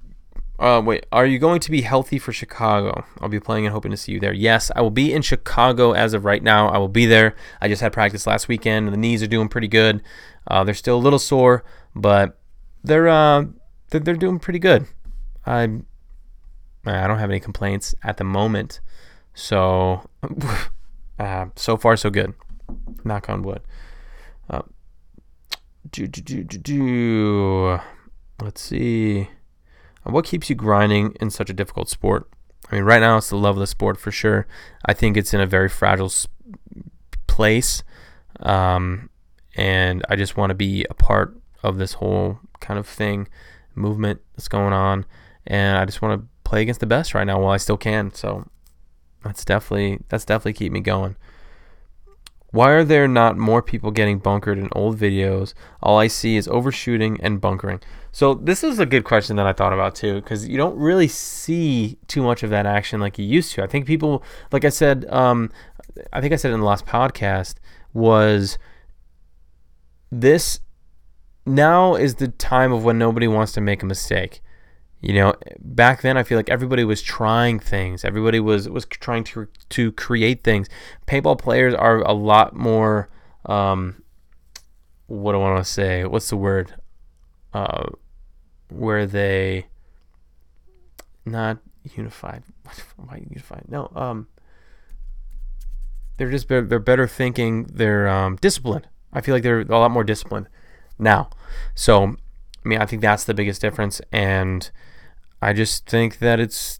Uh, 0.58 0.80
wait, 0.84 1.06
are 1.10 1.26
you 1.26 1.38
going 1.38 1.58
to 1.60 1.70
be 1.70 1.80
healthy 1.80 2.18
for 2.18 2.32
Chicago? 2.32 3.04
I'll 3.20 3.28
be 3.28 3.40
playing 3.40 3.66
and 3.66 3.72
hoping 3.72 3.90
to 3.90 3.96
see 3.96 4.12
you 4.12 4.20
there. 4.20 4.32
Yes, 4.32 4.70
I 4.76 4.80
will 4.80 4.90
be 4.90 5.12
in 5.12 5.22
Chicago 5.22 5.92
as 5.92 6.14
of 6.14 6.24
right 6.24 6.42
now. 6.42 6.68
I 6.68 6.78
will 6.78 6.88
be 6.88 7.06
there. 7.06 7.34
I 7.60 7.68
just 7.68 7.82
had 7.82 7.92
practice 7.92 8.26
last 8.26 8.48
weekend, 8.48 8.92
the 8.92 8.96
knees 8.96 9.22
are 9.22 9.26
doing 9.26 9.48
pretty 9.48 9.66
good. 9.66 10.02
Uh, 10.46 10.62
they're 10.62 10.74
still 10.74 10.96
a 10.96 11.00
little 11.00 11.18
sore, 11.18 11.64
but 11.96 12.38
they're 12.84 13.08
uh, 13.08 13.46
they're, 13.90 14.00
they're 14.00 14.14
doing 14.14 14.38
pretty 14.38 14.58
good. 14.58 14.86
I 15.46 15.62
I 16.84 17.06
don't 17.06 17.18
have 17.18 17.30
any 17.30 17.40
complaints 17.40 17.94
at 18.02 18.16
the 18.16 18.24
moment, 18.24 18.80
so 19.34 20.08
uh, 21.22 21.46
so 21.56 21.76
far 21.76 21.96
so 21.96 22.10
good. 22.10 22.34
Knock 23.04 23.28
on 23.28 23.42
wood. 23.42 23.62
Uh, 24.50 24.62
do, 25.90 26.06
do, 26.06 26.20
do, 26.20 26.42
do, 26.42 26.58
do. 26.58 27.78
Let's 28.40 28.60
see. 28.60 29.28
What 30.02 30.24
keeps 30.24 30.50
you 30.50 30.56
grinding 30.56 31.16
in 31.20 31.30
such 31.30 31.48
a 31.48 31.52
difficult 31.52 31.88
sport? 31.88 32.28
I 32.70 32.76
mean, 32.76 32.84
right 32.84 33.00
now 33.00 33.18
it's 33.18 33.28
the 33.28 33.36
love 33.36 33.56
of 33.56 33.60
the 33.60 33.66
sport 33.66 34.00
for 34.00 34.10
sure. 34.10 34.46
I 34.84 34.94
think 34.94 35.16
it's 35.16 35.32
in 35.32 35.40
a 35.40 35.46
very 35.46 35.68
fragile 35.68 36.12
place. 37.28 37.84
Um, 38.40 39.08
and 39.54 40.04
I 40.08 40.16
just 40.16 40.36
want 40.36 40.50
to 40.50 40.54
be 40.54 40.84
a 40.90 40.94
part 40.94 41.38
of 41.62 41.78
this 41.78 41.94
whole 41.94 42.40
kind 42.60 42.80
of 42.80 42.86
thing, 42.88 43.28
movement 43.76 44.20
that's 44.34 44.48
going 44.48 44.72
on. 44.72 45.06
and 45.46 45.76
I 45.76 45.84
just 45.84 46.02
want 46.02 46.20
to 46.20 46.28
play 46.44 46.62
against 46.62 46.80
the 46.80 46.86
best 46.86 47.14
right 47.14 47.24
now 47.24 47.40
while 47.40 47.52
I 47.52 47.58
still 47.58 47.76
can. 47.76 48.12
So 48.12 48.48
that's 49.22 49.44
definitely 49.44 50.00
that's 50.08 50.24
definitely 50.24 50.54
keep 50.54 50.72
me 50.72 50.80
going. 50.80 51.16
Why 52.52 52.70
are 52.72 52.84
there 52.84 53.08
not 53.08 53.38
more 53.38 53.62
people 53.62 53.90
getting 53.90 54.18
bunkered 54.18 54.58
in 54.58 54.68
old 54.72 54.98
videos? 54.98 55.54
All 55.82 55.98
I 55.98 56.06
see 56.06 56.36
is 56.36 56.46
overshooting 56.48 57.18
and 57.22 57.40
bunkering. 57.40 57.80
So 58.12 58.34
this 58.34 58.62
is 58.62 58.78
a 58.78 58.84
good 58.84 59.04
question 59.04 59.36
that 59.36 59.46
I 59.46 59.54
thought 59.54 59.72
about 59.72 59.94
too, 59.94 60.16
because 60.16 60.46
you 60.46 60.58
don't 60.58 60.76
really 60.76 61.08
see 61.08 61.96
too 62.08 62.22
much 62.22 62.42
of 62.42 62.50
that 62.50 62.66
action 62.66 63.00
like 63.00 63.18
you 63.18 63.24
used 63.24 63.54
to. 63.54 63.62
I 63.62 63.66
think 63.66 63.86
people, 63.86 64.22
like 64.52 64.66
I 64.66 64.68
said, 64.68 65.06
um, 65.08 65.50
I 66.12 66.20
think 66.20 66.34
I 66.34 66.36
said 66.36 66.52
in 66.52 66.60
the 66.60 66.66
last 66.66 66.84
podcast, 66.84 67.54
was 67.94 68.58
this 70.10 70.60
now 71.46 71.94
is 71.94 72.16
the 72.16 72.28
time 72.28 72.70
of 72.70 72.84
when 72.84 72.98
nobody 72.98 73.28
wants 73.28 73.52
to 73.52 73.62
make 73.62 73.82
a 73.82 73.86
mistake. 73.86 74.42
You 75.02 75.14
know, 75.14 75.34
back 75.58 76.02
then 76.02 76.16
I 76.16 76.22
feel 76.22 76.38
like 76.38 76.48
everybody 76.48 76.84
was 76.84 77.02
trying 77.02 77.58
things. 77.58 78.04
Everybody 78.04 78.38
was 78.38 78.68
was 78.68 78.86
trying 78.86 79.24
to 79.24 79.48
to 79.70 79.90
create 79.92 80.44
things. 80.44 80.68
Paintball 81.08 81.38
players 81.38 81.74
are 81.74 81.98
a 81.98 82.12
lot 82.12 82.54
more. 82.54 83.08
Um, 83.44 84.04
what 85.08 85.32
do 85.32 85.38
I 85.38 85.40
want 85.40 85.64
to 85.64 85.70
say? 85.70 86.04
What's 86.04 86.30
the 86.30 86.36
word? 86.36 86.74
Uh, 87.52 87.86
where 88.68 89.04
they 89.04 89.66
not 91.26 91.58
unified. 91.96 92.44
Why 92.96 93.24
unified? 93.28 93.64
No. 93.68 93.90
Um, 93.96 94.28
they're 96.16 96.30
just 96.30 96.46
they're 96.46 96.62
better 96.62 97.08
thinking. 97.08 97.64
They're 97.64 98.06
um, 98.08 98.36
disciplined. 98.36 98.86
I 99.12 99.20
feel 99.20 99.34
like 99.34 99.42
they're 99.42 99.60
a 99.62 99.78
lot 99.78 99.90
more 99.90 100.04
disciplined 100.04 100.48
now. 100.96 101.30
So, 101.74 102.04
I 102.04 102.68
mean, 102.68 102.80
I 102.80 102.86
think 102.86 103.02
that's 103.02 103.24
the 103.24 103.34
biggest 103.34 103.60
difference, 103.60 104.00
and 104.12 104.70
I 105.42 105.52
just 105.52 105.86
think 105.86 106.20
that 106.20 106.38
it's 106.38 106.78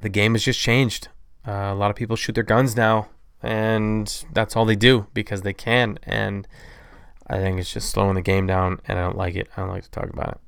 the 0.00 0.08
game 0.08 0.34
has 0.34 0.42
just 0.42 0.58
changed. 0.58 1.08
Uh, 1.46 1.70
a 1.72 1.74
lot 1.74 1.88
of 1.88 1.96
people 1.96 2.16
shoot 2.16 2.34
their 2.34 2.42
guns 2.42 2.76
now, 2.76 3.08
and 3.40 4.24
that's 4.32 4.56
all 4.56 4.64
they 4.64 4.74
do 4.74 5.06
because 5.14 5.42
they 5.42 5.52
can. 5.52 6.00
And 6.02 6.48
I 7.28 7.36
think 7.36 7.60
it's 7.60 7.72
just 7.72 7.90
slowing 7.90 8.16
the 8.16 8.22
game 8.22 8.48
down, 8.48 8.80
and 8.88 8.98
I 8.98 9.02
don't 9.02 9.16
like 9.16 9.36
it. 9.36 9.48
I 9.56 9.60
don't 9.60 9.70
like 9.70 9.84
to 9.84 9.90
talk 9.90 10.10
about 10.10 10.40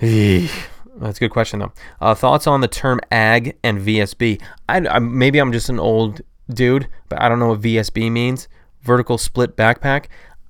it. 0.00 0.50
That's 0.96 1.18
a 1.18 1.20
good 1.20 1.32
question 1.32 1.58
though. 1.58 1.72
Uh, 2.00 2.14
thoughts 2.14 2.46
on 2.46 2.60
the 2.60 2.68
term 2.68 3.00
ag 3.10 3.56
and 3.64 3.80
VSB? 3.80 4.40
I, 4.68 4.78
I, 4.88 4.98
maybe 5.00 5.40
I'm 5.40 5.52
just 5.52 5.68
an 5.68 5.80
old 5.80 6.20
dude, 6.48 6.88
but 7.08 7.20
I 7.20 7.28
don't 7.28 7.40
know 7.40 7.48
what 7.48 7.60
VSB 7.60 8.10
means. 8.12 8.48
Vertical 8.80 9.18
split 9.18 9.56
backpack. 9.56 10.06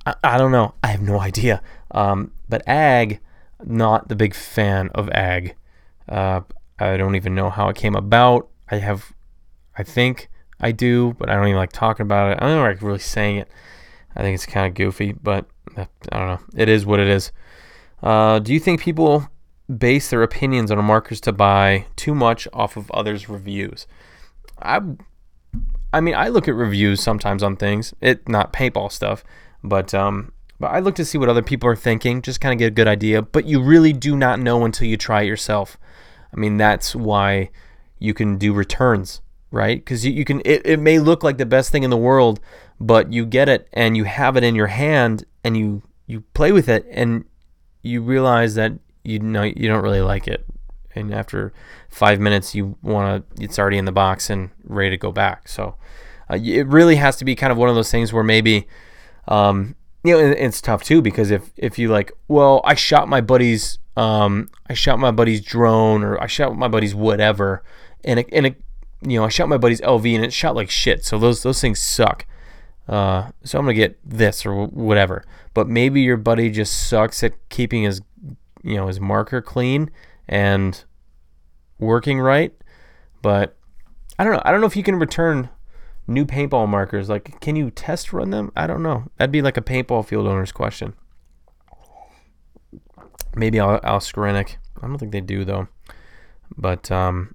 I, 0.07 0.15
I 0.23 0.39
don't 0.39 0.53
know. 0.53 0.75
I 0.83 0.89
have 0.89 1.01
no 1.01 1.19
idea. 1.21 1.63
Um, 1.93 2.33
but 2.49 2.63
ag 2.69 3.21
not 3.65 4.09
the 4.09 4.17
big 4.17 4.35
fan 4.35 4.91
of 4.95 5.09
ag. 5.11 5.55
Uh, 6.09 6.41
I 6.79 6.97
don't 6.97 7.17
even 7.17 7.35
know 7.35 7.51
how 7.51 7.69
it 7.69 7.77
came 7.77 7.95
about. 7.95 8.49
I 8.71 8.77
have, 8.77 9.13
I 9.77 9.83
think 9.83 10.29
I 10.61 10.73
do, 10.73 11.15
but 11.19 11.29
I 11.31 11.35
don't 11.35 11.47
even 11.47 11.57
like 11.57 11.73
talking 11.73 12.05
about 12.05 12.33
it. 12.33 12.39
I 12.43 12.49
don't 12.49 12.63
like 12.63 12.83
really 12.83 12.99
saying 12.99 13.37
it. 13.37 13.49
I 14.17 14.23
think 14.23 14.35
it's 14.35 14.47
kind 14.47 14.67
of 14.67 14.75
goofy, 14.75 15.13
but 15.13 15.47
I 15.77 15.87
don't 16.11 16.27
know. 16.29 16.41
It 16.57 16.69
is 16.69 16.87
what 16.87 17.01
it 17.01 17.09
is. 17.09 17.33
Uh, 18.03 18.39
do 18.39 18.53
you 18.53 18.61
think 18.61 18.81
people 18.81 19.29
base 19.79 20.11
their 20.11 20.23
opinions 20.23 20.71
on 20.71 20.85
markers 20.85 21.21
to 21.23 21.33
buy 21.33 21.87
too 21.97 22.15
much 22.15 22.47
off 22.53 22.77
of 22.77 22.91
others' 22.91 23.29
reviews? 23.29 23.87
I, 24.61 24.81
I 25.93 26.01
mean, 26.01 26.15
I 26.15 26.29
look 26.29 26.49
at 26.49 26.55
reviews 26.55 27.03
sometimes 27.03 27.43
on 27.43 27.57
things. 27.57 27.95
It 28.01 28.29
not 28.29 28.53
paintball 28.53 28.93
stuff, 28.93 29.25
but 29.63 29.95
um, 29.95 30.33
but 30.65 30.73
I 30.73 30.79
look 30.79 30.95
to 30.95 31.05
see 31.05 31.19
what 31.19 31.29
other 31.29 31.43
people 31.43 31.69
are 31.69 31.77
thinking, 31.77 32.23
just 32.23 32.41
kind 32.41 32.55
of 32.55 32.59
get 32.59 32.69
a 32.69 32.71
good 32.71 32.89
idea. 32.89 33.21
But 33.21 33.45
you 33.45 33.61
really 33.61 33.93
do 33.93 34.17
not 34.17 34.41
know 34.41 34.65
until 34.65 34.89
you 34.89 34.97
try 34.97 35.21
it 35.21 35.27
yourself. 35.27 35.77
I 36.35 36.41
mean, 36.41 36.57
that's 36.57 36.97
why 36.97 37.51
you 37.99 38.15
can 38.15 38.39
do 38.39 38.55
returns, 38.55 39.21
right? 39.51 39.77
Because 39.77 40.07
you, 40.07 40.13
you 40.13 40.25
can, 40.25 40.41
it, 40.43 40.63
it 40.65 40.81
may 40.81 40.99
look 40.99 41.23
like 41.23 41.37
the 41.37 41.45
best 41.45 41.71
thing 41.71 41.83
in 41.83 41.91
the 41.91 41.99
world, 41.99 42.41
but 42.81 43.13
you 43.13 43.27
get 43.27 43.47
it 43.47 43.69
and 43.75 43.95
you 43.95 44.05
have 44.05 44.39
it 44.39 44.43
in 44.43 44.55
your 44.55 44.69
hand 44.69 45.27
and 45.45 45.55
you, 45.55 45.83
you 46.07 46.23
play 46.33 46.51
with 46.51 46.71
it 46.71 46.87
and 46.91 47.27
you 47.83 48.01
realize 48.01 48.55
that 48.55 48.73
you 49.03 49.19
know 49.19 49.43
you 49.43 49.69
don't 49.69 49.83
really 49.83 50.01
like 50.01 50.27
it. 50.27 50.47
And 50.95 51.13
after 51.13 51.53
five 51.91 52.21
minutes, 52.21 52.55
you 52.55 52.79
want 52.81 53.37
to, 53.37 53.45
it's 53.45 53.59
already 53.59 53.77
in 53.77 53.85
the 53.85 53.93
box 53.93 54.31
and 54.31 54.49
ready 54.65 54.89
to 54.89 54.97
go 54.97 55.13
back. 55.13 55.47
So 55.47 55.77
uh, 56.31 56.39
it 56.43 56.67
really 56.69 56.97
has 56.97 57.17
to 57.17 57.27
be 57.27 57.35
kind 57.35 57.53
of 57.53 57.59
one 57.59 57.69
of 57.69 57.75
those 57.75 57.91
things 57.91 58.15
where 58.15 58.25
maybe, 58.25 58.67
um, 59.29 59.77
you 60.05 60.13
know, 60.13 60.19
it's 60.19 60.61
tough 60.61 60.85
too 60.85 61.01
because 61.01 61.31
if 61.31 61.51
if 61.57 61.79
you 61.79 61.89
like, 61.89 62.13
well, 62.29 62.61
I 62.65 62.75
shot 62.75 63.09
my 63.09 63.23
buddy's 63.23 63.79
um, 63.97 64.51
I 64.69 64.75
shot 64.75 64.99
my 64.99 65.11
buddy's 65.11 65.41
drone 65.41 66.05
or 66.05 66.21
I 66.21 66.27
shot 66.27 66.57
my 66.57 66.69
buddy's 66.69 66.95
whatever, 66.95 67.63
and 68.05 68.21
it, 68.21 68.29
and 68.31 68.47
it, 68.47 68.61
you 69.01 69.19
know, 69.19 69.25
I 69.25 69.29
shot 69.29 69.49
my 69.49 69.57
buddy's 69.57 69.81
LV 69.81 70.15
and 70.15 70.25
it 70.25 70.33
shot 70.33 70.55
like 70.55 70.69
shit. 70.69 71.05
So 71.05 71.19
those 71.19 71.43
those 71.43 71.61
things 71.61 71.81
suck. 71.81 72.27
Uh, 72.87 73.31
so 73.45 73.59
I'm 73.59 73.65
gonna 73.65 73.75
get 73.75 73.99
this 74.05 74.45
or 74.45 74.67
whatever. 74.67 75.25
But 75.55 75.69
maybe 75.69 76.03
your 76.03 76.19
buddy 76.19 76.51
just 76.51 76.89
sucks 76.89 77.23
at 77.25 77.33
keeping 77.49 77.85
his, 77.85 78.03
you 78.63 78.75
know, 78.75 78.89
his 78.89 79.01
marker 79.01 79.41
clean 79.41 79.91
and 80.29 80.85
working 81.79 82.21
right. 82.21 82.53
But 83.23 83.57
I 84.19 84.25
don't 84.25 84.35
know. 84.35 84.43
I 84.45 84.53
don't 84.53 84.61
know 84.61 84.67
if 84.67 84.77
you 84.77 84.83
can 84.83 84.97
return 84.97 85.49
new 86.07 86.25
paintball 86.25 86.69
markers. 86.69 87.09
Like, 87.09 87.41
can 87.41 87.57
you 87.57 87.71
test 87.71 88.13
run 88.13 88.31
them? 88.31 88.53
I 88.57 88.67
don't 88.67 88.83
know. 88.83 89.11
That'd 89.17 89.33
be 89.33 89.43
like 89.43 89.57
a 89.57 89.63
paintball 89.63 90.07
field 90.07 90.27
owner's 90.27 90.53
question. 90.53 90.95
Maybe 93.35 93.59
Al 93.59 93.81
Skrenik. 93.81 94.57
I 94.83 94.87
don't 94.87 94.99
think 94.99 95.13
they 95.13 95.21
do 95.21 95.45
though. 95.45 95.69
But 96.57 96.91
um, 96.91 97.35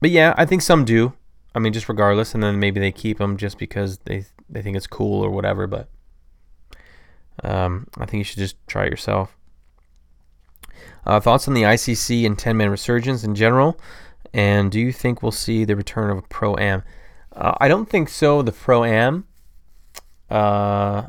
but 0.00 0.10
yeah, 0.10 0.34
I 0.36 0.46
think 0.46 0.62
some 0.62 0.84
do. 0.84 1.12
I 1.54 1.58
mean, 1.58 1.72
just 1.72 1.88
regardless, 1.88 2.34
and 2.34 2.42
then 2.42 2.58
maybe 2.58 2.80
they 2.80 2.92
keep 2.92 3.18
them 3.18 3.36
just 3.36 3.58
because 3.58 3.98
they 4.04 4.24
they 4.48 4.62
think 4.62 4.76
it's 4.76 4.86
cool 4.86 5.22
or 5.22 5.30
whatever. 5.30 5.66
But 5.66 5.88
um, 7.42 7.88
I 7.98 8.06
think 8.06 8.18
you 8.18 8.24
should 8.24 8.38
just 8.38 8.56
try 8.66 8.84
it 8.84 8.90
yourself. 8.90 9.36
Uh, 11.06 11.20
thoughts 11.20 11.46
on 11.48 11.54
the 11.54 11.62
ICC 11.62 12.24
and 12.24 12.38
10 12.38 12.56
man 12.56 12.70
resurgence 12.70 13.24
in 13.24 13.34
general? 13.34 13.78
And 14.32 14.70
do 14.70 14.80
you 14.80 14.92
think 14.92 15.22
we'll 15.22 15.32
see 15.32 15.64
the 15.64 15.76
return 15.76 16.10
of 16.10 16.18
a 16.18 16.22
pro 16.22 16.56
am? 16.56 16.82
Uh, 17.34 17.54
I 17.60 17.68
don't 17.68 17.88
think 17.88 18.08
so. 18.08 18.42
The 18.42 18.52
pro 18.52 18.84
am. 18.84 19.26
Uh, 20.30 21.08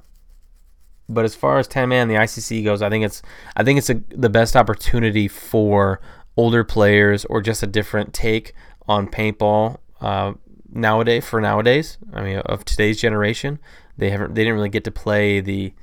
but 1.08 1.26
as 1.26 1.36
far 1.36 1.60
as 1.60 1.68
10 1.68 1.90
man 1.90 2.08
the 2.08 2.16
ICC 2.16 2.64
goes, 2.64 2.82
I 2.82 2.90
think 2.90 3.06
it's 3.06 3.22
I 3.56 3.64
think 3.64 3.78
it's 3.78 3.90
a, 3.90 4.02
the 4.10 4.30
best 4.30 4.56
opportunity 4.56 5.28
for 5.28 6.02
older 6.36 6.64
players 6.64 7.26
or 7.26 7.42
just 7.42 7.64
a 7.64 7.68
different 7.68 8.14
take 8.14 8.54
on 8.88 9.08
paintball 9.08 9.78
uh, 10.02 10.34
nowadays. 10.72 11.26
For 11.26 11.40
nowadays, 11.40 11.98
I 12.14 12.24
mean, 12.24 12.38
of 12.40 12.66
today's 12.66 13.00
generation, 13.00 13.60
they 13.98 14.10
haven't 14.10 14.36
they 14.36 14.44
didn't 14.44 14.56
really 14.56 14.70
get 14.70 14.84
to 14.86 14.92
play 14.92 15.40
the 15.42 15.74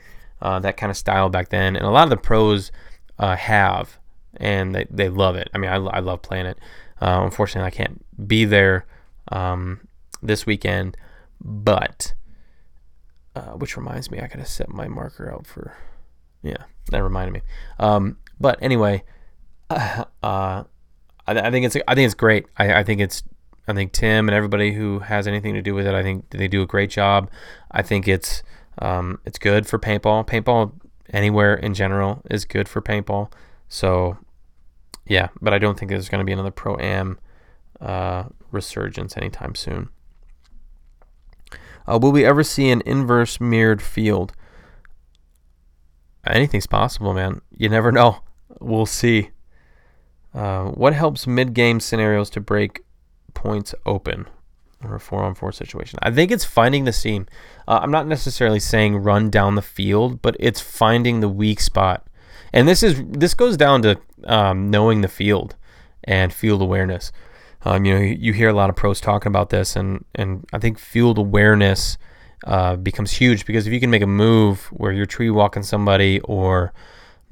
uh, 0.40 0.58
that 0.60 0.76
kind 0.76 0.90
of 0.90 0.96
style 0.96 1.28
back 1.28 1.50
then, 1.50 1.76
and 1.76 1.86
a 1.86 1.90
lot 1.90 2.04
of 2.04 2.10
the 2.10 2.16
pros 2.16 2.72
uh, 3.18 3.36
have, 3.36 3.98
and 4.36 4.74
they, 4.74 4.86
they 4.90 5.08
love 5.08 5.36
it. 5.36 5.48
I 5.54 5.58
mean, 5.58 5.70
I, 5.70 5.76
I 5.76 6.00
love 6.00 6.20
playing 6.22 6.46
it. 6.46 6.58
Uh, 7.00 7.20
unfortunately, 7.24 7.66
I 7.66 7.70
can't 7.70 8.04
be 8.28 8.44
there 8.44 8.84
um, 9.28 9.86
this 10.22 10.46
weekend. 10.46 10.96
But, 11.40 12.14
uh, 13.34 13.52
which 13.52 13.76
reminds 13.76 14.10
me, 14.10 14.20
I 14.20 14.26
gotta 14.26 14.44
set 14.46 14.68
my 14.68 14.88
marker 14.88 15.30
out 15.32 15.46
for. 15.46 15.76
Yeah, 16.42 16.64
that 16.90 17.02
reminded 17.02 17.32
me. 17.32 17.42
Um, 17.78 18.18
but 18.40 18.58
anyway, 18.62 19.04
uh, 19.70 20.04
I, 20.22 20.64
I, 21.26 21.50
think 21.50 21.66
it's 21.66 21.76
I 21.88 21.94
think 21.94 22.06
it's 22.06 22.14
great. 22.14 22.46
I, 22.56 22.74
I 22.80 22.84
think 22.84 23.00
it's 23.00 23.22
I 23.68 23.72
think 23.74 23.92
Tim 23.92 24.28
and 24.28 24.34
everybody 24.34 24.72
who 24.72 25.00
has 25.00 25.26
anything 25.26 25.54
to 25.54 25.62
do 25.62 25.74
with 25.74 25.86
it, 25.86 25.94
I 25.94 26.02
think 26.02 26.30
they 26.30 26.48
do 26.48 26.62
a 26.62 26.66
great 26.66 26.90
job. 26.90 27.30
I 27.70 27.82
think 27.82 28.08
it's 28.08 28.42
um, 28.78 29.20
it's 29.24 29.38
good 29.38 29.66
for 29.66 29.78
paintball. 29.78 30.26
Paintball 30.26 30.72
anywhere 31.12 31.54
in 31.54 31.74
general 31.74 32.22
is 32.30 32.44
good 32.44 32.68
for 32.68 32.82
paintball. 32.82 33.32
So 33.68 34.18
yeah, 35.06 35.28
but 35.40 35.52
I 35.52 35.58
don't 35.58 35.78
think 35.78 35.90
there's 35.90 36.08
going 36.08 36.20
to 36.20 36.24
be 36.24 36.32
another 36.32 36.50
pro 36.50 36.76
am 36.78 37.18
uh, 37.80 38.24
resurgence 38.50 39.16
anytime 39.16 39.54
soon. 39.54 39.90
Uh, 41.86 41.98
will 42.00 42.12
we 42.12 42.24
ever 42.24 42.42
see 42.42 42.70
an 42.70 42.82
inverse 42.86 43.40
mirrored 43.40 43.82
field? 43.82 44.32
Anything's 46.26 46.66
possible, 46.66 47.14
man. 47.14 47.40
You 47.56 47.68
never 47.68 47.90
know. 47.90 48.20
We'll 48.60 48.86
see. 48.86 49.30
Uh, 50.34 50.66
what 50.66 50.94
helps 50.94 51.26
mid 51.26 51.52
game 51.54 51.80
scenarios 51.80 52.30
to 52.30 52.40
break 52.40 52.84
points 53.34 53.74
open 53.84 54.26
or 54.84 54.94
a 54.94 55.00
four 55.00 55.22
on 55.24 55.34
four 55.34 55.52
situation? 55.52 55.98
I 56.02 56.10
think 56.10 56.30
it's 56.30 56.44
finding 56.44 56.84
the 56.84 56.92
seam. 56.92 57.26
Uh, 57.66 57.80
I'm 57.82 57.90
not 57.90 58.06
necessarily 58.06 58.60
saying 58.60 58.96
run 58.96 59.30
down 59.30 59.56
the 59.56 59.62
field, 59.62 60.22
but 60.22 60.36
it's 60.38 60.60
finding 60.60 61.20
the 61.20 61.28
weak 61.28 61.60
spot. 61.60 62.06
And 62.52 62.68
this 62.68 62.82
is 62.82 63.02
this 63.08 63.34
goes 63.34 63.56
down 63.56 63.82
to 63.82 63.98
um, 64.24 64.70
knowing 64.70 65.00
the 65.00 65.08
field 65.08 65.56
and 66.04 66.32
field 66.32 66.62
awareness. 66.62 67.10
Um, 67.64 67.84
you 67.84 67.94
know, 67.94 68.00
you 68.00 68.32
hear 68.32 68.48
a 68.48 68.52
lot 68.52 68.70
of 68.70 68.76
pros 68.76 69.00
talking 69.00 69.30
about 69.30 69.50
this, 69.50 69.76
and 69.76 70.04
and 70.14 70.44
I 70.52 70.58
think 70.58 70.78
field 70.78 71.18
awareness 71.18 71.96
uh, 72.44 72.76
becomes 72.76 73.12
huge 73.12 73.46
because 73.46 73.66
if 73.66 73.72
you 73.72 73.80
can 73.80 73.90
make 73.90 74.02
a 74.02 74.06
move 74.06 74.66
where 74.72 74.92
you're 74.92 75.06
tree 75.06 75.30
walking 75.30 75.62
somebody 75.62 76.20
or 76.20 76.72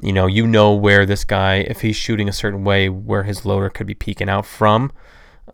you 0.02 0.12
know, 0.12 0.26
you 0.26 0.46
know 0.46 0.72
where 0.72 1.04
this 1.04 1.24
guy, 1.24 1.56
if 1.56 1.82
he's 1.82 1.96
shooting 1.96 2.28
a 2.28 2.32
certain 2.32 2.64
way, 2.64 2.88
where 2.88 3.24
his 3.24 3.44
loader 3.44 3.68
could 3.68 3.86
be 3.86 3.94
peeking 3.94 4.28
out 4.28 4.46
from, 4.46 4.92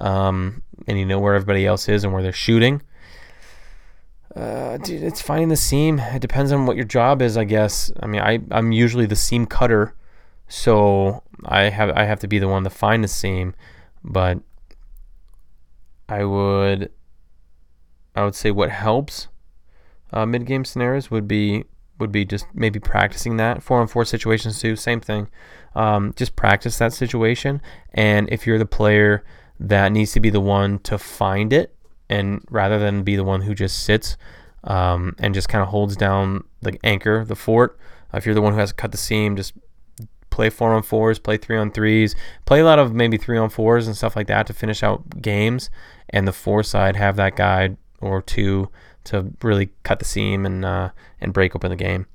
um, 0.01 0.63
and 0.87 0.99
you 0.99 1.05
know 1.05 1.19
where 1.19 1.35
everybody 1.35 1.67
else 1.67 1.89
is 1.89 2.05
and 2.05 2.13
where 2.13 2.23
they're 2.23 2.33
shooting. 2.33 2.83
Uh, 4.35 4.77
dude, 4.77 5.03
it's 5.03 5.23
finding 5.23 5.49
the 5.49 5.57
seam. 5.57 5.99
It 5.99 6.21
depends 6.21 6.53
on 6.53 6.67
what 6.67 6.77
your 6.77 6.85
job 6.85 7.23
is, 7.23 7.37
I 7.37 7.45
guess. 7.45 7.91
I 8.01 8.07
mean, 8.07 8.21
I 8.21 8.41
I'm 8.51 8.71
usually 8.71 9.07
the 9.07 9.17
seam 9.17 9.47
cutter, 9.47 9.95
so 10.47 11.23
I 11.45 11.63
have 11.63 11.91
I 11.91 12.05
have 12.05 12.21
to 12.21 12.29
be 12.29 12.39
the 12.39 12.49
one 12.49 12.63
to 12.65 12.71
find 12.71 13.03
the 13.03 13.09
seam, 13.09 13.55
but 14.05 14.39
I 16.09 16.25
would 16.25 16.91
I 18.15 18.25
would 18.25 18.35
say 18.35 18.51
what 18.51 18.71
helps 18.71 19.29
uh, 20.13 20.27
mid 20.27 20.47
game 20.47 20.65
scenarios 20.65 21.11
would 21.11 21.29
be 21.29 21.65
would 21.99 22.13
be 22.13 22.25
just 22.25 22.47
maybe 22.55 22.79
practicing 22.79 23.37
that 23.39 23.63
four 23.63 23.81
on 23.81 23.87
four 23.87 24.05
situations 24.05 24.61
too. 24.61 24.77
Same 24.77 25.01
thing. 25.01 25.29
Um, 25.75 26.13
just 26.17 26.37
practice 26.37 26.79
that 26.79 26.93
situation, 26.93 27.61
and 27.93 28.29
if 28.31 28.47
you're 28.47 28.59
the 28.59 28.67
player 28.67 29.25
that 29.59 29.93
needs 29.93 30.13
to 30.13 30.21
be 30.21 30.31
the 30.31 30.41
one 30.41 30.79
to 30.81 30.99
find 30.99 31.53
it, 31.53 31.75
and 32.09 32.43
rather 32.51 32.79
than 32.79 33.03
be 33.03 33.17
the 33.17 33.25
one 33.25 33.43
who 33.43 33.55
just 33.55 33.83
sits 33.83 34.17
um, 34.65 35.15
and 35.19 35.35
just 35.35 35.49
kind 35.49 35.63
of 35.63 35.69
holds 35.69 35.97
down 35.97 36.45
the 36.61 36.79
anchor, 36.85 37.25
the 37.25 37.37
fort. 37.37 37.79
If 38.13 38.25
you're 38.25 38.35
the 38.35 38.43
one 38.43 38.55
who 38.55 38.61
has 38.61 38.71
to 38.71 38.75
cut 38.75 38.93
the 38.93 38.99
seam, 38.99 39.37
just 39.37 39.53
play 40.31 40.51
four 40.51 40.75
on 40.75 40.83
fours, 40.83 41.19
play 41.19 41.37
three 41.37 41.57
on 41.57 41.71
threes, 41.71 42.15
play 42.45 42.61
a 42.61 42.65
lot 42.65 42.79
of 42.79 42.95
maybe 42.95 43.17
three 43.17 43.39
on 43.39 43.49
fours 43.49 43.87
and 43.87 43.97
stuff 43.97 44.17
like 44.17 44.27
that 44.27 44.47
to 44.47 44.53
finish 44.53 44.83
out 44.83 45.23
games. 45.23 45.71
And 46.11 46.27
the 46.27 46.33
four 46.33 46.63
side 46.63 46.97
have 46.97 47.17
that 47.17 47.37
guy 47.37 47.77
or 48.01 48.23
two 48.23 48.71
to 49.05 49.33
really 49.43 49.71
cut 49.83 49.99
the 49.99 50.05
seam 50.05 50.45
and 50.47 50.65
uh, 50.65 50.91
and 51.21 51.33
break 51.33 51.55
open 51.55 51.71
the 51.71 51.77
game. 51.77 52.07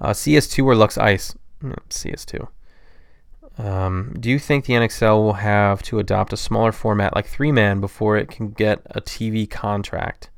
Uh, 0.00 0.10
CS2 0.10 0.64
or 0.64 0.74
Luxe 0.74 0.98
Ice? 0.98 1.34
Hmm, 1.60 1.72
CS2. 1.88 2.48
Um, 3.58 4.14
do 4.20 4.28
you 4.28 4.38
think 4.38 4.66
the 4.66 4.74
NXL 4.74 5.16
will 5.16 5.32
have 5.34 5.82
to 5.84 5.98
adopt 5.98 6.34
a 6.34 6.36
smaller 6.36 6.72
format 6.72 7.14
like 7.14 7.26
three 7.26 7.52
man 7.52 7.80
before 7.80 8.18
it 8.18 8.30
can 8.30 8.50
get 8.50 8.82
a 8.90 9.00
TV 9.00 9.48
contract? 9.48 10.28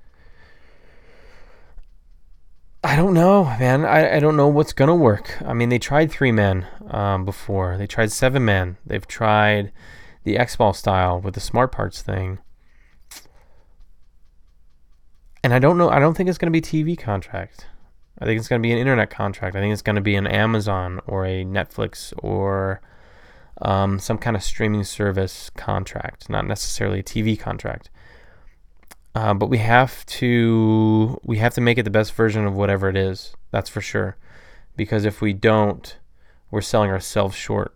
I 2.85 2.95
don't 2.95 3.13
know, 3.13 3.45
man. 3.45 3.85
I, 3.85 4.17
I 4.17 4.21
don't 4.21 4.37
know 4.37 4.47
what's 4.47 4.73
gonna 4.73 4.95
work. 4.95 5.37
I 5.45 5.53
mean, 5.53 5.69
they 5.69 5.81
tried 5.81 6.13
three 6.13 6.31
men 6.31 6.67
um, 6.89 7.25
before. 7.25 7.77
They 7.77 7.89
tried 7.89 8.13
seven 8.13 8.45
men. 8.45 8.77
They've 8.87 9.07
tried 9.07 9.73
the 10.29 10.37
X 10.37 10.57
ball 10.57 10.75
style 10.75 11.19
with 11.19 11.33
the 11.33 11.41
smart 11.41 11.73
parts 11.73 12.03
thing. 12.03 12.39
And 15.43 15.55
I 15.55 15.59
don't 15.59 15.79
know. 15.79 15.89
I 15.89 15.99
don't 15.99 16.15
think 16.15 16.29
it's 16.29 16.37
gonna 16.37 16.51
be 16.51 16.61
TV 16.61 16.99
contract. 16.99 17.67
I 18.19 18.27
think 18.27 18.39
it's 18.39 18.47
gonna 18.47 18.61
be 18.61 18.71
an 18.71 18.79
internet 18.79 19.09
contract. 19.09 19.57
I 19.57 19.61
think 19.61 19.73
it's 19.73 19.81
gonna 19.81 20.03
be 20.03 20.17
an 20.17 20.27
Amazon 20.27 21.01
or 21.07 21.25
a 21.25 21.45
Netflix 21.45 22.13
or 22.19 22.83
um, 23.63 23.99
some 23.99 24.19
kind 24.19 24.37
of 24.37 24.43
streaming 24.43 24.85
service 24.85 25.49
contract, 25.57 26.29
not 26.29 26.47
necessarily 26.47 26.99
a 26.99 27.03
TV 27.03 27.39
contract. 27.39 27.89
Uh, 29.15 29.33
but 29.33 29.47
we 29.47 29.59
have 29.59 30.05
to 30.07 31.19
we 31.25 31.39
have 31.39 31.55
to 31.55 31.63
make 31.63 31.79
it 31.79 31.85
the 31.85 31.91
best 31.91 32.13
version 32.13 32.47
of 32.47 32.55
whatever 32.55 32.91
it 32.91 32.99
is. 32.99 33.35
That's 33.51 33.71
for 33.71 33.81
sure. 33.81 34.19
Because 34.77 35.07
if 35.07 35.23
we 35.23 35.33
don't, 35.33 35.97
we're 36.51 36.61
selling 36.61 36.91
ourselves 36.91 37.35
short, 37.35 37.75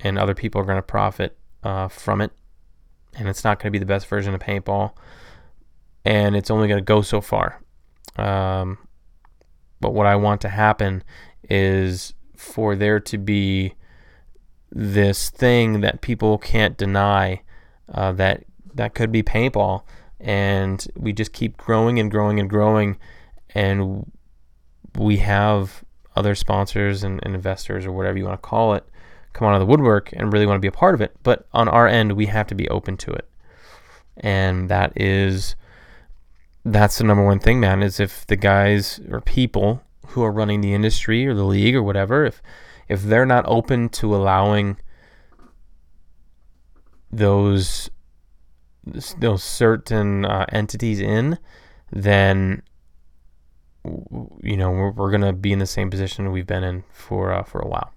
and 0.00 0.18
other 0.18 0.34
people 0.34 0.60
are 0.60 0.64
going 0.64 0.76
to 0.76 0.82
profit 0.82 1.38
uh, 1.64 1.88
from 1.88 2.20
it, 2.20 2.30
and 3.16 3.28
it's 3.28 3.42
not 3.42 3.58
going 3.58 3.70
to 3.70 3.72
be 3.72 3.78
the 3.78 3.86
best 3.86 4.06
version 4.06 4.34
of 4.34 4.40
paintball, 4.40 4.92
and 6.04 6.36
it's 6.36 6.50
only 6.50 6.68
going 6.68 6.78
to 6.78 6.84
go 6.84 7.02
so 7.02 7.20
far. 7.20 7.60
Um, 8.16 8.78
but 9.80 9.92
what 9.92 10.06
I 10.06 10.16
want 10.16 10.40
to 10.42 10.48
happen 10.48 11.02
is 11.48 12.14
for 12.36 12.76
there 12.76 13.00
to 13.00 13.18
be 13.18 13.74
this 14.70 15.30
thing 15.30 15.80
that 15.80 16.00
people 16.00 16.38
can't 16.38 16.76
deny 16.76 17.42
uh, 17.92 18.12
that 18.12 18.44
that 18.74 18.94
could 18.94 19.10
be 19.10 19.22
paintball, 19.22 19.82
and 20.20 20.86
we 20.96 21.12
just 21.12 21.32
keep 21.32 21.56
growing 21.56 21.98
and 21.98 22.10
growing 22.10 22.38
and 22.38 22.50
growing, 22.50 22.98
and 23.50 24.10
we 24.96 25.18
have 25.18 25.84
other 26.16 26.34
sponsors 26.34 27.02
and, 27.02 27.20
and 27.24 27.34
investors 27.34 27.86
or 27.86 27.92
whatever 27.92 28.18
you 28.18 28.24
want 28.24 28.40
to 28.40 28.48
call 28.48 28.74
it 28.74 28.84
come 29.34 29.46
out 29.46 29.54
of 29.54 29.60
the 29.60 29.66
woodwork 29.66 30.10
and 30.14 30.32
really 30.32 30.46
want 30.46 30.56
to 30.56 30.60
be 30.60 30.68
a 30.68 30.72
part 30.72 30.94
of 30.94 31.02
it. 31.02 31.14
But 31.22 31.46
on 31.52 31.68
our 31.68 31.86
end, 31.86 32.12
we 32.12 32.26
have 32.26 32.46
to 32.46 32.54
be 32.54 32.68
open 32.70 32.96
to 32.98 33.10
it, 33.12 33.28
and 34.16 34.70
that 34.70 34.92
is 34.96 35.56
that's 36.64 36.96
the 36.96 37.04
number 37.04 37.24
one 37.24 37.40
thing, 37.40 37.60
man. 37.60 37.82
Is 37.82 38.00
if 38.00 38.26
the 38.26 38.36
guys 38.36 39.00
or 39.10 39.20
people 39.20 39.82
who 40.08 40.22
are 40.22 40.32
running 40.32 40.60
the 40.60 40.72
industry 40.72 41.26
or 41.26 41.34
the 41.34 41.44
league 41.44 41.74
or 41.74 41.82
whatever, 41.82 42.24
if 42.24 42.40
if 42.88 43.02
they're 43.02 43.26
not 43.26 43.44
open 43.46 43.88
to 43.90 44.14
allowing 44.14 44.78
those 47.10 47.90
those 49.18 49.42
certain 49.42 50.24
uh, 50.24 50.46
entities 50.50 51.00
in, 51.00 51.38
then 51.90 52.62
you 54.42 54.56
know 54.56 54.70
we're, 54.70 54.90
we're 54.90 55.10
gonna 55.10 55.32
be 55.32 55.52
in 55.52 55.58
the 55.58 55.66
same 55.66 55.90
position 55.90 56.30
we've 56.32 56.46
been 56.46 56.64
in 56.64 56.84
for 56.92 57.32
uh, 57.32 57.42
for 57.42 57.60
a 57.60 57.68
while. 57.68 57.93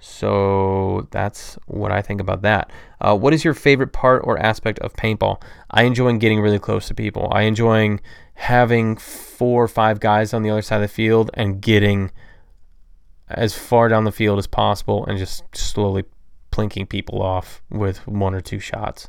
So 0.00 1.08
that's 1.10 1.58
what 1.66 1.90
I 1.90 2.02
think 2.02 2.20
about 2.20 2.42
that. 2.42 2.70
Uh, 3.00 3.16
what 3.16 3.34
is 3.34 3.44
your 3.44 3.54
favorite 3.54 3.92
part 3.92 4.22
or 4.24 4.38
aspect 4.38 4.78
of 4.78 4.92
paintball? 4.94 5.42
I 5.70 5.82
enjoy 5.82 6.16
getting 6.18 6.40
really 6.40 6.58
close 6.58 6.86
to 6.88 6.94
people. 6.94 7.28
I 7.32 7.42
enjoy 7.42 7.98
having 8.34 8.96
four 8.96 9.64
or 9.64 9.68
five 9.68 9.98
guys 9.98 10.32
on 10.32 10.42
the 10.42 10.50
other 10.50 10.62
side 10.62 10.76
of 10.76 10.82
the 10.82 10.88
field 10.88 11.30
and 11.34 11.60
getting 11.60 12.12
as 13.28 13.56
far 13.56 13.88
down 13.88 14.04
the 14.04 14.12
field 14.12 14.38
as 14.38 14.46
possible 14.46 15.04
and 15.06 15.18
just 15.18 15.44
slowly 15.54 16.04
plinking 16.52 16.88
people 16.88 17.20
off 17.20 17.62
with 17.70 18.06
one 18.06 18.34
or 18.34 18.40
two 18.40 18.60
shots. 18.60 19.08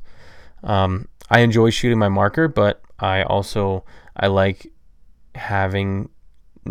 Um, 0.64 1.08
I 1.30 1.40
enjoy 1.40 1.70
shooting 1.70 2.00
my 2.00 2.10
marker, 2.10 2.48
but 2.48 2.82
I 3.00 3.24
also 3.24 3.86
I 4.16 4.28
like 4.28 4.72
having 5.36 6.10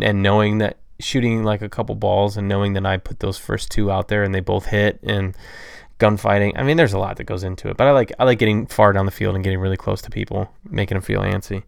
and 0.01 0.21
knowing 0.21 0.59
that 0.59 0.77
shooting 0.99 1.43
like 1.43 1.61
a 1.61 1.69
couple 1.69 1.95
balls 1.95 2.37
and 2.37 2.47
knowing 2.47 2.73
that 2.73 2.85
I 2.85 2.97
put 2.97 3.19
those 3.19 3.37
first 3.37 3.71
two 3.71 3.91
out 3.91 4.07
there 4.07 4.23
and 4.23 4.33
they 4.35 4.41
both 4.41 4.67
hit 4.67 4.99
and 5.03 5.35
gunfighting. 5.99 6.53
I 6.57 6.63
mean, 6.63 6.77
there's 6.77 6.93
a 6.93 6.99
lot 6.99 7.17
that 7.17 7.25
goes 7.25 7.43
into 7.43 7.69
it, 7.69 7.77
but 7.77 7.87
I 7.87 7.91
like 7.91 8.11
I 8.19 8.23
like 8.23 8.39
getting 8.39 8.65
far 8.65 8.93
down 8.93 9.05
the 9.05 9.11
field 9.11 9.35
and 9.35 9.43
getting 9.43 9.59
really 9.59 9.77
close 9.77 10.01
to 10.03 10.09
people, 10.09 10.51
making 10.63 10.95
them 10.95 11.03
feel 11.03 11.21
antsy, 11.21 11.63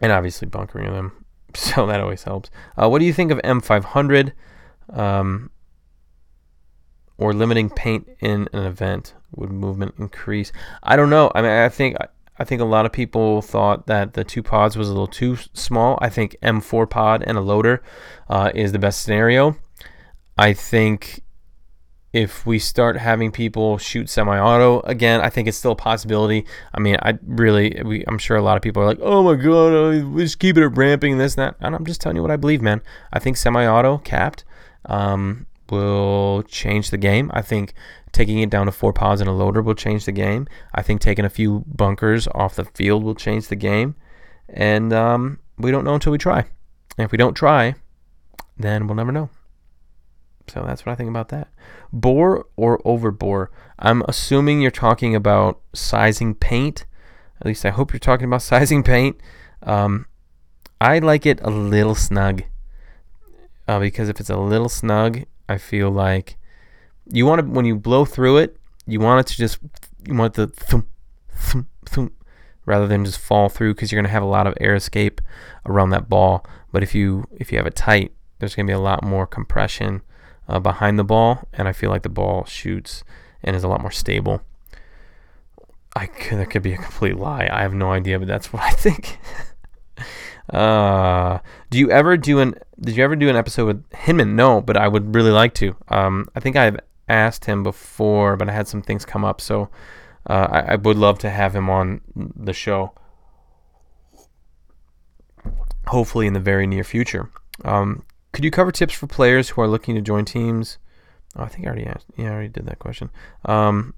and 0.00 0.12
obviously 0.12 0.48
bunkering 0.48 0.92
them. 0.92 1.12
So 1.56 1.86
that 1.86 2.00
always 2.00 2.24
helps. 2.24 2.50
Uh, 2.76 2.88
what 2.88 2.98
do 2.98 3.04
you 3.04 3.12
think 3.12 3.30
of 3.30 3.38
M500 3.42 4.32
um, 4.92 5.52
or 7.16 7.32
limiting 7.32 7.70
paint 7.70 8.08
in 8.18 8.48
an 8.52 8.64
event? 8.64 9.14
Would 9.36 9.52
movement 9.52 9.94
increase? 9.96 10.50
I 10.82 10.96
don't 10.96 11.10
know. 11.10 11.30
I 11.32 11.42
mean, 11.42 11.52
I 11.52 11.68
think 11.68 11.96
I 12.38 12.44
think 12.44 12.60
a 12.60 12.64
lot 12.64 12.86
of 12.86 12.92
people 12.92 13.42
thought 13.42 13.86
that 13.86 14.14
the 14.14 14.24
two 14.24 14.42
pods 14.42 14.76
was 14.76 14.88
a 14.88 14.92
little 14.92 15.06
too 15.06 15.36
small. 15.52 15.98
I 16.00 16.08
think 16.08 16.36
M4 16.42 16.88
pod 16.88 17.22
and 17.26 17.38
a 17.38 17.40
loader 17.40 17.82
uh, 18.28 18.50
is 18.54 18.72
the 18.72 18.78
best 18.78 19.02
scenario. 19.02 19.56
I 20.36 20.52
think 20.52 21.22
if 22.12 22.46
we 22.46 22.60
start 22.60 22.96
having 22.96 23.32
people 23.32 23.76
shoot 23.76 24.08
semi-auto 24.08 24.80
again, 24.82 25.20
I 25.20 25.30
think 25.30 25.48
it's 25.48 25.58
still 25.58 25.72
a 25.72 25.76
possibility. 25.76 26.46
I 26.72 26.80
mean, 26.80 26.96
I 27.02 27.18
really, 27.24 27.82
we, 27.84 28.04
I'm 28.06 28.18
sure 28.18 28.36
a 28.36 28.42
lot 28.42 28.56
of 28.56 28.62
people 28.62 28.82
are 28.82 28.86
like, 28.86 29.00
"Oh 29.02 29.22
my 29.24 29.34
god, 29.34 30.04
we 30.04 30.22
just 30.22 30.38
keep 30.38 30.56
it 30.56 30.68
ramping 30.68 31.18
this 31.18 31.34
and 31.36 31.42
that." 31.42 31.56
And 31.60 31.74
I'm 31.74 31.84
just 31.84 32.00
telling 32.00 32.14
you 32.14 32.22
what 32.22 32.30
I 32.30 32.36
believe, 32.36 32.62
man. 32.62 32.82
I 33.12 33.18
think 33.18 33.36
semi-auto 33.36 33.98
capped 33.98 34.44
um, 34.86 35.46
will 35.70 36.44
change 36.44 36.90
the 36.90 36.98
game. 36.98 37.32
I 37.34 37.42
think 37.42 37.74
taking 38.14 38.38
it 38.38 38.50
down 38.50 38.66
to 38.66 38.72
four 38.72 38.92
pods 38.92 39.20
and 39.20 39.28
a 39.28 39.32
loader 39.32 39.60
will 39.60 39.74
change 39.74 40.04
the 40.04 40.12
game. 40.12 40.46
I 40.74 40.82
think 40.82 41.00
taking 41.00 41.24
a 41.24 41.30
few 41.30 41.64
bunkers 41.66 42.26
off 42.28 42.56
the 42.56 42.64
field 42.64 43.04
will 43.04 43.14
change 43.14 43.48
the 43.48 43.56
game. 43.56 43.96
And 44.48 44.92
um, 44.92 45.40
we 45.58 45.70
don't 45.70 45.84
know 45.84 45.94
until 45.94 46.12
we 46.12 46.18
try. 46.18 46.46
And 46.96 47.04
if 47.04 47.12
we 47.12 47.18
don't 47.18 47.34
try, 47.34 47.74
then 48.56 48.86
we'll 48.86 48.96
never 48.96 49.12
know. 49.12 49.30
So 50.48 50.62
that's 50.64 50.84
what 50.84 50.92
I 50.92 50.94
think 50.94 51.08
about 51.08 51.30
that. 51.30 51.48
Bore 51.92 52.46
or 52.56 52.80
over 52.84 53.10
bore? 53.10 53.50
I'm 53.78 54.02
assuming 54.08 54.60
you're 54.60 54.70
talking 54.70 55.14
about 55.14 55.60
sizing 55.72 56.34
paint. 56.34 56.86
At 57.40 57.46
least 57.46 57.64
I 57.64 57.70
hope 57.70 57.92
you're 57.92 57.98
talking 58.00 58.26
about 58.26 58.42
sizing 58.52 58.82
paint. 58.82 59.20
Um, 59.62 60.06
I 60.80 60.98
like 60.98 61.26
it 61.26 61.40
a 61.42 61.50
little 61.50 61.94
snug 61.94 62.42
uh, 63.66 63.80
because 63.80 64.08
if 64.08 64.20
it's 64.20 64.30
a 64.30 64.36
little 64.36 64.68
snug, 64.68 65.24
I 65.48 65.58
feel 65.58 65.90
like 65.90 66.36
you 67.10 67.26
want 67.26 67.40
to 67.40 67.46
when 67.46 67.64
you 67.64 67.76
blow 67.76 68.04
through 68.04 68.38
it, 68.38 68.56
you 68.86 69.00
want 69.00 69.26
it 69.26 69.30
to 69.32 69.36
just 69.36 69.58
you 70.06 70.14
want 70.14 70.34
the 70.34 70.46
thump, 70.48 70.88
thump, 71.34 71.68
thump, 71.86 72.12
rather 72.66 72.86
than 72.86 73.04
just 73.04 73.18
fall 73.18 73.48
through 73.48 73.74
because 73.74 73.90
you're 73.90 74.00
gonna 74.00 74.12
have 74.12 74.22
a 74.22 74.26
lot 74.26 74.46
of 74.46 74.54
air 74.60 74.74
escape 74.74 75.20
around 75.66 75.90
that 75.90 76.08
ball. 76.08 76.46
But 76.72 76.82
if 76.82 76.94
you 76.94 77.26
if 77.36 77.52
you 77.52 77.58
have 77.58 77.66
it 77.66 77.74
tight, 77.74 78.12
there's 78.38 78.54
gonna 78.54 78.66
be 78.66 78.72
a 78.72 78.78
lot 78.78 79.04
more 79.04 79.26
compression 79.26 80.02
uh, 80.48 80.58
behind 80.58 80.98
the 80.98 81.04
ball, 81.04 81.48
and 81.52 81.68
I 81.68 81.72
feel 81.72 81.90
like 81.90 82.02
the 82.02 82.08
ball 82.08 82.44
shoots 82.44 83.04
and 83.42 83.54
is 83.54 83.64
a 83.64 83.68
lot 83.68 83.80
more 83.80 83.90
stable. 83.90 84.42
I 85.96 86.06
could, 86.06 86.38
that 86.38 86.50
could 86.50 86.62
be 86.62 86.72
a 86.72 86.76
complete 86.78 87.16
lie. 87.16 87.48
I 87.52 87.62
have 87.62 87.74
no 87.74 87.92
idea, 87.92 88.18
but 88.18 88.26
that's 88.26 88.52
what 88.52 88.62
I 88.62 88.70
think. 88.70 89.18
Uh, 90.50 91.38
do 91.70 91.78
you 91.78 91.90
ever 91.90 92.16
do 92.16 92.40
an? 92.40 92.54
Did 92.80 92.96
you 92.96 93.04
ever 93.04 93.16
do 93.16 93.28
an 93.28 93.36
episode 93.36 93.66
with 93.66 93.92
Hinman? 93.94 94.36
No, 94.36 94.60
but 94.60 94.76
I 94.76 94.88
would 94.88 95.14
really 95.14 95.30
like 95.30 95.54
to. 95.54 95.76
Um, 95.88 96.28
I 96.34 96.40
think 96.40 96.56
I've 96.56 96.78
asked 97.08 97.44
him 97.44 97.62
before, 97.62 98.36
but 98.36 98.48
I 98.48 98.52
had 98.52 98.68
some 98.68 98.82
things 98.82 99.04
come 99.04 99.24
up, 99.24 99.40
so 99.40 99.70
uh, 100.28 100.48
I, 100.50 100.60
I 100.60 100.74
would 100.76 100.96
love 100.96 101.18
to 101.20 101.30
have 101.30 101.54
him 101.54 101.68
on 101.68 102.00
the 102.14 102.52
show. 102.52 102.92
Hopefully, 105.86 106.26
in 106.26 106.32
the 106.32 106.40
very 106.40 106.66
near 106.66 106.84
future. 106.84 107.30
Um, 107.64 108.04
could 108.32 108.44
you 108.44 108.50
cover 108.50 108.72
tips 108.72 108.94
for 108.94 109.06
players 109.06 109.50
who 109.50 109.60
are 109.60 109.68
looking 109.68 109.94
to 109.94 110.00
join 110.00 110.24
teams? 110.24 110.78
Oh, 111.36 111.42
I 111.42 111.48
think 111.48 111.66
I 111.66 111.68
already 111.68 111.86
asked. 111.86 112.06
Yeah, 112.16 112.26
I 112.26 112.32
already 112.32 112.48
did 112.48 112.66
that 112.66 112.78
question. 112.78 113.10
Um, 113.44 113.94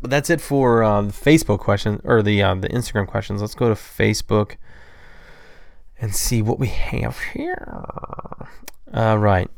but 0.00 0.10
that's 0.10 0.30
it 0.30 0.40
for 0.40 0.82
uh, 0.82 1.02
the 1.02 1.12
Facebook 1.12 1.58
questions 1.58 2.00
or 2.04 2.22
the 2.22 2.42
uh, 2.42 2.54
the 2.54 2.68
Instagram 2.68 3.06
questions. 3.06 3.40
Let's 3.40 3.54
go 3.54 3.68
to 3.68 3.74
Facebook 3.74 4.56
and 6.00 6.14
see 6.14 6.42
what 6.42 6.58
we 6.58 6.68
have 6.68 7.18
here. 7.34 7.84
Uh, 8.92 9.18
right. 9.18 9.50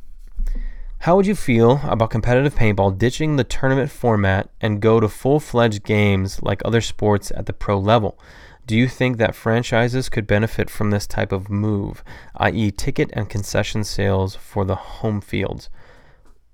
How 1.05 1.17
would 1.17 1.27
you 1.27 1.35
feel 1.35 1.81
about 1.85 2.11
competitive 2.11 2.55
paintball 2.55 2.99
ditching 2.99 3.37
the 3.37 3.45
tournament 3.45 3.91
format 3.91 4.51
and 4.61 4.83
go 4.83 5.01
to 5.01 5.09
full 5.09 5.41
fledged 5.41 5.83
games 5.83 6.43
like 6.43 6.61
other 6.63 6.83
sports 6.83 7.33
at 7.35 7.47
the 7.47 7.55
pro 7.55 7.79
level? 7.79 8.19
Do 8.67 8.77
you 8.77 8.87
think 8.87 9.17
that 9.17 9.35
franchises 9.35 10.11
could 10.11 10.27
benefit 10.27 10.69
from 10.69 10.91
this 10.91 11.07
type 11.07 11.33
of 11.33 11.49
move, 11.49 12.05
i.e., 12.37 12.71
ticket 12.71 13.09
and 13.15 13.31
concession 13.31 13.83
sales 13.83 14.35
for 14.35 14.67
the 14.67 14.75
home 14.75 15.23
fields? 15.23 15.71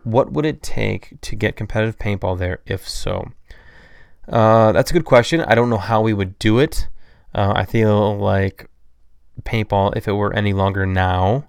What 0.04 0.32
would 0.32 0.46
it 0.46 0.62
take 0.62 1.20
to 1.22 1.34
get 1.34 1.56
competitive 1.56 1.98
paintball 1.98 2.38
there, 2.38 2.60
if 2.66 2.88
so? 2.88 3.32
Uh, 4.28 4.70
that's 4.70 4.92
a 4.92 4.94
good 4.94 5.04
question. 5.04 5.40
I 5.40 5.56
don't 5.56 5.70
know 5.70 5.76
how 5.76 6.02
we 6.02 6.14
would 6.14 6.38
do 6.38 6.60
it. 6.60 6.86
Uh, 7.34 7.52
I 7.56 7.64
feel 7.64 8.16
like 8.16 8.70
paintball, 9.42 9.96
if 9.96 10.06
it 10.06 10.12
were 10.12 10.32
any 10.32 10.52
longer 10.52 10.86
now, 10.86 11.48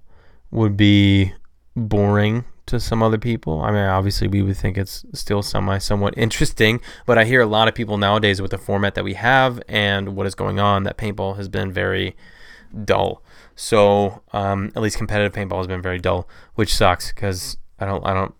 would 0.50 0.76
be 0.76 1.34
boring 1.76 2.44
to 2.68 2.80
some 2.80 3.02
other 3.02 3.18
people. 3.18 3.62
I 3.62 3.72
mean, 3.72 3.84
obviously, 3.84 4.28
we 4.28 4.42
would 4.42 4.58
think 4.58 4.78
it's 4.78 5.06
still 5.14 5.42
semi 5.42 5.78
somewhat 5.78 6.14
interesting, 6.18 6.80
but 7.06 7.18
I 7.18 7.26
hear 7.26 7.42
a 7.42 7.46
lot 7.46 7.68
of 7.68 7.76
people 7.76 7.98
nowadays 7.98 8.42
with 8.42 8.52
the 8.52 8.58
format 8.58 8.96
that 8.96 9.04
we 9.04 9.16
have 9.16 9.62
and 9.68 10.16
what 10.16 10.28
is 10.28 10.36
going 10.36 10.60
on 10.60 10.84
that 10.84 10.98
paintball 10.98 11.38
has 11.38 11.50
been 11.50 11.72
very 11.72 12.16
dull. 12.84 13.24
So, 13.56 14.22
um, 14.34 14.72
at 14.76 14.82
least 14.82 14.98
competitive 14.98 15.34
paintball 15.34 15.58
has 15.58 15.68
been 15.68 15.82
very 15.82 16.00
dull, 16.00 16.28
which 16.56 16.76
sucks 16.76 17.12
because 17.12 17.58
I 17.80 17.86
don't, 17.86 18.06
I 18.06 18.14
don't, 18.14 18.36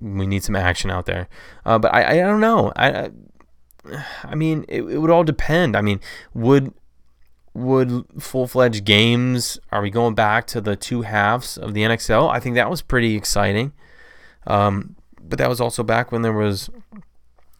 we 0.00 0.26
need 0.26 0.44
some 0.44 0.54
action 0.54 0.90
out 0.90 1.06
there. 1.06 1.28
Uh, 1.64 1.78
but 1.78 1.92
I, 1.92 2.12
I 2.12 2.16
don't 2.18 2.40
know. 2.40 2.72
I, 2.76 3.10
I 4.22 4.34
mean, 4.34 4.64
it, 4.68 4.82
it 4.82 4.98
would 4.98 5.10
all 5.10 5.24
depend. 5.24 5.76
I 5.76 5.80
mean, 5.80 6.00
would 6.34 6.72
would 7.54 8.04
full 8.18 8.46
fledged 8.46 8.84
games? 8.84 9.58
Are 9.72 9.82
we 9.82 9.90
going 9.90 10.14
back 10.14 10.46
to 10.48 10.60
the 10.60 10.76
two 10.76 11.02
halves 11.02 11.58
of 11.58 11.74
the 11.74 11.82
NXL? 11.82 12.30
I 12.30 12.40
think 12.40 12.54
that 12.54 12.70
was 12.70 12.82
pretty 12.82 13.16
exciting. 13.16 13.72
Um, 14.46 14.96
but 15.20 15.38
that 15.38 15.48
was 15.48 15.60
also 15.60 15.82
back 15.82 16.10
when 16.10 16.22
there 16.22 16.32
was 16.32 16.70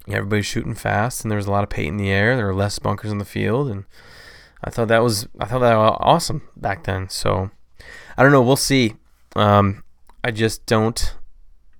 everybody 0.09 0.43
shooting 0.43 0.75
fast 0.75 1.23
and 1.23 1.31
there 1.31 1.37
was 1.37 1.47
a 1.47 1.51
lot 1.51 1.65
of 1.65 1.71
paint 1.71 1.89
in 1.89 1.97
the 1.97 2.11
air. 2.11 2.37
There 2.37 2.47
were 2.47 2.55
less 2.55 2.79
bunkers 2.79 3.11
in 3.11 3.19
the 3.19 3.25
field, 3.25 3.69
and 3.71 3.85
I 4.65 4.71
thought 4.71 4.89
that 4.89 5.03
was 5.03 5.29
I 5.39 5.45
thought 5.45 5.61
that 5.61 5.77
was 5.77 5.97
awesome 6.01 6.49
back 6.57 6.85
then. 6.85 7.09
So 7.09 7.51
I 8.17 8.23
don't 8.23 8.33
know. 8.33 8.43
We'll 8.43 8.57
see. 8.57 8.95
Um, 9.37 9.85
I 10.25 10.31
just 10.31 10.67
don't. 10.67 11.15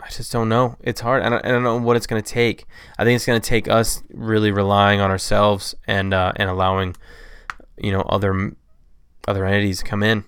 I 0.01 0.09
just 0.11 0.33
don't 0.33 0.49
know. 0.49 0.77
It's 0.81 1.01
hard. 1.01 1.23
I 1.23 1.29
don't, 1.29 1.45
I 1.45 1.49
don't 1.49 1.65
know 1.65 1.77
what 1.77 1.97
it's 1.97 2.07
going 2.07 2.23
to 2.23 2.33
take. 2.33 2.65
I 2.99 3.05
think 3.05 3.17
it's 3.17 3.27
going 3.27 3.41
to 3.41 3.47
take 3.47 3.69
us 3.69 4.03
really 4.11 4.51
relying 4.51 5.01
on 5.01 5.11
ourselves 5.11 5.75
and 5.87 6.15
uh, 6.15 6.33
and 6.37 6.49
allowing 6.49 6.97
you 7.81 7.93
know 7.93 8.03
other 8.03 8.53
other 9.27 9.45
entities 9.45 9.83
come 9.83 10.03
in 10.03 10.25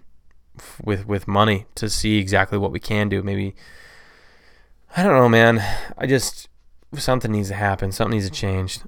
with 0.85 1.07
with 1.07 1.27
money 1.27 1.67
to 1.75 1.89
see 1.89 2.19
exactly 2.19 2.59
what 2.59 2.73
we 2.73 2.81
can 2.81 3.09
do. 3.09 3.23
Maybe 3.23 3.55
I 4.97 5.03
don't 5.03 5.17
know, 5.17 5.29
man. 5.29 5.63
I 5.97 6.07
just 6.07 6.49
something 6.97 7.31
needs 7.31 7.49
to 7.49 7.55
happen. 7.55 7.93
Something 7.93 8.19
needs 8.19 8.29
to 8.29 8.35
change. 8.35 8.81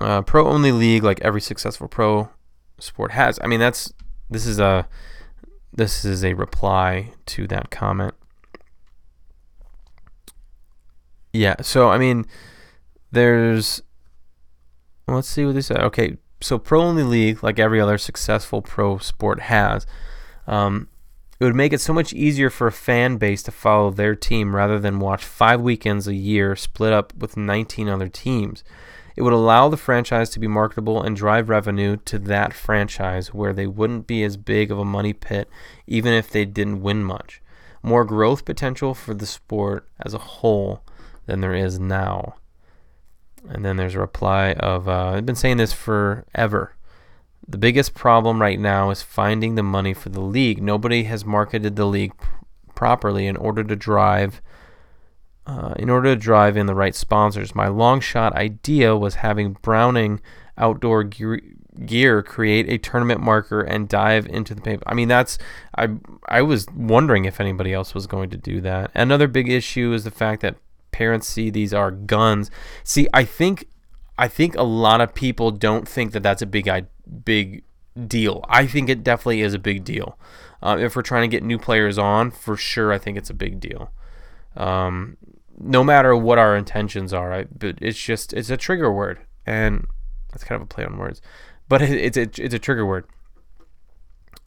Uh, 0.00 0.22
pro 0.22 0.46
only 0.46 0.72
league, 0.72 1.02
like 1.02 1.20
every 1.22 1.40
successful 1.40 1.88
pro 1.88 2.30
sport 2.78 3.12
has. 3.12 3.38
I 3.42 3.46
mean, 3.46 3.60
that's 3.60 3.92
this 4.30 4.46
is 4.46 4.58
a 4.58 4.88
this 5.72 6.04
is 6.04 6.24
a 6.24 6.34
reply 6.34 7.12
to 7.26 7.46
that 7.48 7.70
comment. 7.70 8.14
Yeah. 11.32 11.56
So 11.62 11.90
I 11.90 11.98
mean, 11.98 12.26
there's. 13.12 13.82
Let's 15.06 15.28
see 15.28 15.46
what 15.46 15.54
they 15.54 15.62
said. 15.62 15.78
Okay, 15.78 16.18
so 16.40 16.58
pro 16.58 16.82
only 16.82 17.02
league, 17.02 17.42
like 17.42 17.58
every 17.58 17.80
other 17.80 17.98
successful 17.98 18.62
pro 18.62 18.98
sport 18.98 19.40
has, 19.40 19.86
um, 20.46 20.88
it 21.40 21.44
would 21.44 21.54
make 21.54 21.72
it 21.72 21.80
so 21.80 21.92
much 21.92 22.12
easier 22.12 22.50
for 22.50 22.66
a 22.66 22.72
fan 22.72 23.16
base 23.16 23.42
to 23.44 23.52
follow 23.52 23.90
their 23.90 24.16
team 24.16 24.56
rather 24.56 24.78
than 24.78 24.98
watch 24.98 25.24
five 25.24 25.60
weekends 25.60 26.08
a 26.08 26.14
year 26.14 26.56
split 26.56 26.92
up 26.92 27.14
with 27.14 27.36
19 27.36 27.88
other 27.88 28.08
teams. 28.08 28.64
It 29.14 29.22
would 29.22 29.32
allow 29.32 29.68
the 29.68 29.76
franchise 29.76 30.30
to 30.30 30.40
be 30.40 30.46
marketable 30.46 31.02
and 31.02 31.16
drive 31.16 31.48
revenue 31.48 31.96
to 32.04 32.18
that 32.20 32.52
franchise 32.52 33.34
where 33.34 33.52
they 33.52 33.66
wouldn't 33.66 34.06
be 34.06 34.22
as 34.22 34.36
big 34.36 34.70
of 34.70 34.78
a 34.78 34.84
money 34.84 35.12
pit 35.12 35.48
even 35.86 36.12
if 36.12 36.30
they 36.30 36.44
didn't 36.44 36.82
win 36.82 37.04
much. 37.04 37.40
More 37.82 38.04
growth 38.04 38.44
potential 38.44 38.94
for 38.94 39.14
the 39.14 39.26
sport 39.26 39.88
as 40.00 40.14
a 40.14 40.18
whole 40.18 40.82
than 41.26 41.40
there 41.40 41.54
is 41.54 41.78
now. 41.78 42.34
And 43.50 43.64
then 43.64 43.76
there's 43.76 43.94
a 43.94 44.00
reply 44.00 44.52
of, 44.52 44.88
uh, 44.88 45.12
I've 45.16 45.26
been 45.26 45.34
saying 45.34 45.56
this 45.56 45.72
forever. 45.72 46.74
The 47.46 47.58
biggest 47.58 47.94
problem 47.94 48.42
right 48.42 48.60
now 48.60 48.90
is 48.90 49.02
finding 49.02 49.54
the 49.54 49.62
money 49.62 49.94
for 49.94 50.10
the 50.10 50.20
league. 50.20 50.62
Nobody 50.62 51.04
has 51.04 51.24
marketed 51.24 51.76
the 51.76 51.86
league 51.86 52.12
properly 52.74 53.26
in 53.26 53.36
order 53.36 53.64
to 53.64 53.74
drive 53.74 54.42
uh, 55.48 55.72
in 55.78 55.88
order 55.88 56.14
to 56.14 56.20
drive 56.20 56.58
in 56.58 56.66
the 56.66 56.74
right 56.74 56.94
sponsors. 56.94 57.54
My 57.54 57.68
long 57.68 58.00
shot 58.00 58.34
idea 58.34 58.94
was 58.96 59.16
having 59.16 59.54
Browning 59.62 60.20
outdoor 60.58 61.04
gear, 61.04 61.40
gear 61.86 62.22
create 62.22 62.68
a 62.68 62.76
tournament 62.76 63.22
marker 63.22 63.62
and 63.62 63.88
dive 63.88 64.26
into 64.26 64.54
the 64.54 64.60
paper. 64.60 64.82
I 64.86 64.92
mean, 64.92 65.08
that's 65.08 65.38
I 65.76 65.88
I 66.28 66.42
was 66.42 66.66
wondering 66.76 67.24
if 67.24 67.40
anybody 67.40 67.72
else 67.72 67.94
was 67.94 68.06
going 68.06 68.28
to 68.30 68.36
do 68.36 68.60
that. 68.60 68.90
Another 68.94 69.26
big 69.26 69.48
issue 69.48 69.94
is 69.94 70.04
the 70.04 70.10
fact 70.10 70.42
that 70.42 70.56
parents 70.98 71.28
see 71.28 71.48
these 71.48 71.72
are 71.72 71.92
guns. 71.92 72.50
See, 72.82 73.06
I 73.14 73.22
think 73.22 73.68
I 74.18 74.26
think 74.26 74.56
a 74.56 74.64
lot 74.64 75.00
of 75.00 75.14
people 75.14 75.52
don't 75.52 75.86
think 75.86 76.10
that 76.10 76.24
that's 76.24 76.42
a 76.42 76.46
big 76.46 76.68
big 77.24 77.62
deal. 78.06 78.44
I 78.48 78.66
think 78.66 78.88
it 78.88 79.04
definitely 79.04 79.42
is 79.42 79.54
a 79.54 79.60
big 79.60 79.84
deal. 79.84 80.18
Uh, 80.60 80.76
if 80.80 80.96
we're 80.96 81.02
trying 81.02 81.30
to 81.30 81.34
get 81.36 81.44
new 81.44 81.56
players 81.56 81.98
on, 81.98 82.32
for 82.32 82.56
sure, 82.56 82.92
I 82.92 82.98
think 82.98 83.16
it's 83.16 83.30
a 83.30 83.34
big 83.34 83.60
deal. 83.60 83.92
Um, 84.56 85.16
no 85.56 85.84
matter 85.84 86.16
what 86.16 86.36
our 86.36 86.56
intentions 86.56 87.12
are, 87.12 87.32
I, 87.32 87.44
but 87.44 87.78
it's 87.80 88.00
just 88.00 88.32
it's 88.32 88.50
a 88.50 88.56
trigger 88.56 88.92
word, 88.92 89.20
and 89.46 89.86
that's 90.32 90.42
kind 90.42 90.60
of 90.60 90.62
a 90.62 90.66
play 90.66 90.84
on 90.84 90.98
words, 90.98 91.22
but 91.68 91.80
it, 91.80 91.90
it's 92.06 92.16
a, 92.16 92.22
it's 92.44 92.54
a 92.54 92.58
trigger 92.58 92.84
word. 92.84 93.06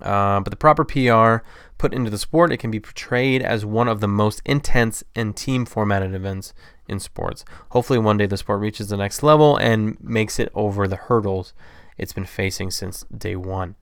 Uh, 0.01 0.41
but 0.41 0.51
the 0.51 0.57
proper 0.57 0.83
PR 0.83 1.45
put 1.81 1.95
into 1.95 2.11
the 2.11 2.17
sport, 2.19 2.51
it 2.51 2.57
can 2.57 2.69
be 2.69 2.79
portrayed 2.79 3.41
as 3.41 3.65
one 3.65 3.87
of 3.87 4.01
the 4.01 4.07
most 4.07 4.39
intense 4.45 5.03
and 5.15 5.35
team 5.35 5.65
formatted 5.65 6.13
events 6.13 6.53
in 6.87 6.99
sports. 6.99 7.43
Hopefully, 7.71 7.97
one 7.97 8.17
day 8.17 8.27
the 8.27 8.37
sport 8.37 8.59
reaches 8.59 8.89
the 8.89 8.97
next 8.97 9.23
level 9.23 9.57
and 9.57 9.97
makes 9.99 10.39
it 10.39 10.51
over 10.53 10.87
the 10.87 10.95
hurdles 10.95 11.53
it's 11.97 12.13
been 12.13 12.25
facing 12.25 12.69
since 12.69 13.03
day 13.15 13.35
one. 13.35 13.75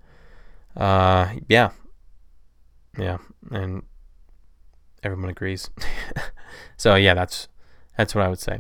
Uh, 0.78 1.34
yeah. 1.50 1.72
Yeah. 2.98 3.18
And 3.52 3.84
everyone 5.04 5.30
agrees. 5.30 5.70
so, 6.78 6.96
yeah, 6.96 7.14
that's 7.14 7.50
that's 8.00 8.16
what 8.16 8.24
I 8.24 8.30
would 8.30 8.40
say. 8.40 8.60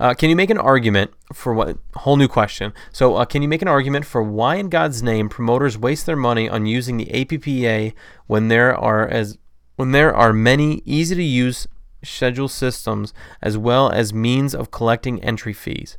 Uh, 0.00 0.14
can 0.14 0.30
you 0.30 0.36
make 0.36 0.48
an 0.48 0.56
argument 0.56 1.10
for 1.34 1.52
what? 1.52 1.76
Whole 1.94 2.16
new 2.16 2.26
question. 2.26 2.72
So, 2.90 3.16
uh, 3.16 3.26
can 3.26 3.42
you 3.42 3.48
make 3.48 3.60
an 3.60 3.68
argument 3.68 4.06
for 4.06 4.22
why, 4.22 4.54
in 4.54 4.70
God's 4.70 5.02
name, 5.02 5.28
promoters 5.28 5.76
waste 5.76 6.06
their 6.06 6.16
money 6.16 6.48
on 6.48 6.64
using 6.64 6.96
the 6.96 7.04
APPA 7.04 7.92
when 8.28 8.48
there 8.48 8.74
are 8.74 9.06
as 9.06 9.36
when 9.76 9.92
there 9.92 10.16
are 10.16 10.32
many 10.32 10.80
easy 10.86 11.14
to 11.14 11.22
use 11.22 11.68
schedule 12.02 12.48
systems 12.48 13.12
as 13.42 13.58
well 13.58 13.90
as 13.90 14.14
means 14.14 14.54
of 14.54 14.70
collecting 14.70 15.22
entry 15.22 15.52
fees? 15.52 15.98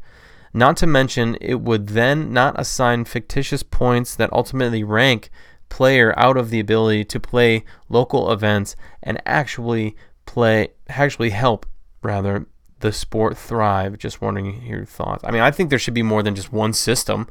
Not 0.52 0.76
to 0.78 0.88
mention, 0.88 1.38
it 1.40 1.62
would 1.62 1.90
then 1.90 2.34
not 2.34 2.60
assign 2.60 3.06
fictitious 3.06 3.62
points 3.62 4.16
that 4.16 4.34
ultimately 4.34 4.84
rank 4.84 5.30
player 5.70 6.12
out 6.18 6.38
of 6.38 6.50
the 6.50 6.60
ability 6.60 7.06
to 7.06 7.20
play 7.20 7.64
local 7.88 8.32
events 8.32 8.76
and 9.04 9.22
actually 9.28 9.96
play 10.26 10.70
actually 10.88 11.30
help 11.30 11.68
rather 12.02 12.48
the 12.80 12.92
sport 12.92 13.38
thrive. 13.38 13.98
Just 13.98 14.22
wondering 14.22 14.64
your 14.66 14.86
thoughts. 14.86 15.24
I 15.24 15.32
mean, 15.32 15.42
I 15.42 15.52
think 15.52 15.70
there 15.70 15.80
should 15.80 15.94
be 15.94 16.04
more 16.04 16.24
than 16.24 16.36
just 16.36 16.52
one 16.52 16.74
system. 16.74 17.28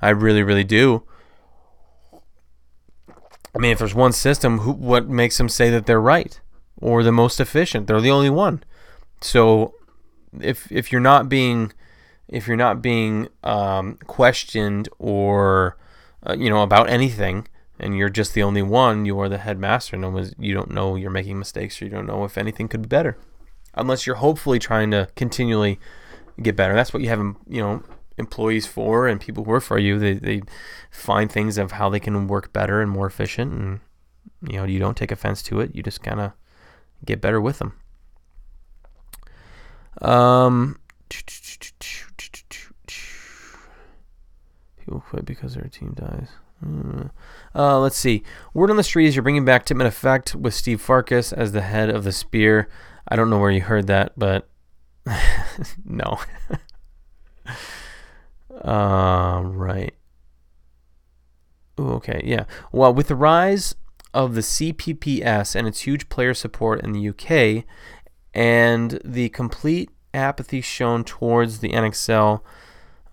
I 0.00 0.10
really, 0.10 0.42
really 0.42 0.64
do. 0.64 1.04
I 3.54 3.58
mean, 3.58 3.72
if 3.72 3.78
there's 3.78 3.94
one 3.94 4.12
system, 4.12 4.60
who, 4.60 4.72
what 4.72 5.08
makes 5.08 5.36
them 5.38 5.48
say 5.48 5.70
that 5.70 5.86
they're 5.86 6.00
right 6.00 6.40
or 6.80 7.02
the 7.02 7.12
most 7.12 7.38
efficient? 7.38 7.86
They're 7.86 8.00
the 8.00 8.10
only 8.10 8.30
one. 8.30 8.64
So, 9.20 9.74
if 10.40 10.70
if 10.72 10.90
you're 10.90 11.00
not 11.00 11.28
being 11.28 11.72
if 12.28 12.48
you're 12.48 12.56
not 12.56 12.80
being 12.80 13.28
um, 13.44 13.98
questioned 14.06 14.88
or 14.98 15.76
uh, 16.26 16.34
you 16.38 16.48
know, 16.48 16.62
about 16.62 16.88
anything, 16.88 17.48
and 17.78 17.96
you're 17.96 18.08
just 18.08 18.34
the 18.34 18.42
only 18.42 18.62
one, 18.62 19.04
you 19.04 19.18
are 19.20 19.28
the 19.28 19.38
headmaster. 19.38 19.96
No 19.96 20.24
you 20.38 20.54
don't 20.54 20.70
know 20.70 20.96
you're 20.96 21.10
making 21.10 21.38
mistakes, 21.38 21.80
or 21.80 21.84
you 21.84 21.90
don't 21.90 22.06
know 22.06 22.24
if 22.24 22.38
anything 22.38 22.68
could 22.68 22.82
be 22.82 22.88
better, 22.88 23.16
unless 23.74 24.06
you're 24.06 24.16
hopefully 24.16 24.58
trying 24.58 24.90
to 24.90 25.08
continually 25.16 25.78
get 26.40 26.56
better. 26.56 26.74
That's 26.74 26.92
what 26.92 27.02
you 27.02 27.08
have, 27.08 27.20
you 27.48 27.62
know, 27.62 27.82
employees 28.18 28.66
for 28.66 29.08
and 29.08 29.20
people 29.20 29.44
who 29.44 29.50
work 29.50 29.62
for 29.62 29.78
you. 29.78 29.98
They 29.98 30.14
they 30.14 30.42
find 30.90 31.30
things 31.30 31.58
of 31.58 31.72
how 31.72 31.88
they 31.88 32.00
can 32.00 32.26
work 32.28 32.52
better 32.52 32.80
and 32.80 32.90
more 32.90 33.06
efficient, 33.06 33.52
and 33.52 33.80
you 34.46 34.58
know, 34.58 34.64
you 34.64 34.78
don't 34.78 34.96
take 34.96 35.12
offense 35.12 35.42
to 35.44 35.60
it. 35.60 35.74
You 35.74 35.82
just 35.82 36.02
kind 36.02 36.20
of 36.20 36.32
get 37.04 37.20
better 37.20 37.40
with 37.40 37.58
them. 37.58 37.74
Um, 40.00 40.78
people 44.78 45.00
quit 45.00 45.24
because 45.24 45.54
their 45.54 45.64
team 45.64 45.94
dies. 45.94 46.28
Hmm. 46.62 47.02
Uh, 47.54 47.78
let's 47.80 47.96
see. 47.96 48.22
Word 48.54 48.70
on 48.70 48.76
the 48.76 48.84
street 48.84 49.08
is 49.08 49.16
you're 49.16 49.22
bringing 49.22 49.44
back 49.44 49.66
Tippmann 49.66 49.86
Effect 49.86 50.34
with 50.34 50.54
Steve 50.54 50.80
Farkas 50.80 51.32
as 51.32 51.52
the 51.52 51.62
head 51.62 51.90
of 51.90 52.04
the 52.04 52.12
Spear. 52.12 52.68
I 53.12 53.16
don't 53.16 53.28
know 53.28 53.38
where 53.38 53.50
you 53.50 53.60
heard 53.60 53.88
that, 53.88 54.14
but 54.16 54.48
no. 55.84 56.18
uh, 58.64 59.42
right. 59.44 59.94
Ooh, 61.78 61.90
okay, 61.90 62.22
yeah. 62.24 62.44
Well, 62.72 62.94
with 62.94 63.08
the 63.08 63.14
rise 63.14 63.74
of 64.14 64.34
the 64.34 64.40
CPPS 64.40 65.54
and 65.54 65.68
its 65.68 65.80
huge 65.80 66.08
player 66.08 66.32
support 66.32 66.82
in 66.82 66.92
the 66.92 67.06
UK, 67.10 67.66
and 68.32 68.98
the 69.04 69.28
complete 69.28 69.90
apathy 70.14 70.62
shown 70.62 71.04
towards 71.04 71.58
the 71.58 71.68
NXL 71.68 72.40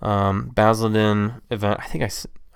um, 0.02 0.52
Basildon 0.56 1.42
event. 1.52 1.82
I 1.82 1.88
think 1.88 2.06
I 2.06 2.10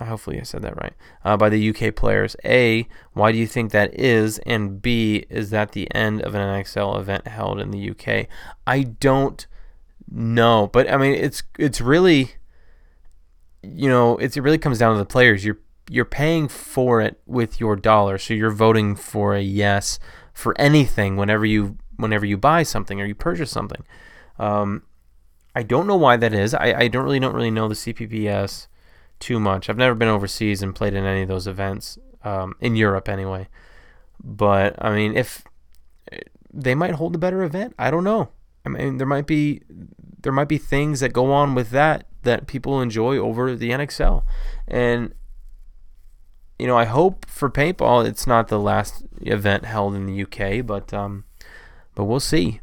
hopefully 0.06 0.40
I 0.40 0.44
said 0.44 0.62
that 0.62 0.82
right. 0.82 0.94
Uh, 1.24 1.38
by 1.38 1.50
the 1.50 1.70
UK 1.70 1.96
players. 1.96 2.36
A, 2.46 2.88
why 3.14 3.32
do 3.32 3.38
you 3.38 3.48
think 3.48 3.72
that 3.72 3.98
is? 4.00 4.40
And 4.40 4.82
B, 4.82 5.26
is 5.30 5.50
that 5.50 5.72
the 5.72 5.94
end 5.94 6.22
of 6.22 6.36
an 6.36 6.42
NXL 6.42 7.00
event 7.00 7.28
held 7.28 7.60
in 7.60 7.72
the 7.72 7.90
UK? 7.90 8.28
I 8.66 8.84
don't 8.84 9.46
know, 10.10 10.68
but 10.68 10.90
I 10.90 10.98
mean 10.98 11.14
it's 11.14 11.44
it's 11.58 11.82
really 11.82 12.34
you 13.62 13.90
know 13.90 14.18
it's, 14.18 14.38
it 14.38 14.42
really 14.42 14.58
comes 14.58 14.78
down 14.78 14.94
to 14.94 15.00
the 15.00 15.06
players. 15.06 15.44
You're 15.44 15.60
you're 15.90 16.06
paying 16.06 16.48
for 16.48 17.02
it 17.02 17.20
with 17.26 17.60
your 17.60 17.76
dollar, 17.76 18.18
so 18.18 18.34
you're 18.34 18.52
voting 18.52 18.96
for 18.96 19.36
a 19.36 19.42
yes 19.42 20.00
for 20.34 20.60
anything 20.60 21.18
whenever 21.18 21.46
you 21.46 21.78
whenever 21.98 22.26
you 22.26 22.38
buy 22.38 22.64
something 22.64 23.02
or 23.02 23.06
you 23.06 23.16
purchase 23.16 23.52
something. 23.52 23.84
Um, 24.40 24.84
I 25.56 25.64
don't 25.64 25.88
know 25.88 25.96
why 25.96 26.18
that 26.18 26.34
is. 26.34 26.54
I, 26.54 26.74
I 26.74 26.88
don't 26.88 27.04
really 27.04 27.20
don't 27.20 27.36
really 27.36 27.52
know 27.52 27.68
the 27.68 27.76
CPPS 27.76 28.68
too 29.24 29.40
much. 29.40 29.70
I've 29.70 29.78
never 29.78 29.96
been 29.96 30.10
overseas 30.10 30.62
and 30.62 30.76
played 30.76 30.94
in 30.94 31.06
any 31.06 31.22
of 31.22 31.30
those 31.30 31.48
events 31.48 31.98
um, 32.24 32.56
in 32.60 32.76
Europe 32.76 33.08
anyway. 33.08 33.48
But 34.22 34.76
I 34.84 34.94
mean, 34.94 35.16
if 35.16 35.44
they 36.54 36.76
might 36.76 36.96
hold 36.96 37.16
a 37.16 37.18
better 37.18 37.42
event, 37.44 37.74
I 37.80 37.90
don't 37.90 38.04
know. 38.04 38.30
I 38.66 38.70
mean, 38.70 38.98
there 38.98 39.08
might 39.08 39.28
be 39.28 39.62
there 40.22 40.32
might 40.32 40.48
be 40.48 40.58
things 40.58 41.00
that 41.00 41.14
go 41.14 41.32
on 41.32 41.56
with 41.56 41.70
that 41.72 42.06
that 42.24 42.48
people 42.48 42.82
enjoy 42.82 43.18
over 43.18 43.56
the 43.56 43.72
NXL, 43.72 44.24
and 44.68 45.14
you 46.60 46.68
know, 46.68 46.78
I 46.78 46.86
hope 46.86 47.26
for 47.26 47.50
paintball 47.50 48.06
it's 48.06 48.28
not 48.28 48.48
the 48.48 48.60
last 48.60 49.04
event 49.22 49.66
held 49.66 49.96
in 49.96 50.06
the 50.06 50.24
UK, 50.24 50.66
but 50.66 50.94
um, 50.94 51.26
but 51.96 52.06
we'll 52.06 52.20
see. 52.20 52.62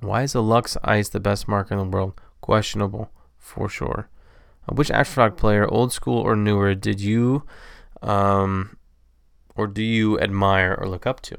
Why 0.00 0.22
is 0.22 0.32
the 0.32 0.42
Luxe 0.42 0.78
Ice 0.82 1.10
the 1.10 1.20
best 1.20 1.46
marker 1.46 1.74
in 1.74 1.78
the 1.78 1.96
world? 1.96 2.18
Questionable, 2.40 3.10
for 3.38 3.68
sure. 3.68 4.08
Uh, 4.70 4.74
which 4.74 4.88
Aftershock 4.88 5.36
player, 5.36 5.66
old 5.68 5.92
school 5.92 6.18
or 6.18 6.36
newer, 6.36 6.74
did 6.74 7.00
you, 7.00 7.44
um, 8.02 8.76
or 9.56 9.66
do 9.66 9.82
you 9.82 10.18
admire 10.20 10.76
or 10.78 10.88
look 10.88 11.06
up 11.06 11.20
to? 11.22 11.38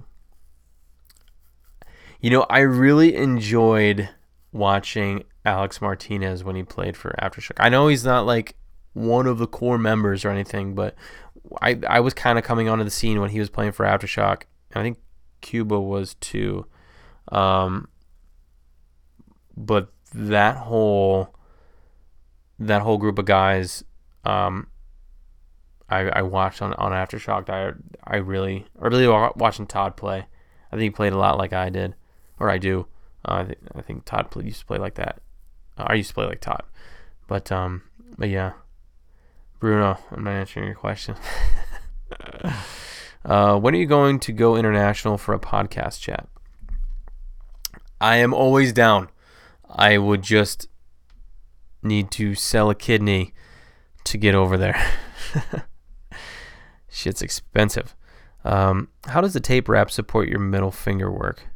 You 2.20 2.30
know, 2.30 2.46
I 2.50 2.60
really 2.60 3.16
enjoyed 3.16 4.10
watching 4.52 5.24
Alex 5.46 5.82
Martinez 5.82 6.44
when 6.44 6.56
he 6.56 6.64
played 6.64 6.96
for 6.96 7.16
Aftershock. 7.22 7.58
I 7.58 7.70
know 7.70 7.88
he's 7.88 8.06
not 8.06 8.26
like 8.26 8.56
one 8.94 9.26
of 9.26 9.38
the 9.38 9.48
core 9.48 9.78
members 9.78 10.24
or 10.24 10.30
anything, 10.30 10.76
but 10.76 10.96
I 11.62 11.80
I 11.88 12.00
was 12.02 12.14
kind 12.14 12.38
of 12.38 12.44
coming 12.44 12.70
onto 12.70 12.84
the 12.84 12.92
scene 12.92 13.20
when 13.20 13.32
he 13.32 13.40
was 13.40 13.50
playing 13.50 13.72
for 13.72 13.86
Aftershock. 13.86 14.44
I 14.76 14.84
think 14.84 15.00
Cuba 15.42 15.80
was 15.80 16.14
too. 16.16 16.68
Um, 17.32 17.88
but 19.58 19.92
that 20.14 20.58
whole 20.58 21.34
that 22.68 22.82
whole 22.82 22.98
group 22.98 23.18
of 23.20 23.26
guys, 23.26 23.84
um, 24.24 24.68
I, 25.90 26.02
I 26.10 26.22
watched 26.22 26.62
on, 26.62 26.74
on 26.74 26.92
Aftershock. 26.92 27.50
I 27.50 27.74
I 28.04 28.18
really 28.18 28.66
I 28.82 28.88
really 28.88 29.08
watching 29.08 29.68
Todd 29.68 29.98
play. 29.98 30.26
I 30.72 30.76
think 30.76 30.82
he 30.82 30.90
played 30.90 31.14
a 31.14 31.18
lot 31.18 31.38
like 31.38 31.54
I 31.54 31.70
did, 31.70 31.96
or 32.40 32.50
I 32.50 32.58
do. 32.58 32.88
Uh, 33.26 33.34
I, 33.34 33.44
think, 33.44 33.60
I 33.76 33.82
think 33.82 34.06
Todd 34.06 34.28
used 34.44 34.62
to 34.62 34.66
play 34.66 34.78
like 34.78 34.96
that. 34.96 35.22
Uh, 35.78 35.86
I 35.88 35.96
used 35.96 36.10
to 36.10 36.16
play 36.16 36.26
like 36.26 36.40
Todd, 36.40 36.64
but 37.28 37.52
um, 37.52 37.84
but 38.18 38.30
yeah, 38.30 38.54
Bruno, 39.60 39.98
I'm 40.12 40.24
not 40.24 40.32
answering 40.32 40.66
your 40.66 40.76
question. 40.76 41.16
uh, 43.26 43.60
when 43.60 43.76
are 43.76 43.78
you 43.78 43.86
going 43.86 44.20
to 44.22 44.32
go 44.32 44.56
international 44.56 45.18
for 45.18 45.34
a 45.34 45.40
podcast 45.40 46.00
chat? 46.00 46.28
I 48.00 48.18
am 48.18 48.34
always 48.34 48.74
down. 48.74 49.10
I 49.70 49.98
would 49.98 50.22
just 50.22 50.68
need 51.84 52.12
to 52.12 52.36
sell 52.36 52.70
a 52.70 52.76
kidney 52.76 53.34
to 54.04 54.18
get 54.18 54.36
over 54.36 54.58
there. 54.58 54.82
Shit's 56.90 57.22
expensive. 57.22 57.96
Um, 58.44 58.90
how 59.06 59.22
does 59.22 59.34
the 59.34 59.40
tape 59.40 59.70
wrap 59.70 59.92
support 59.92 60.28
your 60.28 60.40
middle 60.40 60.72
finger 60.72 61.12
work? 61.12 61.48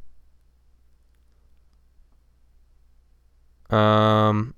Um, 3.69 4.53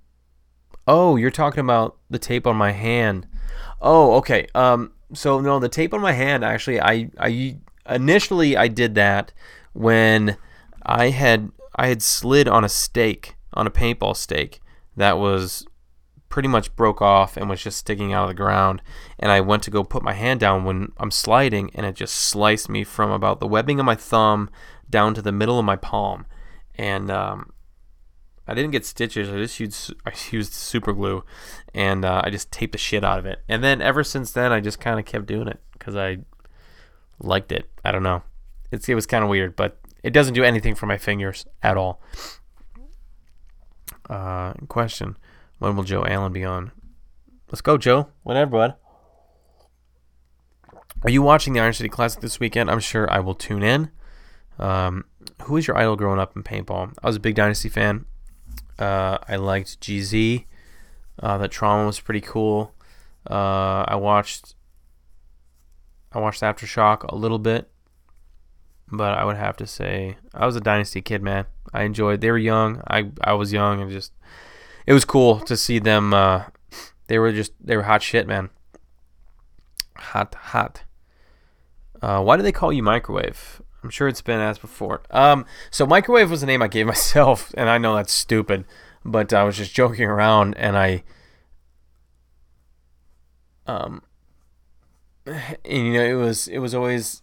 oh, 0.88 1.15
you're 1.15 1.32
talking 1.32 1.61
about 1.61 1.97
the 2.09 2.20
tape 2.20 2.45
on 2.45 2.55
my 2.55 2.72
hand. 2.72 3.28
Oh, 3.82 4.15
okay. 4.15 4.47
Um, 4.53 4.91
so 5.13 5.39
no, 5.39 5.59
the 5.59 5.70
tape 5.70 5.93
on 5.93 6.01
my 6.01 6.11
hand 6.11 6.43
actually, 6.43 6.82
I, 6.82 7.09
I 7.18 7.57
initially 7.89 8.57
I 8.57 8.68
did 8.68 8.95
that 8.95 9.32
when 9.74 10.38
I 10.84 11.09
had 11.09 11.51
I 11.76 11.88
had 11.88 12.01
slid 12.01 12.47
on 12.47 12.63
a 12.63 12.70
stake 12.70 13.36
on 13.53 13.68
a 13.68 13.72
paintball 13.72 14.15
stake 14.15 14.59
that 14.98 15.18
was 15.18 15.66
pretty 16.30 16.48
much 16.48 16.76
broke 16.76 17.02
off 17.02 17.38
and 17.38 17.50
was 17.50 17.64
just 17.64 17.78
sticking 17.78 18.12
out 18.12 18.24
of 18.24 18.30
the 18.30 18.34
ground. 18.34 18.82
And 19.18 19.32
I 19.32 19.39
went 19.39 19.64
to 19.64 19.72
go 19.72 19.84
put 19.84 20.04
my 20.04 20.14
hand 20.14 20.39
down 20.39 20.66
when 20.66 20.91
I'm 20.98 21.12
sliding, 21.12 21.72
and 21.74 21.86
it 21.86 21.95
just 21.95 22.16
sliced 22.16 22.68
me 22.68 22.84
from 22.84 23.12
about 23.12 23.39
the 23.39 23.48
webbing 23.48 23.80
of 23.80 23.86
my 23.86 23.95
thumb 23.95 24.50
down 24.89 25.14
to 25.14 25.22
the 25.22 25.32
middle 25.32 25.60
of 25.60 25.66
my 25.66 25.76
palm. 25.76 26.26
And 26.76 27.10
um, 27.10 27.54
I 28.48 28.54
didn't 28.54 28.72
get 28.72 28.86
stitches. 28.86 29.30
I 29.30 29.38
just 29.38 29.60
used 29.60 29.93
I 30.06 30.12
used 30.32 30.54
super 30.54 30.93
glue, 30.93 31.24
and 31.74 32.04
uh, 32.04 32.22
I 32.24 32.30
just 32.30 32.52
taped 32.52 32.74
the 32.74 32.78
shit 32.78 33.04
out 33.04 33.20
of 33.20 33.26
it. 33.26 33.39
And 33.48 33.64
then 33.64 33.82
ever 33.82 34.04
since 34.04 34.32
then, 34.32 34.52
I 34.52 34.60
just 34.60 34.80
kind 34.80 35.00
of 35.00 35.06
kept 35.06 35.28
doing 35.28 35.48
it 35.48 35.60
because 35.74 35.95
I 35.95 36.20
liked 37.20 37.52
it. 37.52 37.70
I 37.86 37.91
don't 37.91 38.04
know. 38.04 38.24
It's 38.72 38.89
it 38.89 38.95
was 38.95 39.06
kind 39.06 39.24
of 39.24 39.30
weird, 39.30 39.56
but 39.56 39.80
it 40.04 40.12
doesn't 40.12 40.34
do 40.34 40.43
anything 40.43 40.76
for 40.76 40.86
my 40.86 40.98
fingers 40.98 41.45
at 41.64 41.78
all. 41.78 42.02
Uh, 44.10 44.53
question: 44.68 45.18
When 45.60 45.76
will 45.76 45.84
Joe 45.84 46.05
Allen 46.05 46.34
be 46.34 46.43
on? 46.43 46.72
Let's 47.49 47.62
go, 47.62 47.78
Joe. 47.78 48.10
Whatever, 48.24 48.51
bud. 48.51 48.76
Are 51.03 51.10
you 51.10 51.22
watching 51.22 51.53
the 51.53 51.60
Iron 51.60 51.74
City 51.74 51.89
Classic 51.89 52.22
this 52.22 52.39
weekend? 52.39 52.72
I'm 52.72 52.80
sure 52.80 53.12
I 53.12 53.20
will 53.20 53.36
tune 53.36 53.64
in. 53.64 53.91
Um, 54.60 55.05
who 55.43 55.53
was 55.53 55.68
your 55.68 55.78
idol 55.78 55.95
growing 55.95 56.20
up 56.20 56.36
in 56.36 56.43
paintball? 56.43 56.93
I 57.03 57.08
was 57.08 57.16
a 57.16 57.20
big 57.20 57.36
Dynasty 57.36 57.70
fan. 57.70 58.05
Uh, 58.80 59.18
I 59.28 59.36
liked 59.36 59.80
GZ. 59.80 60.45
Uh, 61.22 61.38
that 61.38 61.51
trauma 61.51 61.86
was 61.86 61.99
pretty 61.99 62.22
cool. 62.22 62.74
Uh, 63.30 63.86
I 63.88 63.95
watched. 63.95 64.55
I 66.12 66.20
watched 66.20 66.41
Aftershock 66.41 67.03
a 67.03 67.16
little 67.16 67.39
bit, 67.39 67.70
but 68.92 69.18
I 69.18 69.26
would 69.26 69.38
have 69.38 69.58
to 69.58 69.68
say 69.68 70.18
I 70.34 70.46
was 70.46 70.56
a 70.56 70.62
Dynasty 70.62 71.02
kid, 71.02 71.22
man. 71.22 71.46
I 71.74 71.84
enjoyed. 71.84 72.22
They 72.22 72.32
were 72.32 72.38
young. 72.38 72.82
I 72.88 73.12
I 73.22 73.34
was 73.34 73.52
young, 73.54 73.82
and 73.82 73.92
just 73.92 74.14
it 74.86 74.94
was 74.94 75.06
cool 75.06 75.40
to 75.42 75.58
see 75.58 75.80
them. 75.80 76.14
Uh, 76.14 76.46
they 77.08 77.20
were 77.20 77.32
just 77.32 77.54
they 77.60 77.76
were 77.76 77.84
hot 77.84 78.02
shit, 78.02 78.28
man. 78.28 78.50
Hot, 79.98 80.34
hot. 80.36 80.84
Uh, 82.02 82.22
why 82.22 82.38
do 82.38 82.44
they 82.44 82.52
call 82.52 82.72
you 82.72 82.84
microwave? 82.84 83.62
I'm 83.84 83.90
sure 83.90 84.08
it's 84.08 84.22
been 84.22 84.40
asked 84.40 84.62
before. 84.62 85.02
Um, 85.12 85.46
so 85.72 85.86
microwave 85.86 86.30
was 86.30 86.42
the 86.42 86.48
name 86.48 86.62
I 86.62 86.68
gave 86.68 86.86
myself, 86.96 87.54
and 87.58 87.70
I 87.70 87.78
know 87.78 87.96
that's 87.96 88.14
stupid, 88.14 88.66
but 89.04 89.34
I 89.34 89.44
was 89.44 89.58
just 89.58 89.74
joking 89.74 90.06
around, 90.06 90.56
and 90.58 90.78
I, 90.78 91.04
um, 93.66 94.02
and, 95.26 95.58
you 95.66 95.94
know, 95.94 96.04
it 96.04 96.14
was 96.14 96.48
it 96.48 96.60
was 96.60 96.74
always 96.74 97.22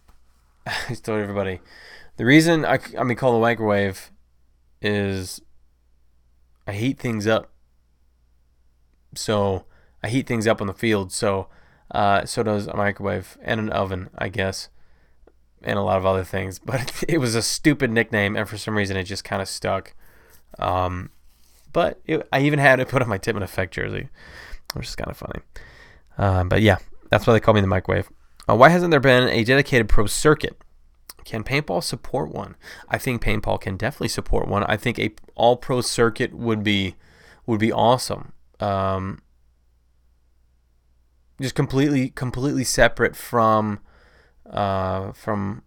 I 0.89 0.93
told 0.93 1.21
everybody 1.21 1.59
the 2.17 2.25
reason 2.25 2.65
I 2.65 2.79
I 2.97 3.03
mean 3.03 3.17
call 3.17 3.33
the 3.33 3.39
microwave 3.39 4.11
is 4.81 5.41
I 6.67 6.73
heat 6.73 6.99
things 6.99 7.27
up. 7.27 7.51
So 9.15 9.65
I 10.03 10.09
heat 10.09 10.27
things 10.27 10.47
up 10.47 10.61
on 10.61 10.67
the 10.67 10.73
field, 10.73 11.11
so 11.11 11.47
uh, 11.91 12.25
so 12.25 12.43
does 12.43 12.67
a 12.67 12.75
microwave 12.75 13.37
and 13.41 13.59
an 13.59 13.69
oven, 13.69 14.09
I 14.17 14.29
guess, 14.29 14.69
and 15.63 15.77
a 15.77 15.81
lot 15.83 15.97
of 15.97 16.05
other 16.05 16.23
things. 16.23 16.59
But 16.65 17.03
it 17.07 17.19
was 17.19 17.35
a 17.35 17.41
stupid 17.41 17.91
nickname, 17.91 18.35
and 18.35 18.47
for 18.47 18.57
some 18.57 18.75
reason 18.75 18.97
it 18.97 19.03
just 19.03 19.23
kind 19.23 19.41
of 19.41 19.47
stuck. 19.47 19.93
Um, 20.59 21.11
but 21.71 22.01
it, 22.05 22.27
I 22.31 22.41
even 22.41 22.59
had 22.59 22.79
it 22.79 22.87
put 22.89 23.01
on 23.01 23.09
my 23.09 23.17
Tippmann 23.17 23.43
Effect 23.43 23.73
jersey, 23.73 24.09
which 24.73 24.87
is 24.87 24.95
kind 24.95 25.11
of 25.11 25.17
funny. 25.17 25.41
Uh, 26.17 26.43
but 26.45 26.61
yeah, 26.61 26.77
that's 27.09 27.27
why 27.27 27.33
they 27.33 27.39
call 27.39 27.53
me 27.53 27.61
the 27.61 27.67
microwave. 27.67 28.09
Uh, 28.47 28.55
why 28.55 28.69
hasn't 28.69 28.91
there 28.91 28.99
been 28.99 29.27
a 29.29 29.43
dedicated 29.43 29.89
pro 29.89 30.05
circuit? 30.05 30.57
Can 31.23 31.43
paintball 31.43 31.83
support 31.83 32.31
one? 32.31 32.55
I 32.87 32.97
think 32.97 33.23
paintball 33.23 33.59
can 33.59 33.77
definitely 33.77 34.09
support 34.09 34.47
one. 34.47 34.63
I 34.65 34.77
think 34.77 34.99
a 34.99 35.11
all 35.33 35.57
pro 35.57 35.81
circuit 35.81 36.33
would 36.33 36.63
be 36.63 36.95
would 37.47 37.59
be 37.59 37.71
awesome. 37.71 38.33
Um, 38.59 39.21
just 41.41 41.55
completely 41.55 42.09
completely 42.09 42.63
separate 42.63 43.15
from 43.15 43.79
uh, 44.49 45.11
from 45.13 45.63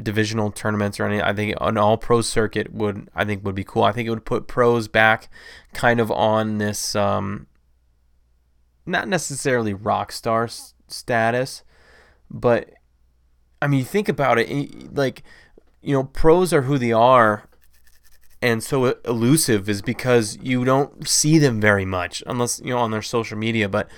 divisional 0.00 0.50
tournaments 0.50 1.00
or 1.00 1.06
anything. 1.06 1.24
I 1.24 1.32
think 1.32 1.56
an 1.60 1.78
all 1.78 1.96
pro 1.96 2.20
circuit 2.20 2.72
would 2.72 3.08
I 3.14 3.24
think 3.24 3.44
would 3.44 3.54
be 3.54 3.64
cool. 3.64 3.84
I 3.84 3.92
think 3.92 4.06
it 4.06 4.10
would 4.10 4.24
put 4.24 4.46
pros 4.46 4.88
back 4.88 5.28
kind 5.72 6.00
of 6.00 6.10
on 6.10 6.58
this 6.58 6.94
um, 6.94 7.46
not 8.86 9.08
necessarily 9.08 9.74
rock 9.74 10.12
star 10.12 10.44
s- 10.44 10.74
status, 10.86 11.62
but 12.32 12.70
I 13.60 13.68
mean, 13.68 13.84
think 13.84 14.08
about 14.08 14.38
it. 14.38 14.96
Like, 14.96 15.22
you 15.82 15.94
know, 15.94 16.04
pros 16.04 16.52
are 16.52 16.62
who 16.62 16.78
they 16.78 16.92
are, 16.92 17.48
and 18.40 18.62
so 18.62 18.86
elusive 19.04 19.68
is 19.68 19.82
because 19.82 20.38
you 20.42 20.64
don't 20.64 21.06
see 21.06 21.38
them 21.38 21.60
very 21.60 21.84
much, 21.84 22.22
unless 22.26 22.60
you 22.64 22.70
know 22.70 22.78
on 22.78 22.90
their 22.90 23.02
social 23.02 23.38
media. 23.38 23.68
But 23.68 23.88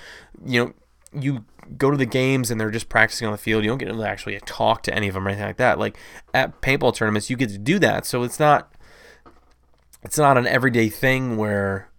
you 0.44 0.64
know, 0.64 0.72
you 1.18 1.44
go 1.78 1.90
to 1.90 1.96
the 1.96 2.04
games 2.04 2.50
and 2.50 2.60
they're 2.60 2.70
just 2.70 2.88
practicing 2.88 3.26
on 3.26 3.32
the 3.32 3.38
field. 3.38 3.64
You 3.64 3.70
don't 3.70 3.78
get 3.78 3.90
to 3.90 4.02
actually 4.02 4.38
talk 4.40 4.82
to 4.82 4.94
any 4.94 5.08
of 5.08 5.14
them 5.14 5.26
or 5.26 5.30
anything 5.30 5.46
like 5.46 5.56
that. 5.56 5.78
Like 5.78 5.96
at 6.34 6.60
paintball 6.60 6.94
tournaments, 6.94 7.30
you 7.30 7.36
get 7.36 7.50
to 7.50 7.58
do 7.58 7.78
that. 7.78 8.04
So 8.04 8.22
it's 8.22 8.40
not 8.40 8.74
it's 10.02 10.18
not 10.18 10.36
an 10.36 10.46
everyday 10.46 10.88
thing 10.90 11.36
where 11.36 11.90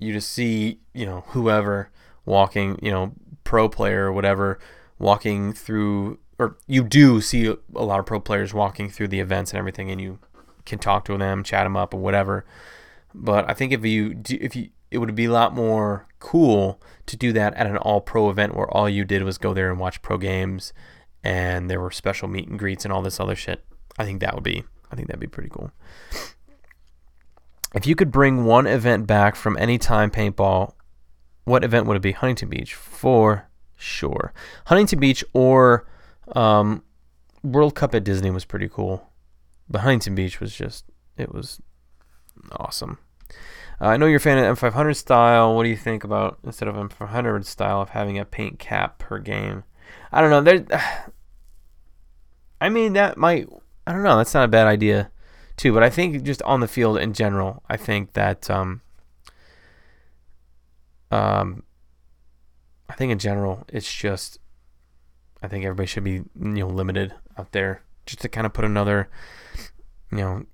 you 0.00 0.12
just 0.12 0.32
see 0.32 0.80
you 0.94 1.06
know 1.06 1.24
whoever 1.28 1.90
walking, 2.24 2.78
you 2.82 2.90
know, 2.90 3.12
pro 3.44 3.68
player 3.68 4.06
or 4.06 4.12
whatever 4.12 4.58
walking 4.98 5.52
through 5.52 6.18
or 6.38 6.56
you 6.66 6.84
do 6.84 7.20
see 7.20 7.46
a 7.46 7.82
lot 7.82 7.98
of 7.98 8.06
pro 8.06 8.20
players 8.20 8.54
walking 8.54 8.88
through 8.88 9.08
the 9.08 9.20
events 9.20 9.50
and 9.50 9.58
everything, 9.58 9.90
and 9.90 10.00
you 10.00 10.18
can 10.64 10.78
talk 10.78 11.04
to 11.06 11.18
them, 11.18 11.42
chat 11.42 11.64
them 11.64 11.76
up, 11.76 11.92
or 11.92 12.00
whatever. 12.00 12.44
But 13.14 13.48
I 13.50 13.54
think 13.54 13.72
if 13.72 13.84
you 13.84 14.20
if 14.28 14.54
you 14.54 14.70
it 14.90 14.98
would 14.98 15.14
be 15.14 15.26
a 15.26 15.32
lot 15.32 15.54
more 15.54 16.06
cool 16.18 16.80
to 17.06 17.16
do 17.16 17.32
that 17.32 17.54
at 17.54 17.66
an 17.66 17.76
all 17.76 18.00
pro 18.00 18.30
event 18.30 18.54
where 18.54 18.70
all 18.70 18.88
you 18.88 19.04
did 19.04 19.22
was 19.22 19.36
go 19.36 19.52
there 19.52 19.70
and 19.70 19.78
watch 19.78 20.00
pro 20.00 20.16
games, 20.16 20.72
and 21.24 21.68
there 21.68 21.80
were 21.80 21.90
special 21.90 22.28
meet 22.28 22.48
and 22.48 22.58
greets 22.58 22.84
and 22.84 22.92
all 22.92 23.02
this 23.02 23.20
other 23.20 23.36
shit. 23.36 23.64
I 23.98 24.04
think 24.04 24.20
that 24.20 24.34
would 24.34 24.44
be 24.44 24.64
I 24.90 24.96
think 24.96 25.08
that'd 25.08 25.20
be 25.20 25.26
pretty 25.26 25.50
cool. 25.50 25.72
If 27.74 27.86
you 27.86 27.94
could 27.94 28.10
bring 28.10 28.44
one 28.44 28.66
event 28.66 29.06
back 29.06 29.36
from 29.36 29.56
any 29.58 29.76
time 29.76 30.10
paintball, 30.10 30.72
what 31.44 31.64
event 31.64 31.86
would 31.86 31.96
it 31.96 32.02
be? 32.02 32.12
Huntington 32.12 32.48
Beach 32.48 32.74
for 32.74 33.47
sure. 33.78 34.34
Huntington 34.66 34.98
Beach 34.98 35.24
or 35.32 35.86
um, 36.34 36.82
World 37.42 37.74
Cup 37.74 37.94
at 37.94 38.04
Disney 38.04 38.30
was 38.30 38.44
pretty 38.44 38.68
cool, 38.68 39.10
but 39.68 39.80
Huntington 39.80 40.14
Beach 40.14 40.40
was 40.40 40.54
just 40.54 40.84
it 41.16 41.32
was 41.32 41.60
awesome. 42.52 42.98
Uh, 43.80 43.86
I 43.86 43.96
know 43.96 44.06
you're 44.06 44.16
a 44.16 44.20
fan 44.20 44.38
of 44.38 44.58
M500 44.58 44.96
style. 44.96 45.54
What 45.54 45.62
do 45.62 45.68
you 45.68 45.76
think 45.76 46.04
about 46.04 46.38
instead 46.44 46.68
of 46.68 46.74
M500 46.74 47.44
style 47.44 47.80
of 47.80 47.90
having 47.90 48.18
a 48.18 48.24
paint 48.24 48.58
cap 48.58 48.98
per 48.98 49.18
game? 49.18 49.64
I 50.12 50.20
don't 50.20 50.30
know. 50.30 50.40
There, 50.40 50.66
I 52.60 52.68
mean 52.68 52.94
that 52.94 53.16
might. 53.16 53.48
I 53.86 53.92
don't 53.92 54.02
know. 54.02 54.18
That's 54.18 54.34
not 54.34 54.44
a 54.44 54.48
bad 54.48 54.66
idea, 54.66 55.10
too. 55.56 55.72
But 55.72 55.82
I 55.82 55.90
think 55.90 56.22
just 56.24 56.42
on 56.42 56.60
the 56.60 56.68
field 56.68 56.98
in 56.98 57.12
general, 57.14 57.62
I 57.68 57.76
think 57.76 58.12
that 58.12 58.50
um, 58.50 58.82
um, 61.10 61.62
I 62.88 62.94
think 62.94 63.12
in 63.12 63.18
general, 63.18 63.64
it's 63.68 63.92
just 63.92 64.38
I 65.42 65.48
think 65.48 65.64
everybody 65.64 65.86
should 65.86 66.04
be 66.04 66.12
you 66.12 66.24
know 66.34 66.68
limited 66.68 67.14
out 67.36 67.52
there 67.52 67.82
just 68.06 68.20
to 68.22 68.28
kind 68.28 68.46
of 68.46 68.52
put 68.52 68.64
another 68.64 69.08
you 70.10 70.18
know 70.18 70.46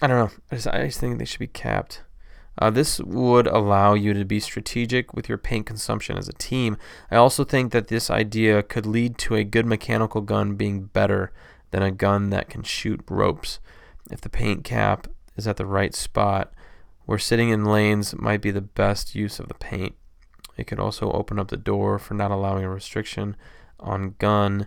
I 0.00 0.06
don't 0.06 0.18
know 0.18 0.30
I 0.50 0.54
just, 0.54 0.68
I 0.68 0.86
just 0.86 1.00
think 1.00 1.18
they 1.18 1.24
should 1.24 1.40
be 1.40 1.46
capped. 1.48 2.02
Uh, 2.60 2.70
this 2.70 2.98
would 3.00 3.46
allow 3.46 3.94
you 3.94 4.12
to 4.12 4.24
be 4.24 4.40
strategic 4.40 5.14
with 5.14 5.28
your 5.28 5.38
paint 5.38 5.64
consumption 5.64 6.18
as 6.18 6.28
a 6.28 6.32
team. 6.32 6.76
I 7.08 7.14
also 7.14 7.44
think 7.44 7.70
that 7.70 7.86
this 7.86 8.10
idea 8.10 8.64
could 8.64 8.84
lead 8.84 9.16
to 9.18 9.36
a 9.36 9.44
good 9.44 9.64
mechanical 9.64 10.22
gun 10.22 10.56
being 10.56 10.84
better 10.86 11.32
than 11.70 11.82
a 11.82 11.92
gun 11.92 12.30
that 12.30 12.48
can 12.48 12.64
shoot 12.64 13.04
ropes. 13.08 13.60
If 14.10 14.20
the 14.20 14.28
paint 14.28 14.64
cap 14.64 15.06
is 15.36 15.46
at 15.46 15.56
the 15.56 15.66
right 15.66 15.94
spot, 15.94 16.52
where 17.06 17.18
sitting 17.18 17.50
in 17.50 17.64
lanes 17.64 18.14
might 18.16 18.42
be 18.42 18.50
the 18.50 18.60
best 18.60 19.14
use 19.14 19.38
of 19.38 19.46
the 19.46 19.54
paint. 19.54 19.94
It 20.58 20.66
could 20.66 20.80
also 20.80 21.10
open 21.12 21.38
up 21.38 21.48
the 21.48 21.56
door 21.56 21.98
for 21.98 22.14
not 22.14 22.32
allowing 22.32 22.64
a 22.64 22.68
restriction 22.68 23.36
on 23.78 24.16
gun, 24.18 24.66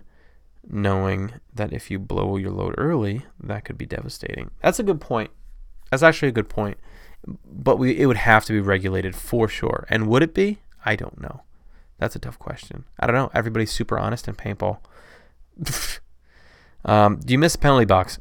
knowing 0.68 1.34
that 1.54 1.72
if 1.72 1.90
you 1.90 1.98
blow 1.98 2.36
your 2.38 2.50
load 2.50 2.74
early, 2.78 3.26
that 3.38 3.64
could 3.64 3.76
be 3.76 3.86
devastating. 3.86 4.50
That's 4.62 4.78
a 4.78 4.82
good 4.82 5.00
point. 5.00 5.30
That's 5.90 6.02
actually 6.02 6.28
a 6.28 6.32
good 6.32 6.48
point. 6.48 6.78
But 7.46 7.78
we 7.78 8.00
it 8.00 8.06
would 8.06 8.16
have 8.16 8.46
to 8.46 8.52
be 8.52 8.60
regulated 8.60 9.14
for 9.14 9.46
sure. 9.46 9.86
And 9.90 10.08
would 10.08 10.22
it 10.22 10.34
be? 10.34 10.58
I 10.84 10.96
don't 10.96 11.20
know. 11.20 11.42
That's 11.98 12.16
a 12.16 12.18
tough 12.18 12.38
question. 12.38 12.84
I 12.98 13.06
don't 13.06 13.14
know. 13.14 13.30
Everybody's 13.34 13.70
super 13.70 13.98
honest 13.98 14.26
in 14.26 14.34
paintball. 14.34 14.78
um, 16.84 17.20
do 17.20 17.32
you 17.32 17.38
miss 17.38 17.54
penalty 17.54 17.84
box? 17.84 18.18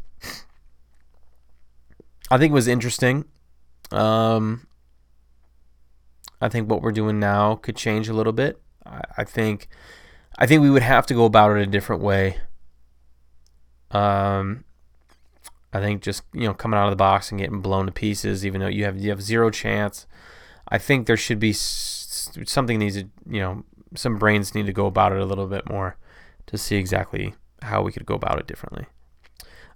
I 2.30 2.38
think 2.38 2.52
it 2.52 2.54
was 2.54 2.68
interesting. 2.68 3.26
Um, 3.92 4.68
I 6.42 6.50
think 6.50 6.70
what 6.70 6.82
we're 6.82 6.92
doing 6.92 7.20
now 7.20 7.56
could 7.56 7.76
change 7.76 8.10
a 8.10 8.14
little 8.14 8.34
bit. 8.34 8.60
I, 8.86 9.02
I 9.18 9.24
think 9.24 9.70
I 10.38 10.48
think 10.48 10.62
we 10.62 10.70
would 10.70 10.82
have 10.82 11.06
to 11.08 11.14
go 11.14 11.26
about 11.26 11.56
it 11.56 11.62
a 11.62 11.68
different 11.68 12.02
way. 12.02 12.38
Um, 13.92 14.64
I 15.74 15.80
think 15.80 16.02
just 16.02 16.24
you 16.34 16.48
know 16.48 16.54
coming 16.54 16.80
out 16.80 16.86
of 16.86 16.92
the 16.92 16.96
box 16.96 17.32
and 17.32 17.40
getting 17.40 17.62
blown 17.62 17.86
to 17.86 17.92
pieces, 17.92 18.46
even 18.46 18.62
though 18.62 18.68
you 18.68 18.86
have 18.86 18.98
you 18.98 19.10
have 19.10 19.22
zero 19.22 19.50
chance. 19.50 20.08
I 20.68 20.78
think 20.78 21.06
there 21.06 21.18
should 21.18 21.40
be 21.40 21.54
something 21.54 22.80
needs 22.80 22.96
to 22.96 23.10
you 23.30 23.42
know 23.42 23.64
some 23.96 24.18
brains 24.18 24.56
need 24.56 24.66
to 24.66 24.74
go 24.74 24.86
about 24.86 25.12
it 25.12 25.20
a 25.20 25.26
little 25.26 25.48
bit 25.48 25.70
more 25.70 25.98
to 26.48 26.58
see 26.58 26.78
exactly 26.78 27.36
how 27.62 27.82
we 27.82 27.92
could 27.92 28.06
go 28.06 28.16
about 28.16 28.40
it 28.40 28.48
differently. 28.48 28.86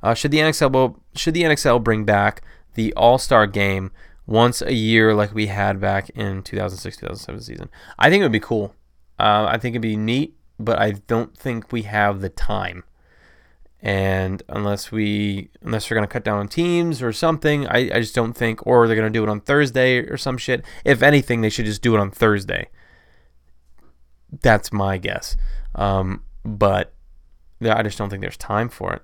Uh, 0.01 0.13
should 0.13 0.31
the 0.31 0.39
NXL 0.39 0.99
should 1.15 1.33
the 1.33 1.43
NXL 1.43 1.83
bring 1.83 2.05
back 2.05 2.41
the 2.75 2.93
All 2.93 3.17
Star 3.17 3.47
game 3.47 3.91
once 4.27 4.61
a 4.61 4.73
year 4.73 5.13
like 5.13 5.33
we 5.33 5.47
had 5.47 5.79
back 5.79 6.09
in 6.11 6.41
2006 6.43 6.97
2007 6.97 7.41
season? 7.41 7.69
I 7.99 8.09
think 8.09 8.21
it 8.21 8.25
would 8.25 8.31
be 8.31 8.39
cool. 8.39 8.73
Uh, 9.19 9.45
I 9.47 9.57
think 9.57 9.73
it'd 9.73 9.81
be 9.81 9.95
neat 9.95 10.35
but 10.59 10.79
I 10.79 10.91
don't 10.91 11.35
think 11.35 11.71
we 11.71 11.83
have 11.83 12.21
the 12.21 12.29
time. 12.29 12.83
And 13.81 14.41
unless 14.49 14.91
we 14.91 15.49
unless 15.61 15.87
they're 15.87 15.95
gonna 15.95 16.07
cut 16.07 16.23
down 16.23 16.39
on 16.39 16.47
teams 16.47 17.01
or 17.01 17.13
something, 17.13 17.67
I, 17.67 17.91
I 17.93 17.99
just 17.99 18.15
don't 18.15 18.33
think 18.33 18.65
or 18.65 18.87
they're 18.87 18.95
gonna 18.95 19.09
do 19.09 19.23
it 19.23 19.29
on 19.29 19.41
Thursday 19.41 19.97
or 19.99 20.17
some 20.17 20.37
shit. 20.37 20.63
If 20.83 21.03
anything, 21.03 21.41
they 21.41 21.49
should 21.49 21.65
just 21.65 21.81
do 21.81 21.95
it 21.95 21.99
on 21.99 22.09
Thursday. 22.09 22.69
That's 24.41 24.73
my 24.73 24.97
guess. 24.97 25.37
Um, 25.75 26.23
but 26.43 26.93
I 27.61 27.83
just 27.83 27.97
don't 27.97 28.09
think 28.09 28.21
there's 28.21 28.37
time 28.37 28.69
for 28.69 28.93
it. 28.93 29.01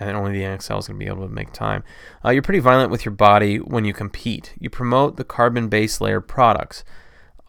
And 0.00 0.16
only 0.16 0.32
the 0.32 0.44
NXL 0.44 0.78
is 0.78 0.86
going 0.86 0.98
to 0.98 1.04
be 1.04 1.10
able 1.10 1.26
to 1.26 1.32
make 1.32 1.52
time. 1.52 1.82
Uh, 2.24 2.30
you're 2.30 2.42
pretty 2.42 2.60
violent 2.60 2.90
with 2.90 3.04
your 3.04 3.14
body 3.14 3.56
when 3.56 3.84
you 3.84 3.92
compete. 3.92 4.54
You 4.58 4.70
promote 4.70 5.16
the 5.16 5.24
carbon 5.24 5.68
base 5.68 6.00
layer 6.00 6.20
products. 6.20 6.84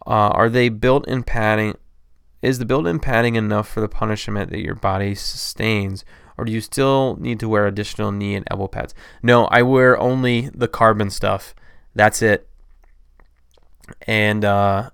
Uh, 0.08 0.30
are 0.30 0.50
they 0.50 0.70
built 0.70 1.08
in 1.08 1.24
padding? 1.24 1.76
Is 2.42 2.58
the 2.58 2.66
built-in 2.66 3.00
padding 3.00 3.36
enough 3.36 3.68
for 3.68 3.82
the 3.82 3.90
punishment 3.90 4.50
that 4.52 4.62
your 4.62 4.76
body 4.76 5.14
sustains, 5.14 6.06
or 6.38 6.46
do 6.46 6.54
you 6.54 6.62
still 6.62 7.18
need 7.20 7.40
to 7.42 7.50
wear 7.50 7.68
additional 7.68 8.14
knee 8.14 8.34
and 8.34 8.48
elbow 8.50 8.68
pads? 8.68 8.96
No, 9.22 9.46
I 9.48 9.62
wear 9.62 10.00
only 10.00 10.50
the 10.54 10.70
carbon 10.70 11.10
stuff. 11.10 11.54
That's 11.94 12.22
it. 12.22 12.48
And 14.08 14.46
uh, 14.46 14.92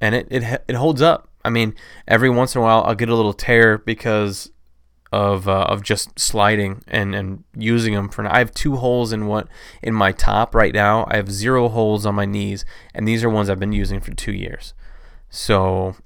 and 0.00 0.14
it, 0.14 0.28
it 0.30 0.64
it 0.68 0.74
holds 0.74 1.02
up. 1.02 1.28
I 1.44 1.50
mean, 1.50 1.74
every 2.08 2.30
once 2.30 2.54
in 2.54 2.62
a 2.62 2.64
while 2.64 2.82
I'll 2.86 2.94
get 2.94 3.10
a 3.10 3.14
little 3.14 3.34
tear 3.34 3.76
because 3.76 4.50
of 5.12 5.48
uh, 5.48 5.62
of 5.68 5.82
just 5.82 6.18
sliding 6.18 6.82
and, 6.88 7.14
and 7.14 7.44
using 7.56 7.94
them 7.94 8.08
for. 8.08 8.22
Now. 8.22 8.34
I 8.34 8.38
have 8.38 8.52
two 8.52 8.76
holes 8.76 9.12
in 9.12 9.26
what 9.26 9.48
in 9.82 9.94
my 9.94 10.12
top 10.12 10.54
right 10.54 10.74
now. 10.74 11.06
I 11.08 11.16
have 11.16 11.30
zero 11.30 11.68
holes 11.68 12.06
on 12.06 12.14
my 12.14 12.26
knees, 12.26 12.64
and 12.94 13.06
these 13.06 13.22
are 13.24 13.30
ones 13.30 13.48
I've 13.48 13.60
been 13.60 13.72
using 13.72 14.00
for 14.00 14.12
two 14.12 14.32
years. 14.32 14.74
So 15.30 15.96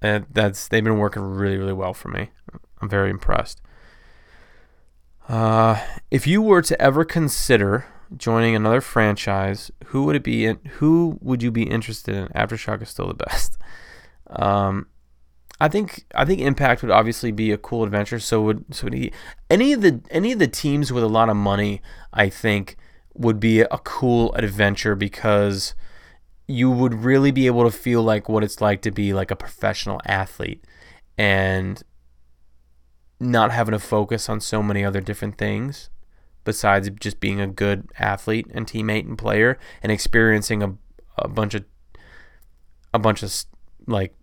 and 0.00 0.26
that's 0.30 0.68
they've 0.68 0.84
been 0.84 0.98
working 0.98 1.22
really 1.22 1.56
really 1.56 1.72
well 1.72 1.94
for 1.94 2.08
me. 2.08 2.30
I'm 2.80 2.88
very 2.88 3.10
impressed. 3.10 3.60
Uh, 5.28 5.80
if 6.10 6.26
you 6.26 6.40
were 6.40 6.62
to 6.62 6.80
ever 6.80 7.04
consider 7.04 7.84
joining 8.16 8.56
another 8.56 8.80
franchise, 8.80 9.70
who 9.86 10.04
would 10.04 10.16
it 10.16 10.22
be? 10.22 10.46
In, 10.46 10.58
who 10.78 11.18
would 11.20 11.42
you 11.42 11.50
be 11.50 11.64
interested 11.64 12.14
in? 12.14 12.28
Aftershock 12.28 12.82
is 12.82 12.88
still 12.88 13.08
the 13.08 13.14
best. 13.26 13.58
Um, 14.28 14.86
I 15.60 15.68
think 15.68 16.04
I 16.14 16.24
think 16.24 16.40
Impact 16.40 16.82
would 16.82 16.90
obviously 16.90 17.32
be 17.32 17.50
a 17.50 17.58
cool 17.58 17.84
adventure. 17.84 18.20
So 18.20 18.40
would 18.42 18.64
so 18.74 18.84
would 18.84 18.94
he, 18.94 19.12
any 19.50 19.72
of 19.72 19.82
the 19.82 20.00
any 20.10 20.32
of 20.32 20.38
the 20.38 20.48
teams 20.48 20.92
with 20.92 21.02
a 21.02 21.08
lot 21.08 21.28
of 21.28 21.36
money. 21.36 21.82
I 22.12 22.28
think 22.28 22.76
would 23.14 23.40
be 23.40 23.60
a 23.60 23.78
cool 23.84 24.32
adventure 24.34 24.94
because 24.94 25.74
you 26.46 26.70
would 26.70 26.94
really 26.94 27.30
be 27.30 27.46
able 27.46 27.64
to 27.64 27.76
feel 27.76 28.02
like 28.02 28.28
what 28.28 28.42
it's 28.44 28.60
like 28.60 28.80
to 28.82 28.90
be 28.90 29.12
like 29.12 29.30
a 29.30 29.36
professional 29.36 30.00
athlete 30.06 30.64
and 31.18 31.82
not 33.20 33.50
having 33.50 33.72
to 33.72 33.78
focus 33.78 34.28
on 34.28 34.40
so 34.40 34.62
many 34.62 34.84
other 34.84 35.00
different 35.00 35.36
things 35.36 35.90
besides 36.44 36.88
just 37.00 37.20
being 37.20 37.40
a 37.40 37.46
good 37.46 37.90
athlete 37.98 38.46
and 38.54 38.66
teammate 38.66 39.06
and 39.06 39.18
player 39.18 39.58
and 39.82 39.92
experiencing 39.92 40.62
a, 40.62 40.74
a 41.18 41.28
bunch 41.28 41.54
of 41.54 41.64
a 42.94 42.98
bunch 42.98 43.22
of 43.22 43.44
like 43.86 44.14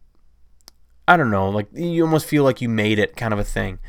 I 1.08 1.18
don't 1.18 1.32
know, 1.32 1.50
like 1.50 1.68
you 1.74 2.04
almost 2.04 2.26
feel 2.26 2.44
like 2.44 2.62
you 2.62 2.70
made 2.70 3.00
it 3.00 3.16
kind 3.16 3.34
of 3.34 3.40
a 3.40 3.44
thing. 3.44 3.80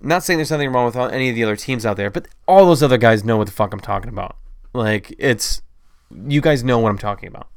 I'm 0.00 0.08
not 0.08 0.22
saying 0.22 0.38
there's 0.38 0.50
nothing 0.50 0.70
wrong 0.70 0.86
with 0.86 0.96
any 0.96 1.30
of 1.30 1.34
the 1.34 1.44
other 1.44 1.56
teams 1.56 1.86
out 1.86 1.96
there, 1.96 2.10
but 2.10 2.28
all 2.46 2.66
those 2.66 2.82
other 2.82 2.98
guys 2.98 3.24
know 3.24 3.38
what 3.38 3.46
the 3.46 3.52
fuck 3.52 3.72
I'm 3.72 3.80
talking 3.80 4.10
about. 4.10 4.36
Like 4.72 5.14
it's 5.18 5.62
you 6.10 6.40
guys 6.40 6.62
know 6.62 6.78
what 6.78 6.90
I'm 6.90 6.98
talking 6.98 7.28
about. 7.28 7.48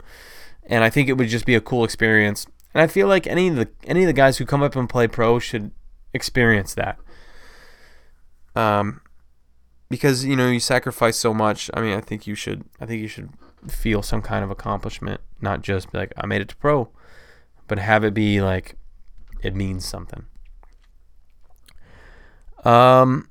And 0.65 0.83
I 0.83 0.89
think 0.89 1.09
it 1.09 1.13
would 1.13 1.29
just 1.29 1.45
be 1.45 1.55
a 1.55 1.61
cool 1.61 1.83
experience. 1.83 2.47
And 2.73 2.81
I 2.81 2.87
feel 2.87 3.07
like 3.07 3.27
any 3.27 3.49
of 3.49 3.55
the 3.55 3.69
any 3.83 4.03
of 4.03 4.07
the 4.07 4.13
guys 4.13 4.37
who 4.37 4.45
come 4.45 4.63
up 4.63 4.75
and 4.75 4.89
play 4.89 5.07
pro 5.07 5.39
should 5.39 5.71
experience 6.13 6.73
that. 6.73 6.97
Um 8.55 9.01
because 9.89 10.25
you 10.25 10.35
know 10.35 10.49
you 10.49 10.59
sacrifice 10.59 11.17
so 11.17 11.33
much. 11.33 11.69
I 11.73 11.81
mean, 11.81 11.97
I 11.97 12.01
think 12.01 12.27
you 12.27 12.35
should 12.35 12.65
I 12.79 12.85
think 12.85 13.01
you 13.01 13.07
should 13.07 13.29
feel 13.67 14.01
some 14.01 14.21
kind 14.21 14.43
of 14.43 14.51
accomplishment, 14.51 15.21
not 15.41 15.61
just 15.61 15.93
like 15.93 16.13
I 16.17 16.25
made 16.25 16.41
it 16.41 16.49
to 16.49 16.55
pro, 16.55 16.89
but 17.67 17.79
have 17.79 18.03
it 18.03 18.13
be 18.13 18.41
like 18.41 18.75
it 19.41 19.55
means 19.55 19.85
something. 19.85 20.25
Um, 22.63 23.29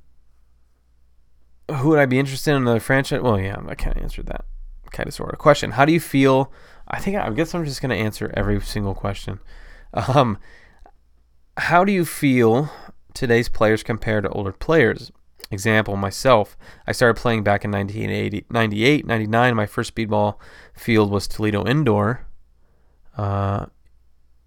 who 1.69 1.89
would 1.89 1.99
I 1.99 2.05
be 2.05 2.19
interested 2.19 2.51
in 2.51 2.57
another 2.57 2.79
franchise? 2.79 3.21
Well, 3.21 3.39
yeah, 3.39 3.57
I 3.67 3.75
kind 3.75 3.95
of 3.95 4.01
answered 4.01 4.27
that 4.27 4.45
kind 4.91 5.07
of 5.07 5.13
sort 5.13 5.31
of 5.31 5.39
question. 5.39 5.71
How 5.71 5.85
do 5.85 5.93
you 5.93 5.99
feel? 5.99 6.51
I 6.87 6.99
think 6.99 7.17
I 7.17 7.29
guess 7.31 7.53
I'm 7.53 7.65
just 7.65 7.81
going 7.81 7.89
to 7.89 8.03
answer 8.03 8.31
every 8.35 8.59
single 8.61 8.95
question. 8.95 9.39
Um, 9.93 10.37
how 11.57 11.83
do 11.83 11.91
you 11.91 12.05
feel 12.05 12.69
today's 13.13 13.49
players 13.49 13.83
compared 13.83 14.23
to 14.23 14.29
older 14.29 14.51
players? 14.51 15.11
Example, 15.49 15.95
myself, 15.95 16.57
I 16.85 16.91
started 16.91 17.19
playing 17.19 17.43
back 17.43 17.63
in 17.63 17.71
1980, 17.71 18.45
98, 18.49 19.05
99. 19.05 19.55
My 19.55 19.65
first 19.65 19.95
speedball 19.95 20.35
field 20.73 21.09
was 21.09 21.27
Toledo 21.27 21.65
Indoor. 21.65 22.25
Uh, 23.15 23.67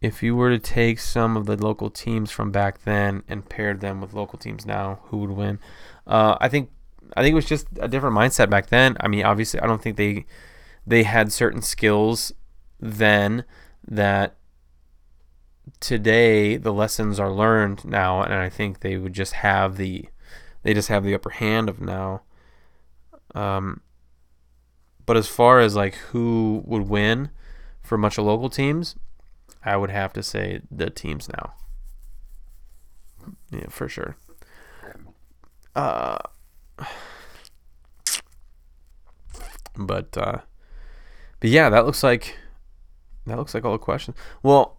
if 0.01 0.23
you 0.23 0.35
were 0.35 0.51
to 0.51 0.59
take 0.59 0.99
some 0.99 1.37
of 1.37 1.47
the 1.47 1.57
local 1.57 1.91
teams 1.91 2.31
from 2.31 2.51
back 2.51 2.85
then 2.85 3.23
and 3.29 3.49
paired 3.49 3.81
them 3.81 4.01
with 4.01 4.15
local 4.15 4.39
teams 4.39 4.65
now, 4.65 5.01
who 5.05 5.19
would 5.19 5.31
win? 5.31 5.59
Uh, 6.07 6.37
I 6.41 6.49
think 6.49 6.71
I 7.17 7.23
think 7.23 7.33
it 7.33 7.37
was 7.37 7.47
just 7.47 7.67
a 7.79 7.89
different 7.89 8.17
mindset 8.17 8.49
back 8.49 8.69
then. 8.69 8.97
I 9.01 9.09
mean, 9.09 9.25
obviously, 9.25 9.61
I 9.61 9.67
don't 9.67 9.83
think 9.83 9.97
they 9.97 10.25
they 10.87 11.03
had 11.03 11.33
certain 11.33 11.61
skills 11.61 12.33
then 12.79 13.45
that 13.87 14.37
today 15.81 16.57
the 16.57 16.73
lessons 16.73 17.21
are 17.21 17.31
learned 17.31 17.85
now, 17.85 18.23
and 18.23 18.35
I 18.35 18.49
think 18.49 18.81
they 18.81 18.97
would 18.97 19.13
just 19.13 19.35
have 19.35 19.77
the 19.77 20.09
they 20.63 20.73
just 20.73 20.89
have 20.89 21.05
the 21.05 21.15
upper 21.15 21.31
hand 21.31 21.69
of 21.69 21.81
now. 21.81 22.23
Um, 23.35 23.83
but 25.05 25.17
as 25.17 25.29
far 25.29 25.61
as 25.61 25.77
like 25.77 25.95
who 25.95 26.63
would 26.65 26.89
win 26.89 27.31
for 27.83 27.99
much 27.99 28.17
of 28.17 28.25
local 28.25 28.49
teams, 28.49 28.97
I 29.65 29.77
would 29.77 29.91
have 29.91 30.13
to 30.15 30.23
say 30.23 30.61
the 30.71 30.91
teams 30.91 31.29
now. 31.29 31.55
Yeah, 33.51 33.67
for 33.69 33.89
sure. 33.89 34.17
Uh, 35.75 36.19
but 39.77 40.17
uh, 40.17 40.39
but 41.41 41.51
yeah, 41.51 41.69
that 41.69 41.87
looks 41.87 42.03
like 42.03 42.37
that 43.27 43.37
looks 43.37 43.55
like 43.55 43.65
all 43.65 43.73
the 43.73 43.79
questions. 43.79 44.17
Well, 44.43 44.79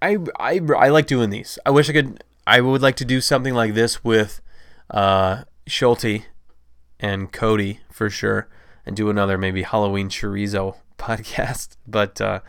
I 0.00 0.18
I 0.38 0.60
I 0.76 0.88
like 0.88 1.06
doing 1.06 1.30
these. 1.30 1.58
I 1.64 1.70
wish 1.70 1.88
I 1.88 1.92
could. 1.92 2.22
I 2.46 2.60
would 2.60 2.82
like 2.82 2.96
to 2.96 3.04
do 3.04 3.20
something 3.20 3.54
like 3.54 3.74
this 3.74 4.02
with 4.02 4.40
uh, 4.90 5.44
Schulte 5.66 6.26
and 6.98 7.32
Cody 7.32 7.80
for 7.90 8.10
sure, 8.10 8.48
and 8.84 8.96
do 8.96 9.10
another 9.10 9.38
maybe 9.38 9.62
Halloween 9.62 10.08
chorizo 10.08 10.76
podcast. 10.98 11.76
But 11.86 12.20
uh, 12.20 12.40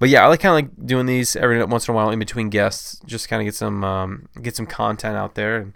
but 0.00 0.08
yeah, 0.08 0.24
I 0.24 0.28
like 0.28 0.40
kind 0.40 0.50
of 0.50 0.54
like 0.54 0.86
doing 0.86 1.06
these 1.06 1.36
every 1.36 1.62
once 1.64 1.86
in 1.86 1.92
a 1.92 1.94
while 1.94 2.10
in 2.10 2.18
between 2.18 2.48
guests, 2.48 3.00
just 3.04 3.28
kind 3.28 3.40
of 3.40 3.44
get 3.44 3.54
some 3.54 3.84
um, 3.84 4.28
get 4.40 4.56
some 4.56 4.66
content 4.66 5.16
out 5.16 5.34
there, 5.34 5.58
and 5.58 5.74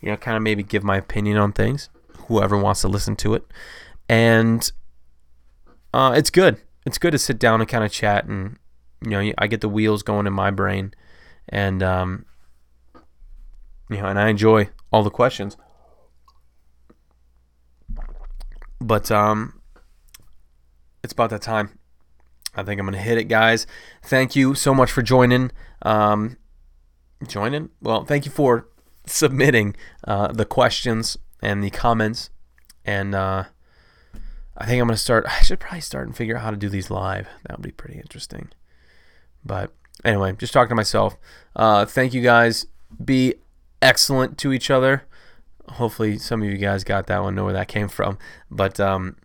you 0.00 0.10
know, 0.10 0.16
kind 0.16 0.36
of 0.36 0.42
maybe 0.42 0.62
give 0.62 0.82
my 0.82 0.96
opinion 0.96 1.36
on 1.36 1.52
things. 1.52 1.90
Whoever 2.26 2.56
wants 2.56 2.80
to 2.80 2.88
listen 2.88 3.14
to 3.16 3.34
it, 3.34 3.44
and 4.08 4.72
uh, 5.92 6.14
it's 6.16 6.30
good. 6.30 6.60
It's 6.86 6.98
good 6.98 7.12
to 7.12 7.18
sit 7.18 7.38
down 7.38 7.60
and 7.60 7.68
kind 7.68 7.84
of 7.84 7.92
chat, 7.92 8.24
and 8.24 8.58
you 9.02 9.10
know, 9.10 9.32
I 9.38 9.46
get 9.46 9.60
the 9.60 9.68
wheels 9.68 10.02
going 10.02 10.26
in 10.26 10.32
my 10.32 10.50
brain, 10.50 10.94
and 11.48 11.82
um, 11.82 12.24
you 13.90 13.98
know, 13.98 14.06
and 14.06 14.18
I 14.18 14.28
enjoy 14.28 14.70
all 14.90 15.02
the 15.02 15.10
questions. 15.10 15.56
But 18.80 19.10
um, 19.10 19.55
it's 21.06 21.12
about 21.12 21.30
that 21.30 21.42
time. 21.42 21.78
I 22.56 22.64
think 22.64 22.80
I'm 22.80 22.86
going 22.86 22.98
to 22.98 23.02
hit 23.02 23.16
it, 23.16 23.24
guys. 23.24 23.64
Thank 24.02 24.34
you 24.34 24.56
so 24.56 24.74
much 24.74 24.90
for 24.90 25.02
joining. 25.02 25.52
Um, 25.82 26.36
joining? 27.28 27.70
Well, 27.80 28.04
thank 28.04 28.24
you 28.24 28.32
for 28.32 28.66
submitting 29.06 29.76
uh, 30.02 30.32
the 30.32 30.44
questions 30.44 31.16
and 31.40 31.62
the 31.62 31.70
comments. 31.70 32.30
And 32.84 33.14
uh, 33.14 33.44
I 34.58 34.66
think 34.66 34.80
I'm 34.80 34.88
going 34.88 34.96
to 34.96 35.02
start. 35.02 35.26
I 35.28 35.42
should 35.42 35.60
probably 35.60 35.80
start 35.80 36.08
and 36.08 36.16
figure 36.16 36.36
out 36.36 36.42
how 36.42 36.50
to 36.50 36.56
do 36.56 36.68
these 36.68 36.90
live. 36.90 37.28
That 37.46 37.58
would 37.58 37.64
be 37.64 37.70
pretty 37.70 38.00
interesting. 38.00 38.48
But 39.44 39.72
anyway, 40.04 40.32
just 40.32 40.52
talking 40.52 40.70
to 40.70 40.74
myself. 40.74 41.16
Uh, 41.54 41.84
thank 41.84 42.14
you 42.14 42.20
guys. 42.20 42.66
Be 43.04 43.34
excellent 43.80 44.38
to 44.38 44.52
each 44.52 44.72
other. 44.72 45.04
Hopefully, 45.68 46.18
some 46.18 46.42
of 46.42 46.48
you 46.48 46.56
guys 46.56 46.82
got 46.82 47.06
that 47.06 47.22
one, 47.22 47.36
know 47.36 47.44
where 47.44 47.52
that 47.52 47.68
came 47.68 47.86
from. 47.86 48.18
But 48.50 48.80
um, 48.80 49.16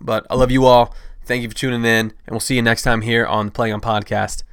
but 0.00 0.26
I 0.30 0.34
love 0.34 0.50
you 0.50 0.64
all. 0.64 0.94
Thank 1.24 1.42
you 1.42 1.48
for 1.48 1.56
tuning 1.56 1.84
in, 1.84 2.10
and 2.10 2.30
we'll 2.30 2.40
see 2.40 2.56
you 2.56 2.62
next 2.62 2.82
time 2.82 3.02
here 3.02 3.26
on 3.26 3.46
the 3.46 3.52
Playing 3.52 3.74
On 3.74 3.80
Podcast. 3.80 4.44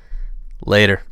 Later. 0.65 1.03